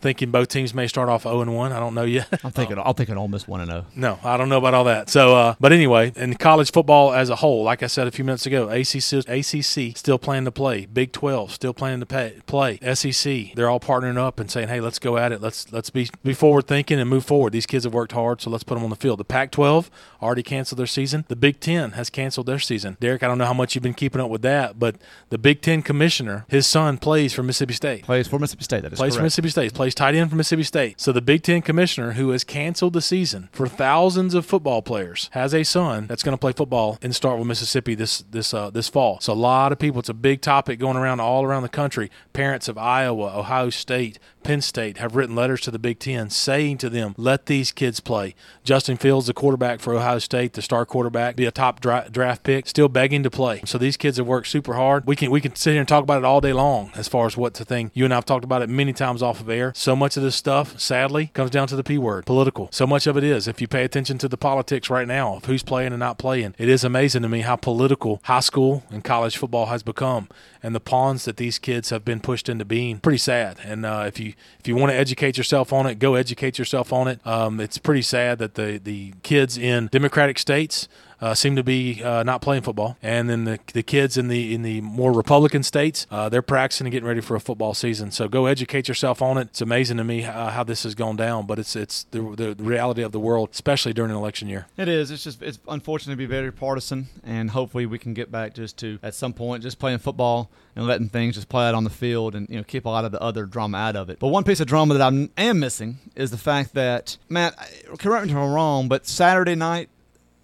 thinking 0.00 0.30
both 0.30 0.48
teams 0.48 0.74
may 0.74 0.86
start 0.86 1.08
off 1.08 1.22
0 1.22 1.42
and 1.42 1.54
1. 1.54 1.72
I 1.72 1.80
don't 1.80 1.94
know 1.94 2.04
yet. 2.04 2.28
I'm 2.44 2.50
thinking 2.50 2.78
I'm 2.78 2.94
thinking 2.94 3.16
Ole 3.16 3.28
Miss 3.28 3.46
1 3.46 3.60
and 3.60 3.70
0. 3.70 3.86
No, 3.94 4.18
I 4.22 4.36
don't 4.36 4.48
know 4.48 4.58
about 4.58 4.74
all 4.74 4.84
that. 4.84 5.10
So, 5.10 5.36
uh, 5.36 5.54
but 5.60 5.72
anyway, 5.72 6.12
in 6.16 6.34
college 6.34 6.72
football 6.72 7.12
as 7.12 7.30
a 7.30 7.36
whole, 7.36 7.64
like 7.64 7.82
I 7.82 7.86
said 7.86 8.06
a 8.06 8.10
few 8.10 8.24
minutes 8.24 8.46
ago, 8.46 8.68
ACC, 8.68 9.28
ACC 9.28 9.96
still 9.96 10.18
planning 10.18 10.44
to 10.44 10.52
play, 10.52 10.86
Big 10.86 11.12
12 11.12 11.52
still 11.52 11.74
planning 11.74 12.00
to 12.00 12.06
pay, 12.06 12.40
play, 12.46 12.78
SEC 12.94 13.42
they're 13.54 13.68
all 13.68 13.80
partnering 13.80 14.18
up 14.18 14.40
and 14.40 14.50
saying, 14.50 14.68
hey, 14.68 14.80
let's 14.80 14.98
go 14.98 15.16
at 15.16 15.32
it. 15.32 15.40
Let's 15.40 15.72
let's 15.72 15.90
be 15.90 16.08
be 16.22 16.34
forward 16.34 16.66
thinking 16.66 16.98
and 16.98 17.08
move 17.08 17.24
forward. 17.24 17.52
These 17.52 17.66
kids 17.66 17.84
have 17.84 17.94
worked 17.94 18.12
hard, 18.12 18.40
so 18.40 18.50
let's 18.50 18.64
put 18.64 18.74
them 18.74 18.84
on 18.84 18.90
the 18.90 18.96
field. 18.96 19.18
The 19.18 19.24
Pac-12 19.24 19.88
already 20.20 20.42
canceled 20.42 20.78
their 20.78 20.86
season. 20.86 21.24
The 21.28 21.36
Big 21.36 21.60
Ten 21.60 21.92
has 21.92 22.10
canceled 22.10 22.46
their 22.46 22.58
season. 22.58 22.96
Derek, 23.00 23.22
I 23.22 23.28
don't 23.28 23.38
know 23.38 23.46
how 23.46 23.54
much 23.54 23.74
you've 23.74 23.82
been 23.82 23.94
keeping 23.94 24.20
up 24.20 24.30
with 24.30 24.42
that, 24.42 24.78
but 24.78 24.96
the 25.30 25.38
Big 25.38 25.60
Ten 25.60 25.82
commissioner, 25.82 26.44
his 26.48 26.66
son 26.66 26.98
plays 26.98 27.32
for 27.32 27.42
Mississippi 27.42 27.74
State. 27.74 28.04
Plays 28.04 28.28
for 28.28 28.38
Mississippi 28.38 28.64
State. 28.64 28.82
That 28.82 28.92
is 28.92 28.98
plays 28.98 29.12
correct. 29.12 29.20
for 29.20 29.22
Mississippi 29.24 29.48
State. 29.50 29.71
Plays 29.72 29.94
tight 29.94 30.14
end 30.14 30.30
for 30.30 30.36
Mississippi 30.36 30.62
State. 30.64 31.00
So 31.00 31.12
the 31.12 31.22
Big 31.22 31.42
Ten 31.42 31.62
commissioner, 31.62 32.12
who 32.12 32.30
has 32.30 32.44
canceled 32.44 32.92
the 32.92 33.00
season 33.00 33.48
for 33.52 33.66
thousands 33.66 34.34
of 34.34 34.44
football 34.44 34.82
players, 34.82 35.30
has 35.32 35.54
a 35.54 35.64
son 35.64 36.06
that's 36.06 36.22
going 36.22 36.36
to 36.36 36.40
play 36.40 36.52
football 36.52 36.98
in 37.00 37.10
Starkville, 37.12 37.46
Mississippi 37.46 37.94
this 37.94 38.18
this 38.30 38.52
uh, 38.52 38.70
this 38.70 38.88
fall. 38.88 39.18
So 39.20 39.32
a 39.32 39.34
lot 39.34 39.72
of 39.72 39.78
people. 39.78 40.00
It's 40.00 40.08
a 40.08 40.14
big 40.14 40.40
topic 40.40 40.78
going 40.78 40.96
around 40.96 41.20
all 41.20 41.44
around 41.44 41.62
the 41.62 41.68
country. 41.68 42.10
Parents 42.32 42.68
of 42.68 42.76
Iowa, 42.76 43.38
Ohio 43.38 43.70
State, 43.70 44.18
Penn 44.42 44.60
State 44.60 44.98
have 44.98 45.16
written 45.16 45.36
letters 45.36 45.60
to 45.62 45.70
the 45.70 45.78
Big 45.78 45.98
Ten 45.98 46.30
saying 46.30 46.78
to 46.78 46.90
them, 46.90 47.14
let 47.16 47.46
these 47.46 47.72
kids 47.72 48.00
play. 48.00 48.34
Justin 48.64 48.96
Fields, 48.96 49.26
the 49.26 49.34
quarterback 49.34 49.80
for 49.80 49.94
Ohio 49.94 50.18
State, 50.18 50.52
the 50.54 50.62
star 50.62 50.84
quarterback, 50.84 51.36
be 51.36 51.46
a 51.46 51.50
top 51.50 51.80
dra- 51.80 52.08
draft 52.10 52.42
pick, 52.42 52.66
still 52.66 52.88
begging 52.88 53.22
to 53.22 53.30
play. 53.30 53.62
So 53.64 53.78
these 53.78 53.96
kids 53.96 54.16
have 54.18 54.26
worked 54.26 54.48
super 54.48 54.74
hard. 54.74 55.06
We 55.06 55.16
can 55.16 55.30
we 55.30 55.40
can 55.40 55.54
sit 55.54 55.72
here 55.72 55.80
and 55.80 55.88
talk 55.88 56.02
about 56.02 56.18
it 56.18 56.24
all 56.24 56.40
day 56.40 56.52
long 56.52 56.92
as 56.94 57.08
far 57.08 57.26
as 57.26 57.36
what's 57.36 57.58
the 57.58 57.64
thing. 57.64 57.90
You 57.94 58.04
and 58.04 58.12
I 58.12 58.16
have 58.16 58.26
talked 58.26 58.44
about 58.44 58.62
it 58.62 58.68
many 58.68 58.92
times 58.92 59.22
off 59.22 59.40
of 59.40 59.48
air. 59.48 59.72
So 59.74 59.94
much 59.96 60.16
of 60.16 60.22
this 60.22 60.36
stuff, 60.36 60.78
sadly, 60.78 61.30
comes 61.34 61.50
down 61.50 61.68
to 61.68 61.76
the 61.76 61.84
P 61.84 61.98
word, 61.98 62.26
political. 62.26 62.68
So 62.72 62.86
much 62.86 63.06
of 63.06 63.16
it 63.16 63.24
is. 63.24 63.48
If 63.48 63.60
you 63.60 63.68
pay 63.68 63.84
attention 63.84 64.18
to 64.18 64.28
the 64.28 64.36
politics 64.36 64.90
right 64.90 65.06
now 65.06 65.36
of 65.36 65.44
who's 65.44 65.62
playing 65.62 65.92
and 65.92 66.00
not 66.00 66.18
playing, 66.18 66.54
it 66.58 66.68
is 66.68 66.84
amazing 66.84 67.22
to 67.22 67.28
me 67.28 67.40
how 67.40 67.56
political 67.56 68.20
high 68.24 68.40
school 68.40 68.84
and 68.90 69.04
college 69.04 69.36
football 69.36 69.66
has 69.66 69.82
become 69.82 70.28
and 70.62 70.74
the 70.74 70.80
pawns 70.80 71.24
that 71.24 71.36
these 71.36 71.58
kids 71.58 71.90
have 71.90 72.04
been 72.04 72.20
pushed 72.20 72.48
into 72.48 72.64
being. 72.64 72.98
Pretty 72.98 73.18
sad. 73.18 73.58
And 73.64 73.84
uh, 73.84 74.04
if 74.06 74.20
you 74.20 74.31
if 74.58 74.68
you 74.68 74.76
want 74.76 74.90
to 74.90 74.96
educate 74.96 75.36
yourself 75.36 75.72
on 75.72 75.86
it, 75.86 75.98
go 75.98 76.14
educate 76.14 76.58
yourself 76.58 76.92
on 76.92 77.08
it. 77.08 77.24
Um, 77.26 77.60
it's 77.60 77.78
pretty 77.78 78.02
sad 78.02 78.38
that 78.38 78.54
the 78.54 78.78
the 78.78 79.14
kids 79.22 79.58
in 79.58 79.88
Democratic 79.88 80.38
states 80.38 80.88
uh, 81.22 81.34
seem 81.34 81.54
to 81.54 81.62
be 81.62 82.02
uh, 82.02 82.24
not 82.24 82.42
playing 82.42 82.62
football, 82.62 82.96
and 83.00 83.30
then 83.30 83.44
the, 83.44 83.60
the 83.72 83.82
kids 83.82 84.18
in 84.18 84.26
the 84.26 84.52
in 84.52 84.62
the 84.62 84.80
more 84.80 85.12
Republican 85.12 85.62
states 85.62 86.06
uh, 86.10 86.28
they're 86.28 86.42
practicing 86.42 86.86
and 86.86 86.92
getting 86.92 87.06
ready 87.06 87.20
for 87.20 87.36
a 87.36 87.40
football 87.40 87.74
season. 87.74 88.10
So 88.10 88.28
go 88.28 88.46
educate 88.46 88.88
yourself 88.88 89.22
on 89.22 89.38
it. 89.38 89.48
It's 89.48 89.60
amazing 89.60 89.98
to 89.98 90.04
me 90.04 90.22
how, 90.22 90.48
how 90.48 90.64
this 90.64 90.82
has 90.82 90.96
gone 90.96 91.16
down, 91.16 91.46
but 91.46 91.60
it's 91.60 91.76
it's 91.76 92.04
the, 92.10 92.20
the 92.56 92.62
reality 92.62 93.02
of 93.02 93.12
the 93.12 93.20
world, 93.20 93.50
especially 93.52 93.92
during 93.92 94.10
an 94.10 94.16
election 94.16 94.48
year. 94.48 94.66
It 94.76 94.88
is. 94.88 95.12
It's 95.12 95.22
just 95.22 95.42
it's 95.42 95.60
unfortunately 95.68 96.22
be 96.22 96.28
very 96.28 96.52
partisan, 96.52 97.06
and 97.22 97.50
hopefully 97.50 97.86
we 97.86 97.98
can 97.98 98.14
get 98.14 98.32
back 98.32 98.54
just 98.54 98.76
to 98.78 98.98
at 99.02 99.14
some 99.14 99.32
point 99.32 99.62
just 99.62 99.78
playing 99.78 99.98
football 99.98 100.50
and 100.74 100.86
letting 100.86 101.08
things 101.08 101.36
just 101.36 101.48
play 101.48 101.68
out 101.68 101.74
on 101.76 101.84
the 101.84 101.90
field 101.90 102.34
and 102.34 102.48
you 102.48 102.56
know 102.56 102.64
keep 102.64 102.84
a 102.84 102.88
lot 102.88 103.04
of 103.04 103.12
the 103.12 103.22
other 103.22 103.46
drama 103.46 103.78
out 103.78 103.94
of 103.94 104.10
it. 104.10 104.18
But 104.18 104.28
one 104.28 104.42
piece 104.42 104.58
of 104.58 104.66
drama 104.66 104.94
that 104.94 105.12
I 105.12 105.28
am 105.40 105.60
missing 105.60 105.98
is 106.16 106.32
the 106.32 106.38
fact 106.38 106.74
that 106.74 107.16
Matt, 107.28 107.54
correct 107.98 108.26
me 108.26 108.32
if 108.32 108.36
I'm 108.36 108.52
wrong, 108.52 108.88
but 108.88 109.06
Saturday 109.06 109.54
night 109.54 109.88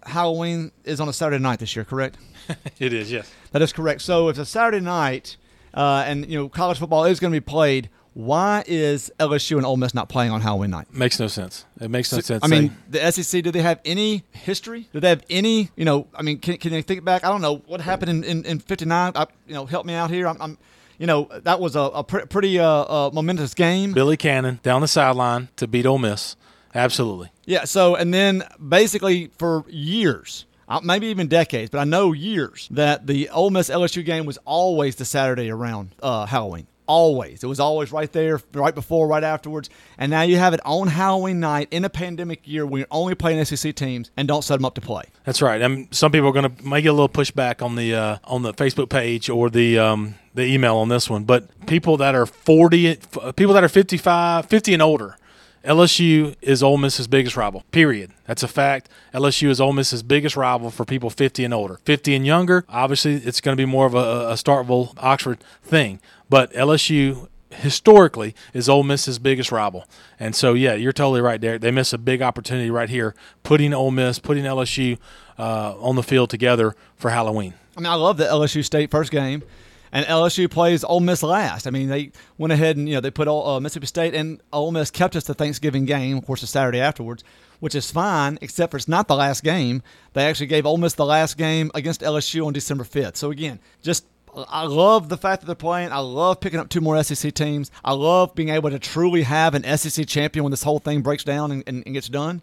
Halloween 0.09 0.71
is 0.83 0.99
on 0.99 1.07
a 1.09 1.13
Saturday 1.13 1.41
night 1.41 1.59
this 1.59 1.75
year, 1.75 1.85
correct? 1.85 2.17
it 2.79 2.93
is, 2.93 3.11
yes. 3.11 3.31
That 3.51 3.61
is 3.61 3.71
correct. 3.73 4.01
So 4.01 4.29
if 4.29 4.33
it's 4.33 4.39
a 4.39 4.51
Saturday 4.51 4.79
night, 4.83 5.37
uh, 5.73 6.03
and 6.05 6.25
you 6.29 6.37
know 6.37 6.49
college 6.49 6.79
football 6.79 7.05
is 7.05 7.19
going 7.19 7.31
to 7.31 7.35
be 7.39 7.43
played, 7.45 7.89
why 8.13 8.63
is 8.67 9.11
LSU 9.19 9.57
and 9.57 9.65
Ole 9.65 9.77
Miss 9.77 9.93
not 9.93 10.09
playing 10.09 10.31
on 10.31 10.41
Halloween 10.41 10.71
night? 10.71 10.91
Makes 10.93 11.19
no 11.19 11.27
sense. 11.27 11.65
It 11.79 11.89
makes 11.89 12.11
no 12.11 12.17
So, 12.17 12.21
sense. 12.21 12.43
I 12.43 12.47
mean, 12.47 12.75
the 12.89 13.11
SEC. 13.11 13.43
Do 13.43 13.51
they 13.51 13.61
have 13.61 13.79
any 13.85 14.23
history? 14.31 14.89
Do 14.91 14.99
they 14.99 15.09
have 15.09 15.23
any? 15.29 15.69
You 15.75 15.85
know, 15.85 16.07
I 16.15 16.23
mean, 16.23 16.39
can, 16.39 16.57
can 16.57 16.71
they 16.71 16.81
think 16.81 17.03
back? 17.05 17.23
I 17.23 17.29
don't 17.29 17.41
know 17.41 17.57
what 17.67 17.81
happened 17.81 18.09
in 18.09 18.23
in, 18.23 18.45
in 18.45 18.59
'59. 18.59 19.13
You 19.47 19.53
know, 19.53 19.65
help 19.65 19.85
me 19.85 19.93
out 19.93 20.09
here. 20.09 20.27
I'm, 20.27 20.41
I'm 20.41 20.57
you 20.97 21.07
know, 21.07 21.29
that 21.43 21.59
was 21.61 21.75
a, 21.77 21.79
a 21.81 22.03
pre- 22.03 22.25
pretty 22.25 22.59
uh, 22.59 22.65
uh, 22.67 23.09
momentous 23.13 23.53
game. 23.53 23.93
Billy 23.93 24.17
Cannon 24.17 24.59
down 24.63 24.81
the 24.81 24.87
sideline 24.87 25.47
to 25.55 25.65
beat 25.67 25.85
Ole 25.85 25.97
Miss. 25.97 26.35
Absolutely. 26.75 27.31
Yeah. 27.49 27.65
So, 27.65 27.95
and 27.95 28.13
then 28.13 28.43
basically 28.65 29.31
for 29.39 29.65
years, 29.67 30.45
uh, 30.67 30.81
maybe 30.83 31.07
even 31.07 31.27
decades, 31.27 31.71
but 31.71 31.79
I 31.79 31.83
know 31.83 32.13
years 32.13 32.67
that 32.69 33.07
the 33.07 33.27
Ole 33.29 33.49
Miss 33.49 33.71
LSU 33.71 34.05
game 34.05 34.27
was 34.27 34.37
always 34.45 34.97
the 34.97 35.05
Saturday 35.05 35.49
around 35.49 35.95
uh, 36.03 36.27
Halloween. 36.27 36.67
Always. 36.85 37.43
It 37.43 37.47
was 37.47 37.59
always 37.59 37.91
right 37.91 38.11
there, 38.11 38.39
right 38.53 38.73
before, 38.73 39.07
right 39.07 39.23
afterwards. 39.23 39.71
And 39.97 40.11
now 40.11 40.21
you 40.21 40.37
have 40.37 40.53
it 40.53 40.59
on 40.63 40.89
Halloween 40.89 41.39
night 41.39 41.69
in 41.71 41.85
a 41.85 41.89
pandemic 41.89 42.47
year 42.47 42.67
when 42.67 42.79
you're 42.81 42.87
only 42.91 43.15
playing 43.15 43.43
SEC 43.45 43.75
teams 43.75 44.11
and 44.15 44.27
don't 44.27 44.43
set 44.43 44.57
them 44.57 44.65
up 44.65 44.75
to 44.75 44.81
play. 44.81 45.05
That's 45.23 45.41
right. 45.41 45.59
And 45.59 45.87
some 45.93 46.11
people 46.11 46.29
are 46.29 46.33
going 46.33 46.55
to 46.55 46.63
make 46.63 46.85
a 46.85 46.91
little 46.91 47.09
pushback 47.09 47.63
on 47.63 47.75
the 47.75 47.95
uh, 47.95 48.17
on 48.25 48.43
the 48.43 48.53
Facebook 48.53 48.89
page 48.89 49.27
or 49.27 49.49
the 49.49 49.79
um, 49.79 50.15
the 50.35 50.43
email 50.45 50.77
on 50.77 50.89
this 50.89 51.09
one. 51.09 51.23
But 51.23 51.65
people 51.65 51.97
that 51.97 52.13
are 52.13 52.27
40, 52.27 52.97
people 53.35 53.53
that 53.53 53.63
are 53.63 53.69
55, 53.69 54.45
50 54.47 54.73
and 54.73 54.81
older, 54.81 55.15
LSU 55.63 56.35
is 56.41 56.63
Ole 56.63 56.77
Miss's 56.77 57.07
biggest 57.07 57.35
rival. 57.35 57.63
Period. 57.71 58.11
That's 58.25 58.43
a 58.43 58.47
fact. 58.47 58.89
LSU 59.13 59.49
is 59.49 59.59
Ole 59.59 59.73
Miss's 59.73 60.03
biggest 60.03 60.37
rival 60.37 60.71
for 60.71 60.85
people 60.85 61.09
50 61.09 61.43
and 61.43 61.53
older. 61.53 61.79
50 61.85 62.15
and 62.15 62.25
younger, 62.25 62.63
obviously, 62.69 63.15
it's 63.15 63.41
going 63.41 63.55
to 63.55 63.61
be 63.61 63.65
more 63.65 63.85
of 63.85 63.93
a, 63.93 64.29
a 64.29 64.33
Starkville 64.33 64.93
Oxford 64.97 65.39
thing. 65.63 65.99
But 66.29 66.53
LSU 66.53 67.27
historically 67.51 68.35
is 68.53 68.69
Ole 68.69 68.83
Miss's 68.83 69.19
biggest 69.19 69.51
rival. 69.51 69.85
And 70.19 70.35
so, 70.35 70.53
yeah, 70.53 70.73
you're 70.73 70.93
totally 70.93 71.21
right, 71.21 71.39
Derek. 71.41 71.61
They 71.61 71.71
miss 71.71 71.93
a 71.93 71.97
big 71.97 72.21
opportunity 72.21 72.69
right 72.69 72.89
here, 72.89 73.15
putting 73.43 73.73
Ole 73.73 73.91
Miss, 73.91 74.19
putting 74.19 74.43
LSU 74.43 74.97
uh, 75.37 75.75
on 75.79 75.95
the 75.95 76.03
field 76.03 76.29
together 76.29 76.75
for 76.95 77.09
Halloween. 77.09 77.53
I 77.75 77.81
mean, 77.81 77.91
I 77.91 77.95
love 77.95 78.17
the 78.17 78.25
LSU 78.25 78.63
State 78.63 78.91
first 78.91 79.11
game, 79.11 79.43
and 79.91 80.05
LSU 80.05 80.49
plays 80.49 80.83
Ole 80.83 80.99
Miss 80.99 81.23
last. 81.23 81.67
I 81.67 81.71
mean, 81.71 81.89
they 81.89 82.11
went 82.37 82.53
ahead 82.53 82.77
and 82.77 82.87
you 82.87 82.95
know 82.95 83.01
they 83.01 83.11
put 83.11 83.27
uh, 83.27 83.59
Mississippi 83.59 83.87
State 83.87 84.15
and 84.15 84.41
Ole 84.53 84.71
Miss 84.71 84.91
kept 84.91 85.15
us 85.15 85.25
the 85.25 85.33
Thanksgiving 85.33 85.85
game, 85.85 86.17
of 86.17 86.25
course, 86.25 86.41
the 86.41 86.47
Saturday 86.47 86.79
afterwards, 86.79 87.23
which 87.59 87.75
is 87.75 87.91
fine, 87.91 88.37
except 88.41 88.71
for 88.71 88.77
it's 88.77 88.87
not 88.87 89.07
the 89.07 89.15
last 89.15 89.43
game. 89.43 89.81
They 90.13 90.25
actually 90.25 90.47
gave 90.47 90.65
Ole 90.65 90.77
Miss 90.77 90.93
the 90.93 91.05
last 91.05 91.37
game 91.37 91.71
against 91.73 92.01
LSU 92.01 92.45
on 92.45 92.53
December 92.53 92.83
fifth. 92.83 93.17
So 93.17 93.31
again, 93.31 93.59
just 93.81 94.05
I 94.47 94.65
love 94.65 95.09
the 95.09 95.17
fact 95.17 95.41
that 95.41 95.47
they're 95.47 95.55
playing. 95.55 95.91
I 95.91 95.99
love 95.99 96.39
picking 96.39 96.59
up 96.59 96.69
two 96.69 96.81
more 96.81 97.01
SEC 97.03 97.33
teams. 97.33 97.71
I 97.83 97.93
love 97.93 98.35
being 98.35 98.49
able 98.49 98.69
to 98.69 98.79
truly 98.79 99.23
have 99.23 99.55
an 99.55 99.63
SEC 99.77 100.07
champion 100.07 100.43
when 100.43 100.51
this 100.51 100.63
whole 100.63 100.79
thing 100.79 101.01
breaks 101.01 101.23
down 101.23 101.51
and, 101.51 101.63
and, 101.67 101.83
and 101.85 101.93
gets 101.93 102.09
done. 102.09 102.41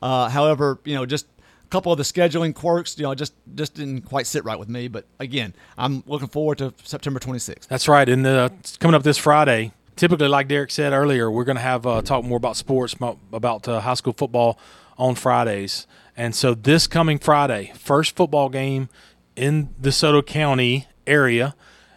Uh, 0.00 0.28
however, 0.28 0.78
you 0.84 0.94
know, 0.94 1.06
just 1.06 1.26
couple 1.74 1.90
of 1.90 1.98
the 1.98 2.04
scheduling 2.04 2.54
quirks, 2.54 2.96
you 2.96 3.02
know, 3.02 3.12
just 3.16 3.34
just 3.56 3.74
didn't 3.74 4.02
quite 4.02 4.28
sit 4.28 4.44
right 4.44 4.56
with 4.56 4.68
me. 4.68 4.86
But 4.86 5.06
again, 5.18 5.54
I'm 5.76 6.04
looking 6.06 6.28
forward 6.28 6.58
to 6.58 6.72
September 6.84 7.18
26th. 7.18 7.66
That's 7.66 7.88
right. 7.88 8.08
And 8.08 8.24
uh, 8.24 8.50
coming 8.78 8.94
up 8.94 9.02
this 9.02 9.18
Friday. 9.18 9.72
Typically, 9.96 10.26
like 10.26 10.48
Derek 10.48 10.72
said 10.72 10.92
earlier, 10.92 11.30
we're 11.30 11.44
going 11.44 11.56
to 11.56 11.62
have 11.62 11.86
uh, 11.86 12.02
talk 12.02 12.24
more 12.24 12.36
about 12.36 12.56
sports, 12.56 12.96
about 13.32 13.68
uh, 13.68 13.80
high 13.80 13.94
school 13.94 14.12
football 14.12 14.58
on 14.98 15.14
Fridays. 15.14 15.86
And 16.16 16.34
so 16.34 16.52
this 16.54 16.88
coming 16.88 17.18
Friday, 17.18 17.72
first 17.76 18.16
football 18.16 18.48
game 18.48 18.88
in 19.36 19.68
DeSoto 19.80 20.24
County 20.24 20.88
area 21.06 21.54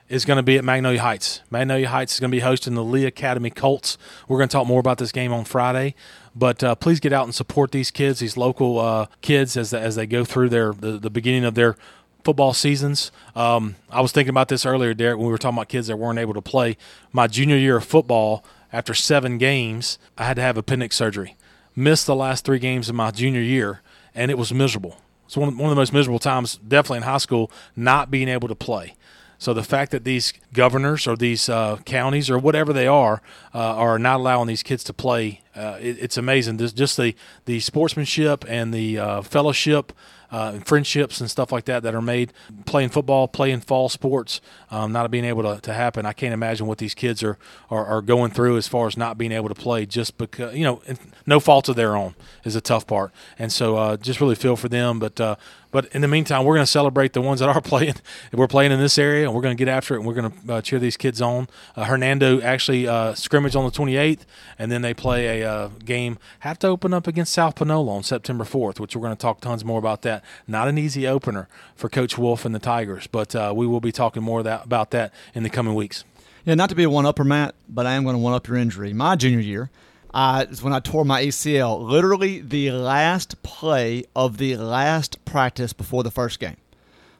is 0.10 0.26
going 0.26 0.38
to 0.38 0.44
be 0.44 0.58
at 0.58 0.64
Magnolia 0.64 1.02
Heights. 1.02 1.42
Magnolia 1.50 1.90
Heights 1.90 2.14
is 2.14 2.20
going 2.20 2.32
to 2.32 2.36
be 2.36 2.42
hosting 2.42 2.76
the 2.76 2.84
Lee 2.84 3.06
Academy 3.06 3.50
Colts. 3.50 3.98
We're 4.28 4.38
going 4.38 4.50
to 4.50 4.54
talk 4.54 4.68
more 4.68 4.80
about 4.80 4.98
this 4.98 5.12
game 5.12 5.34
on 5.34 5.44
Friday, 5.46 5.96
but 6.36 6.64
uh, 6.64 6.76
please 6.76 7.00
get 7.00 7.12
out 7.12 7.26
and 7.26 7.36
support 7.36 7.72
these 7.72 7.92
kids, 7.92 8.20
these 8.20 8.38
local 8.38 8.80
uh, 8.80 9.08
kids, 9.22 9.58
as 9.58 9.74
as 9.74 9.96
they 9.96 10.06
go 10.06 10.24
through 10.24 10.50
their 10.50 10.74
the, 10.74 10.98
the 10.98 11.10
beginning 11.10 11.44
of 11.44 11.56
their 11.56 11.76
football 12.24 12.54
seasons. 12.54 13.12
Um, 13.36 13.76
I 13.90 14.02
was 14.02 14.12
thinking 14.12 14.30
about 14.30 14.50
this 14.50 14.66
earlier, 14.66 14.94
Derek, 14.94 15.18
when 15.18 15.28
we 15.28 15.32
were 15.32 15.38
talking 15.38 15.58
about 15.58 15.70
kids 15.70 15.88
that 15.88 15.98
weren't 15.98 16.20
able 16.20 16.34
to 16.34 16.42
play. 16.42 16.78
My 17.12 17.28
junior 17.28 17.58
year 17.58 17.78
of 17.78 17.86
football, 17.86 18.44
after 18.74 18.94
seven 18.94 19.38
games, 19.38 19.98
I 20.18 20.26
had 20.26 20.36
to 20.36 20.42
have 20.42 20.58
appendix 20.58 20.96
surgery. 20.96 21.38
Missed 21.76 22.06
the 22.06 22.16
last 22.16 22.44
three 22.44 22.60
games 22.60 22.90
of 22.90 22.96
my 22.96 23.12
junior 23.12 23.42
year, 23.42 23.82
and 24.16 24.32
it 24.32 24.38
was 24.38 24.54
miserable. 24.54 24.98
It's 25.26 25.38
one 25.38 25.50
of, 25.50 25.58
one 25.58 25.70
of 25.70 25.76
the 25.76 25.80
most 25.80 25.94
miserable 25.94 26.20
times, 26.20 26.58
definitely 26.58 26.98
in 26.98 27.04
high 27.04 27.18
school, 27.18 27.52
not 27.76 28.10
being 28.10 28.30
able 28.30 28.48
to 28.48 28.56
play. 28.56 28.96
So 29.40 29.54
the 29.54 29.64
fact 29.64 29.92
that 29.92 30.04
these 30.04 30.34
governors 30.52 31.06
or 31.08 31.16
these 31.16 31.48
uh, 31.48 31.78
counties 31.86 32.30
or 32.30 32.40
whatever 32.40 32.74
they 32.74 32.88
are 32.88 33.22
uh, 33.54 33.60
are 33.60 34.00
not 34.00 34.20
allowing 34.20 34.48
these 34.48 34.64
kids 34.64 34.84
to 34.86 34.94
play, 34.94 35.42
uh, 35.56 35.78
it, 35.80 35.98
it's 36.00 36.18
amazing. 36.18 36.58
This, 36.58 36.74
just 36.74 36.98
the 36.98 37.16
the 37.46 37.60
sportsmanship 37.60 38.46
and 38.48 38.74
the 38.74 38.98
uh, 38.98 39.22
fellowship 39.22 39.94
uh, 40.32 40.60
friendships 40.60 41.22
and 41.22 41.30
stuff 41.30 41.52
like 41.52 41.66
that 41.66 41.84
that 41.84 41.96
are 41.96 42.02
made 42.02 42.34
playing 42.66 42.90
football, 42.90 43.28
playing 43.28 43.62
fall 43.62 43.90
sports, 43.90 44.42
um, 44.72 44.92
not 44.92 45.10
being 45.12 45.26
able 45.26 45.44
to, 45.44 45.62
to 45.62 45.74
happen. 45.74 46.06
I 46.06 46.14
can't 46.14 46.34
imagine 46.34 46.68
what 46.68 46.78
these 46.78 46.94
kids 46.94 47.24
are, 47.24 47.38
are, 47.70 47.86
are 47.86 48.02
going 48.02 48.32
through 48.32 48.58
as 48.58 48.68
far 48.68 48.88
as 48.88 48.98
not 48.98 49.18
being 49.18 49.32
able 49.32 49.50
to 49.50 49.56
play 49.56 49.86
just 49.86 50.18
because 50.18 50.56
you 50.56 50.64
know 50.64 50.82
no 51.26 51.40
fault 51.40 51.70
of 51.70 51.76
their 51.76 51.96
own 51.96 52.16
is 52.44 52.56
a 52.56 52.62
tough 52.62 52.88
part, 52.88 53.12
and 53.40 53.52
so 53.52 53.78
uh, 53.78 53.98
just 53.98 54.22
really 54.22 54.36
feel 54.36 54.56
for 54.56 54.70
them. 54.70 55.00
But 55.00 55.20
uh, 55.20 55.36
but 55.72 55.88
in 55.94 56.02
the 56.02 56.08
meantime, 56.08 56.46
we're 56.46 56.56
going 56.56 56.66
to 56.66 56.72
celebrate 56.72 57.14
the 57.14 57.22
ones 57.22 57.40
that 57.40 57.50
are 57.50 57.62
playing. 57.74 57.96
We're 58.32 58.48
playing 58.48 58.72
in 58.72 58.80
this 58.80 58.98
area, 58.98 59.26
and 59.26 59.36
we're 59.36 59.42
going 59.42 59.56
to 59.56 59.64
get 59.64 59.70
after 59.70 59.96
it, 59.96 59.98
and 59.98 60.08
we're 60.08 60.14
going 60.14 60.32
to 60.32 60.54
uh, 60.54 60.62
cheer 60.62 60.80
these 60.80 60.98
kids 60.98 61.22
on. 61.22 61.48
Uh, 61.76 61.86
Hernando 61.86 62.42
actually 62.42 62.88
uh, 62.88 63.14
scrimmage 63.14 63.56
on 63.56 63.66
the 63.66 63.72
28th, 63.72 64.22
and 64.58 64.72
then 64.72 64.82
they 64.82 64.94
play 64.94 65.42
a 65.42 65.52
uh, 65.52 65.68
game. 65.86 66.18
Have 66.40 66.58
to 66.60 66.68
open 66.68 66.94
up 66.94 67.08
against 67.08 67.34
South 67.34 67.56
Panola 67.56 67.92
on 67.92 68.04
September 68.04 68.44
4th, 68.44 68.80
which 68.80 68.96
we're 68.96 69.02
going 69.02 69.16
to 69.16 69.22
talk 69.22 69.42
tons 69.42 69.66
more 69.66 69.80
about 69.80 70.02
that. 70.04 70.17
Not 70.48 70.68
an 70.68 70.78
easy 70.78 71.08
opener 71.08 71.48
for 71.76 71.90
Coach 71.90 72.18
Wolf 72.18 72.46
and 72.46 72.54
the 72.54 72.60
Tigers, 72.60 73.08
but 73.08 73.36
uh, 73.36 73.54
we 73.56 73.68
will 73.68 73.82
be 73.82 73.92
talking 73.92 74.24
more 74.24 74.44
that, 74.44 74.66
about 74.66 74.92
that 74.92 75.14
in 75.34 75.44
the 75.44 75.50
coming 75.50 75.76
weeks. 75.76 76.04
Yeah, 76.46 76.56
not 76.56 76.70
to 76.70 76.76
be 76.76 76.84
a 76.84 76.90
one-upper, 76.90 77.24
Matt, 77.24 77.56
but 77.68 77.86
I 77.86 77.94
am 77.94 78.04
going 78.04 78.16
to 78.16 78.22
one-up 78.22 78.48
your 78.48 78.58
injury. 78.58 78.94
My 78.94 79.16
junior 79.16 79.40
year– 79.40 79.70
uh, 80.14 80.46
is 80.50 80.64
when 80.64 80.74
I 80.74 80.80
tore 80.80 81.06
my 81.06 81.24
ACL. 81.24 81.80
Literally 81.80 82.42
the 82.42 82.72
last 82.72 83.42
play 83.44 84.06
of 84.16 84.38
the 84.38 84.58
last 84.58 85.24
practice 85.26 85.74
before 85.74 86.04
the 86.04 86.12
first 86.12 86.40
game. 86.40 86.58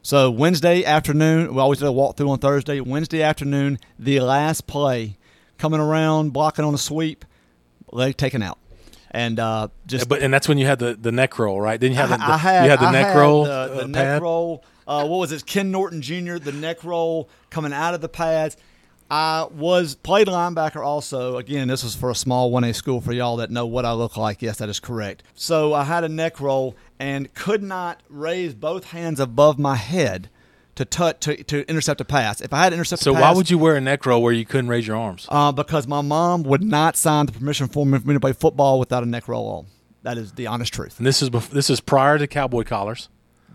So 0.02 0.32
Wednesday 0.32 0.84
afternoon, 0.84 1.54
we 1.54 1.62
always 1.62 1.80
did 1.80 1.88
a 1.88 1.92
walkthrough 1.92 2.30
on 2.30 2.40
Thursday. 2.40 2.80
Wednesday 2.80 3.22
afternoon, 3.22 3.78
the 4.00 4.20
last 4.22 4.66
play, 4.66 5.18
coming 5.58 5.80
around, 5.80 6.32
blocking 6.32 6.64
on 6.66 6.74
a 6.74 6.78
sweep, 6.78 7.26
leg 7.92 8.18
taken 8.18 8.42
out, 8.42 8.58
and 9.12 9.40
uh, 9.40 9.68
just. 9.86 10.10
But 10.10 10.22
and 10.22 10.34
that's 10.34 10.48
when 10.48 10.58
you 10.58 10.66
had 10.66 10.80
the, 10.80 10.96
the 10.96 11.12
neck 11.12 11.40
roll, 11.40 11.60
right? 11.60 11.80
Then 11.80 11.92
you 11.92 11.98
had 11.98 12.10
the, 12.10 12.18
the 12.18 12.24
I 12.24 12.38
had, 12.38 12.64
you 12.66 12.70
had 12.70 12.80
the 12.80 12.86
I 12.86 12.92
neck 12.92 13.08
had 13.08 13.18
roll, 13.18 13.44
the, 13.46 13.68
the 13.68 13.84
uh, 13.84 13.88
neck 13.88 14.22
roll. 14.22 14.64
Uh, 14.88 15.06
what 15.06 15.18
was 15.18 15.32
it? 15.32 15.46
Ken 15.46 15.70
Norton 15.72 16.02
Jr. 16.02 16.38
The 16.38 16.54
neck 16.54 16.84
roll 16.84 17.30
coming 17.50 17.74
out 17.74 17.94
of 17.94 18.02
the 18.02 18.10
pads. 18.10 18.56
I 19.10 19.48
was 19.52 19.96
played 19.96 20.28
linebacker 20.28 20.86
also. 20.86 21.38
Again, 21.38 21.70
this 21.70 21.84
was 21.84 21.96
for 21.96 22.10
a 22.10 22.16
small 22.16 22.52
1A 22.52 22.76
school 22.76 23.00
for 23.00 23.14
y'all 23.14 23.38
that 23.38 23.50
know 23.50 23.66
what 23.66 23.86
I 23.86 23.94
look 23.94 24.18
like. 24.18 24.42
Yes, 24.42 24.58
that 24.58 24.68
is 24.68 24.82
correct. 24.82 25.24
So 25.34 25.74
I 25.74 25.86
had 25.86 26.04
a 26.04 26.10
neck 26.10 26.42
roll 26.42 26.76
and 27.00 27.34
could 27.34 27.64
not 27.64 28.02
raise 28.10 28.54
both 28.54 28.92
hands 28.92 29.20
above 29.22 29.58
my 29.58 29.76
head 29.76 30.30
to 30.78 30.86
touch 30.86 31.20
to, 31.22 31.44
to 31.44 31.70
intercept 31.70 32.02
a 32.02 32.06
pass. 32.06 32.42
If 32.42 32.54
I 32.54 32.64
had 32.64 32.74
intercepted 32.74 33.04
So 33.04 33.12
a 33.12 33.14
pass, 33.16 33.22
So 33.22 33.28
why 33.30 33.36
would 33.36 33.50
you 33.50 33.58
wear 33.58 33.76
a 33.76 33.82
neck 33.82 34.06
roll 34.06 34.22
where 34.24 34.34
you 34.34 34.46
couldn't 34.46 34.70
raise 34.70 34.88
your 34.88 34.96
arms? 34.96 35.28
Uh, 35.30 35.52
because 35.52 35.88
my 35.88 36.02
mom 36.02 36.44
would 36.44 36.64
not 36.64 36.96
sign 36.96 37.26
the 37.26 37.32
permission 37.32 37.68
form 37.68 38.00
for 38.00 38.08
me 38.08 38.14
to 38.14 38.20
play 38.20 38.34
football 38.34 38.80
without 38.80 39.04
a 39.04 39.06
neck 39.06 39.28
roll 39.28 39.48
on. 39.50 39.66
That 40.04 40.18
is 40.18 40.34
the 40.34 40.48
honest 40.48 40.74
truth. 40.74 40.98
And 41.00 41.06
this 41.06 41.22
is 41.22 41.30
bef- 41.30 41.50
this 41.50 41.70
is 41.70 41.82
prior 41.82 42.18
to 42.18 42.28
cowboy 42.28 42.64
collars. 42.64 43.10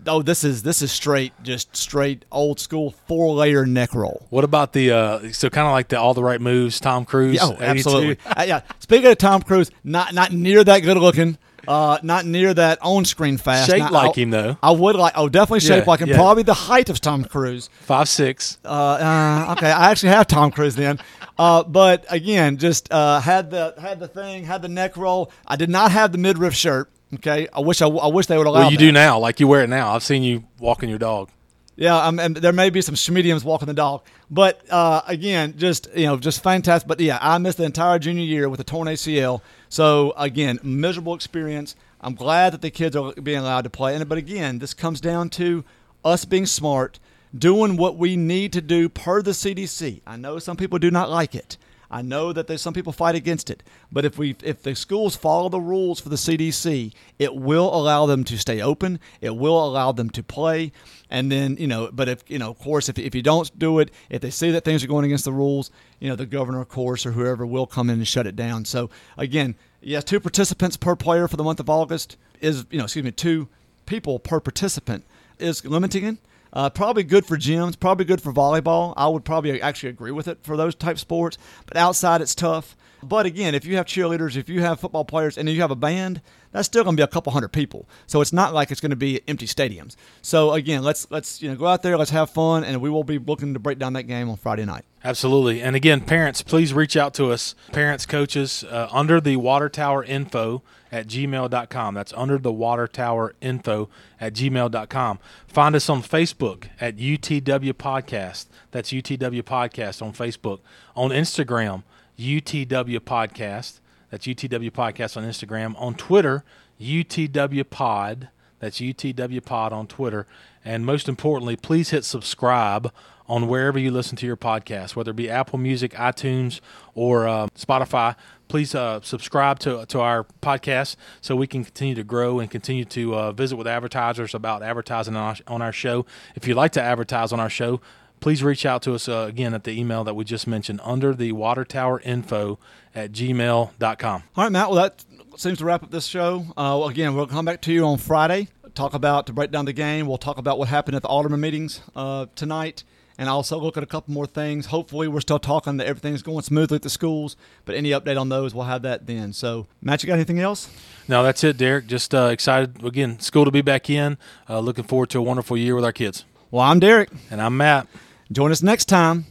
Oh, 0.05 0.21
this 0.21 0.43
is 0.43 0.63
this 0.63 0.81
is 0.81 0.91
straight, 0.91 1.31
just 1.43 1.75
straight 1.77 2.25
old 2.29 2.59
school 2.59 2.93
four 3.07 3.33
layer 3.33 3.65
neck 3.65 3.95
roll. 3.95 4.27
What 4.29 4.43
about 4.43 4.73
the 4.73 4.91
uh, 4.91 5.31
so 5.31 5.49
kind 5.49 5.65
of 5.65 5.71
like 5.71 5.87
the 5.87 5.99
all 5.99 6.13
the 6.13 6.23
right 6.23 6.41
moves, 6.41 6.79
Tom 6.81 7.05
Cruise? 7.05 7.39
Oh, 7.41 7.55
absolutely. 7.59 8.17
Uh, 8.25 8.43
yeah. 8.45 8.61
Speaking 8.79 9.09
of 9.09 9.17
Tom 9.17 9.41
Cruise, 9.41 9.71
not 9.83 10.13
not 10.13 10.33
near 10.33 10.61
that 10.63 10.79
good 10.79 10.97
looking. 10.97 11.37
Uh, 11.67 11.97
not 12.03 12.25
near 12.25 12.53
that 12.53 12.77
on 12.81 13.05
screen 13.05 13.37
fast. 13.37 13.67
Shaped 13.69 13.79
Not- 13.79 13.91
like 13.93 14.17
I- 14.17 14.21
him, 14.21 14.29
though. 14.31 14.57
I 14.61 14.71
would 14.71 14.95
like. 14.95 15.13
Oh, 15.15 15.29
definitely 15.29 15.61
shaped 15.61 15.85
Yeah, 15.85 15.91
like 15.91 15.99
him. 16.01 16.09
yeah. 16.09 16.15
Probably 16.17 16.43
the 16.43 16.53
height 16.53 16.89
of 16.89 16.99
Tom 16.99 17.23
Cruise. 17.23 17.69
Five 17.81 18.09
six. 18.09 18.57
Uh, 18.65 18.67
uh, 18.67 19.53
okay, 19.57 19.71
I 19.71 19.89
actually 19.91 20.09
have 20.09 20.27
Tom 20.27 20.51
Cruise 20.51 20.75
then. 20.75 20.99
Uh, 21.39 21.63
but 21.63 22.05
again, 22.09 22.57
just 22.57 22.91
uh, 22.91 23.19
had 23.21 23.49
the 23.49 23.73
had 23.79 23.99
the 23.99 24.07
thing, 24.07 24.43
had 24.43 24.61
the 24.61 24.67
neck 24.69 24.97
roll. 24.97 25.31
I 25.47 25.55
did 25.55 25.69
not 25.69 25.91
have 25.91 26.11
the 26.11 26.17
midriff 26.17 26.53
shirt. 26.53 26.89
Okay, 27.15 27.47
I 27.53 27.59
wish 27.61 27.81
I, 27.81 27.87
I 27.87 28.07
wish 28.07 28.25
they 28.27 28.37
would 28.37 28.47
allow. 28.47 28.61
Well, 28.61 28.71
you 28.71 28.77
that. 28.77 28.83
do 28.83 28.91
now, 28.91 29.19
like 29.19 29.39
you 29.39 29.47
wear 29.47 29.63
it 29.63 29.69
now. 29.69 29.93
I've 29.95 30.03
seen 30.03 30.23
you 30.23 30.43
walking 30.59 30.89
your 30.89 30.99
dog. 30.99 31.29
Yeah, 31.75 31.95
um, 31.97 32.19
and 32.19 32.35
there 32.37 32.53
may 32.53 32.69
be 32.69 32.81
some 32.81 32.93
schmediums 32.93 33.43
walking 33.43 33.65
the 33.67 33.73
dog, 33.73 34.03
but 34.29 34.61
uh, 34.69 35.01
again, 35.07 35.55
just 35.57 35.87
you 35.95 36.05
know, 36.05 36.17
just 36.17 36.43
fantastic. 36.43 36.87
But 36.87 36.99
yeah, 36.99 37.17
I 37.19 37.37
missed 37.39 37.57
the 37.57 37.63
entire 37.63 37.97
junior 37.97 38.23
year 38.23 38.47
with 38.47 38.59
a 38.59 38.63
torn 38.63 38.87
ACL. 38.87 39.41
So 39.73 40.13
again, 40.17 40.59
miserable 40.61 41.15
experience. 41.15 41.75
I'm 41.99 42.13
glad 42.13 42.53
that 42.53 42.61
the 42.61 42.69
kids 42.69 42.95
are 42.95 43.11
being 43.13 43.39
allowed 43.39 43.63
to 43.63 43.71
play. 43.71 43.95
And 43.95 44.07
but 44.07 44.19
again, 44.19 44.59
this 44.59 44.71
comes 44.71 45.01
down 45.01 45.31
to 45.31 45.65
us 46.05 46.25
being 46.25 46.45
smart, 46.45 46.99
doing 47.35 47.75
what 47.75 47.97
we 47.97 48.15
need 48.15 48.53
to 48.53 48.61
do 48.61 48.87
per 48.87 49.23
the 49.23 49.31
CDC. 49.31 50.01
I 50.05 50.15
know 50.15 50.37
some 50.37 50.57
people 50.57 50.77
do 50.77 50.91
not 50.91 51.09
like 51.09 51.33
it. 51.33 51.57
I 51.93 52.01
know 52.01 52.33
that 52.33 52.47
there's 52.47 52.61
some 52.63 52.73
people 52.73 52.91
fight 52.91 53.13
against 53.13 53.51
it, 53.51 53.61
but 53.91 54.03
if 54.03 54.17
we 54.17 54.35
if 54.41 54.63
the 54.63 54.73
schools 54.73 55.15
follow 55.15 55.47
the 55.47 55.59
rules 55.59 55.99
for 55.99 56.09
the 56.09 56.15
CDC, 56.15 56.91
it 57.19 57.35
will 57.35 57.71
allow 57.71 58.07
them 58.07 58.23
to 58.23 58.37
stay 58.37 58.61
open. 58.61 58.99
It 59.21 59.35
will 59.35 59.63
allow 59.63 59.91
them 59.91 60.09
to 60.09 60.23
play, 60.23 60.71
and 61.11 61.31
then 61.31 61.55
you 61.57 61.67
know. 61.67 61.91
But 61.93 62.09
if 62.09 62.23
you 62.27 62.39
know, 62.39 62.49
of 62.49 62.57
course, 62.57 62.89
if 62.89 62.97
if 62.97 63.13
you 63.13 63.21
don't 63.21 63.59
do 63.59 63.77
it, 63.77 63.91
if 64.09 64.21
they 64.21 64.31
see 64.31 64.49
that 64.49 64.65
things 64.65 64.83
are 64.83 64.87
going 64.87 65.05
against 65.05 65.23
the 65.23 65.31
rules, 65.31 65.69
you 65.99 66.09
know, 66.09 66.15
the 66.15 66.25
governor, 66.25 66.61
of 66.61 66.67
course, 66.67 67.05
or 67.05 67.11
whoever 67.11 67.45
will 67.45 67.67
come 67.67 67.91
in 67.91 67.97
and 67.97 68.07
shut 68.07 68.25
it 68.25 68.35
down. 68.35 68.65
So 68.65 68.89
again, 69.15 69.53
yes, 69.79 70.03
two 70.03 70.19
participants 70.19 70.77
per 70.77 70.95
player 70.95 71.27
for 71.27 71.37
the 71.37 71.43
month 71.43 71.59
of 71.59 71.69
August 71.69 72.17
is 72.41 72.65
you 72.71 72.79
know, 72.79 72.85
excuse 72.85 73.05
me, 73.05 73.11
two 73.11 73.49
people 73.85 74.17
per 74.17 74.39
participant 74.39 75.05
is 75.37 75.63
limiting 75.63 76.05
it. 76.05 76.17
Uh, 76.53 76.69
probably 76.69 77.03
good 77.03 77.25
for 77.25 77.35
gyms, 77.35 77.77
probably 77.77 78.05
good 78.05 78.21
for 78.21 78.31
volleyball. 78.31 78.93
I 78.95 79.07
would 79.07 79.25
probably 79.25 79.59
actually 79.59 79.89
agree 79.89 80.11
with 80.11 80.27
it 80.27 80.37
for 80.43 80.55
those 80.55 80.75
type 80.75 80.99
sports. 80.99 81.37
But 81.65 81.77
outside, 81.77 82.21
it's 82.21 82.35
tough. 82.35 82.77
But 83.03 83.25
again, 83.25 83.55
if 83.55 83.65
you 83.65 83.75
have 83.77 83.85
cheerleaders, 83.85 84.35
if 84.35 84.49
you 84.49 84.61
have 84.61 84.79
football 84.79 85.05
players, 85.05 85.37
and 85.37 85.49
you 85.49 85.61
have 85.61 85.71
a 85.71 85.75
band, 85.75 86.21
that's 86.51 86.67
still 86.67 86.83
going 86.83 86.95
to 86.95 86.99
be 86.99 87.03
a 87.03 87.07
couple 87.07 87.33
hundred 87.33 87.49
people. 87.49 87.87
So 88.07 88.21
it's 88.21 88.33
not 88.33 88.53
like 88.53 88.71
it's 88.71 88.79
going 88.81 88.91
to 88.91 88.95
be 88.95 89.21
empty 89.27 89.47
stadiums. 89.47 89.95
So 90.21 90.51
again, 90.53 90.83
let's 90.83 91.09
let's 91.11 91.41
you 91.41 91.49
know 91.49 91.55
go 91.55 91.67
out 91.67 91.83
there, 91.83 91.97
let's 91.97 92.11
have 92.11 92.29
fun, 92.29 92.63
and 92.63 92.81
we 92.81 92.89
will 92.89 93.03
be 93.03 93.17
looking 93.19 93.53
to 93.53 93.59
break 93.59 93.79
down 93.79 93.93
that 93.93 94.03
game 94.03 94.29
on 94.29 94.37
Friday 94.37 94.65
night. 94.65 94.85
Absolutely. 95.03 95.61
And 95.61 95.75
again, 95.75 96.01
parents, 96.01 96.41
please 96.41 96.73
reach 96.73 96.95
out 96.95 97.13
to 97.15 97.31
us, 97.31 97.55
parents, 97.73 98.05
coaches, 98.05 98.63
uh, 98.63 98.87
under 98.91 99.19
the 99.19 99.35
water 99.35 99.67
tower 99.67 100.01
info 100.03 100.63
at 100.93 101.07
gmail.com. 101.07 101.95
That's 101.95 102.13
under 102.13 102.37
the 102.37 102.53
water 102.53 102.87
tower 102.87 103.35
info 103.41 103.89
at 104.21 104.33
gmail.com. 104.33 105.19
Find 105.47 105.75
us 105.75 105.89
on 105.89 106.03
Facebook 106.03 106.69
at 106.79 106.95
UTW 106.95 107.73
Podcast. 107.73 108.45
That's 108.71 108.91
UTW 108.91 109.41
Podcast 109.41 110.01
on 110.01 110.13
Facebook. 110.13 110.59
On 110.95 111.09
Instagram, 111.09 111.83
UTW 112.17 112.99
Podcast. 112.99 113.79
That's 114.09 114.27
UTW 114.27 114.71
Podcast 114.71 115.17
on 115.17 115.23
Instagram. 115.23 115.73
On 115.77 115.95
Twitter, 115.95 116.43
UTW 116.79 117.69
Pod. 117.69 118.29
That's 118.59 118.79
UTW 118.79 119.43
Pod 119.43 119.73
on 119.73 119.87
Twitter. 119.87 120.27
And 120.63 120.85
most 120.85 121.09
importantly, 121.09 121.55
please 121.55 121.89
hit 121.89 122.05
subscribe 122.05 122.93
on 123.27 123.47
wherever 123.47 123.79
you 123.79 123.91
listen 123.91 124.17
to 124.17 124.25
your 124.25 124.37
podcast, 124.37 124.95
whether 124.95 125.11
it 125.11 125.15
be 125.15 125.29
Apple 125.29 125.57
Music, 125.57 125.93
iTunes, 125.93 126.59
or 126.93 127.27
uh, 127.27 127.47
Spotify. 127.57 128.15
Please 128.47 128.75
uh, 128.75 128.99
subscribe 129.01 129.59
to, 129.59 129.85
to 129.87 129.99
our 129.99 130.25
podcast 130.41 130.95
so 131.21 131.35
we 131.35 131.47
can 131.47 131.63
continue 131.63 131.95
to 131.95 132.03
grow 132.03 132.39
and 132.39 132.51
continue 132.51 132.85
to 132.85 133.15
uh, 133.15 133.31
visit 133.31 133.55
with 133.55 133.65
advertisers 133.65 134.35
about 134.35 134.61
advertising 134.61 135.15
on 135.15 135.23
our, 135.23 135.35
on 135.55 135.61
our 135.61 135.71
show. 135.71 136.05
If 136.35 136.47
you'd 136.47 136.57
like 136.57 136.71
to 136.73 136.81
advertise 136.81 137.31
on 137.31 137.39
our 137.39 137.49
show, 137.49 137.81
please 138.23 138.41
reach 138.41 138.65
out 138.65 138.81
to 138.81 138.93
us 138.93 139.09
uh, 139.09 139.25
again 139.27 139.53
at 139.53 139.65
the 139.65 139.77
email 139.77 140.05
that 140.05 140.13
we 140.13 140.23
just 140.23 140.47
mentioned 140.47 140.79
under 140.81 141.13
the 141.13 141.33
water 141.33 141.65
tower 141.65 141.99
info 142.05 142.57
at 142.95 143.11
gmail.com. 143.11 144.23
All 144.37 144.43
right, 144.45 144.49
Matt. 144.49 144.69
Well, 144.69 144.81
that 144.81 145.03
seems 145.35 145.57
to 145.57 145.65
wrap 145.65 145.83
up 145.83 145.91
this 145.91 146.05
show. 146.05 146.45
Uh, 146.55 146.87
again, 146.89 147.15
we'll 147.15 147.27
come 147.27 147.43
back 147.43 147.59
to 147.63 147.73
you 147.73 147.83
on 147.83 147.97
Friday. 147.97 148.47
Talk 148.75 148.93
about 148.93 149.27
to 149.27 149.33
break 149.33 149.51
down 149.51 149.65
the 149.65 149.73
game. 149.73 150.07
We'll 150.07 150.17
talk 150.17 150.37
about 150.37 150.57
what 150.57 150.69
happened 150.69 150.95
at 150.95 151.01
the 151.01 151.09
Alderman 151.09 151.41
meetings 151.41 151.81
uh, 151.97 152.27
tonight, 152.33 152.85
and 153.17 153.27
also 153.27 153.59
look 153.59 153.75
at 153.75 153.83
a 153.83 153.85
couple 153.85 154.13
more 154.13 154.25
things. 154.25 154.67
Hopefully, 154.67 155.09
we're 155.09 155.19
still 155.19 155.37
talking 155.37 155.75
that 155.75 155.87
everything's 155.87 156.23
going 156.23 156.43
smoothly 156.43 156.77
at 156.77 156.81
the 156.81 156.89
schools. 156.89 157.35
But 157.65 157.75
any 157.75 157.89
update 157.89 158.17
on 158.17 158.29
those, 158.29 158.55
we'll 158.55 158.63
have 158.63 158.83
that 158.83 159.05
then. 159.05 159.33
So, 159.33 159.67
Matt, 159.81 160.01
you 160.01 160.07
got 160.07 160.13
anything 160.13 160.39
else? 160.39 160.69
No, 161.09 161.23
that's 161.23 161.43
it, 161.43 161.57
Derek. 161.57 161.87
Just 161.87 162.15
uh, 162.15 162.29
excited 162.31 162.85
again, 162.85 163.19
school 163.19 163.43
to 163.43 163.51
be 163.51 163.61
back 163.61 163.89
in. 163.89 164.17
Uh, 164.49 164.61
looking 164.61 164.85
forward 164.85 165.09
to 165.09 165.17
a 165.17 165.21
wonderful 165.21 165.57
year 165.57 165.75
with 165.75 165.83
our 165.83 165.91
kids. 165.91 166.23
Well, 166.51 166.63
I'm 166.63 166.79
Derek. 166.79 167.09
And 167.29 167.41
I'm 167.41 167.57
Matt. 167.57 167.87
Join 168.33 168.51
us 168.51 168.63
next 168.63 168.85
time 168.85 169.27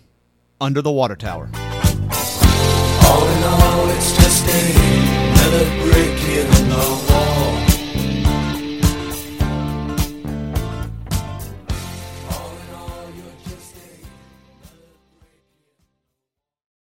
under 0.60 0.80
the 0.80 0.92
water 0.92 1.16
tower. 1.16 1.50
All 1.52 3.26
in 3.26 3.42
all, 3.42 3.88
it's 3.90 4.14
just 4.14 4.44
another 4.46 5.64
break 5.82 6.21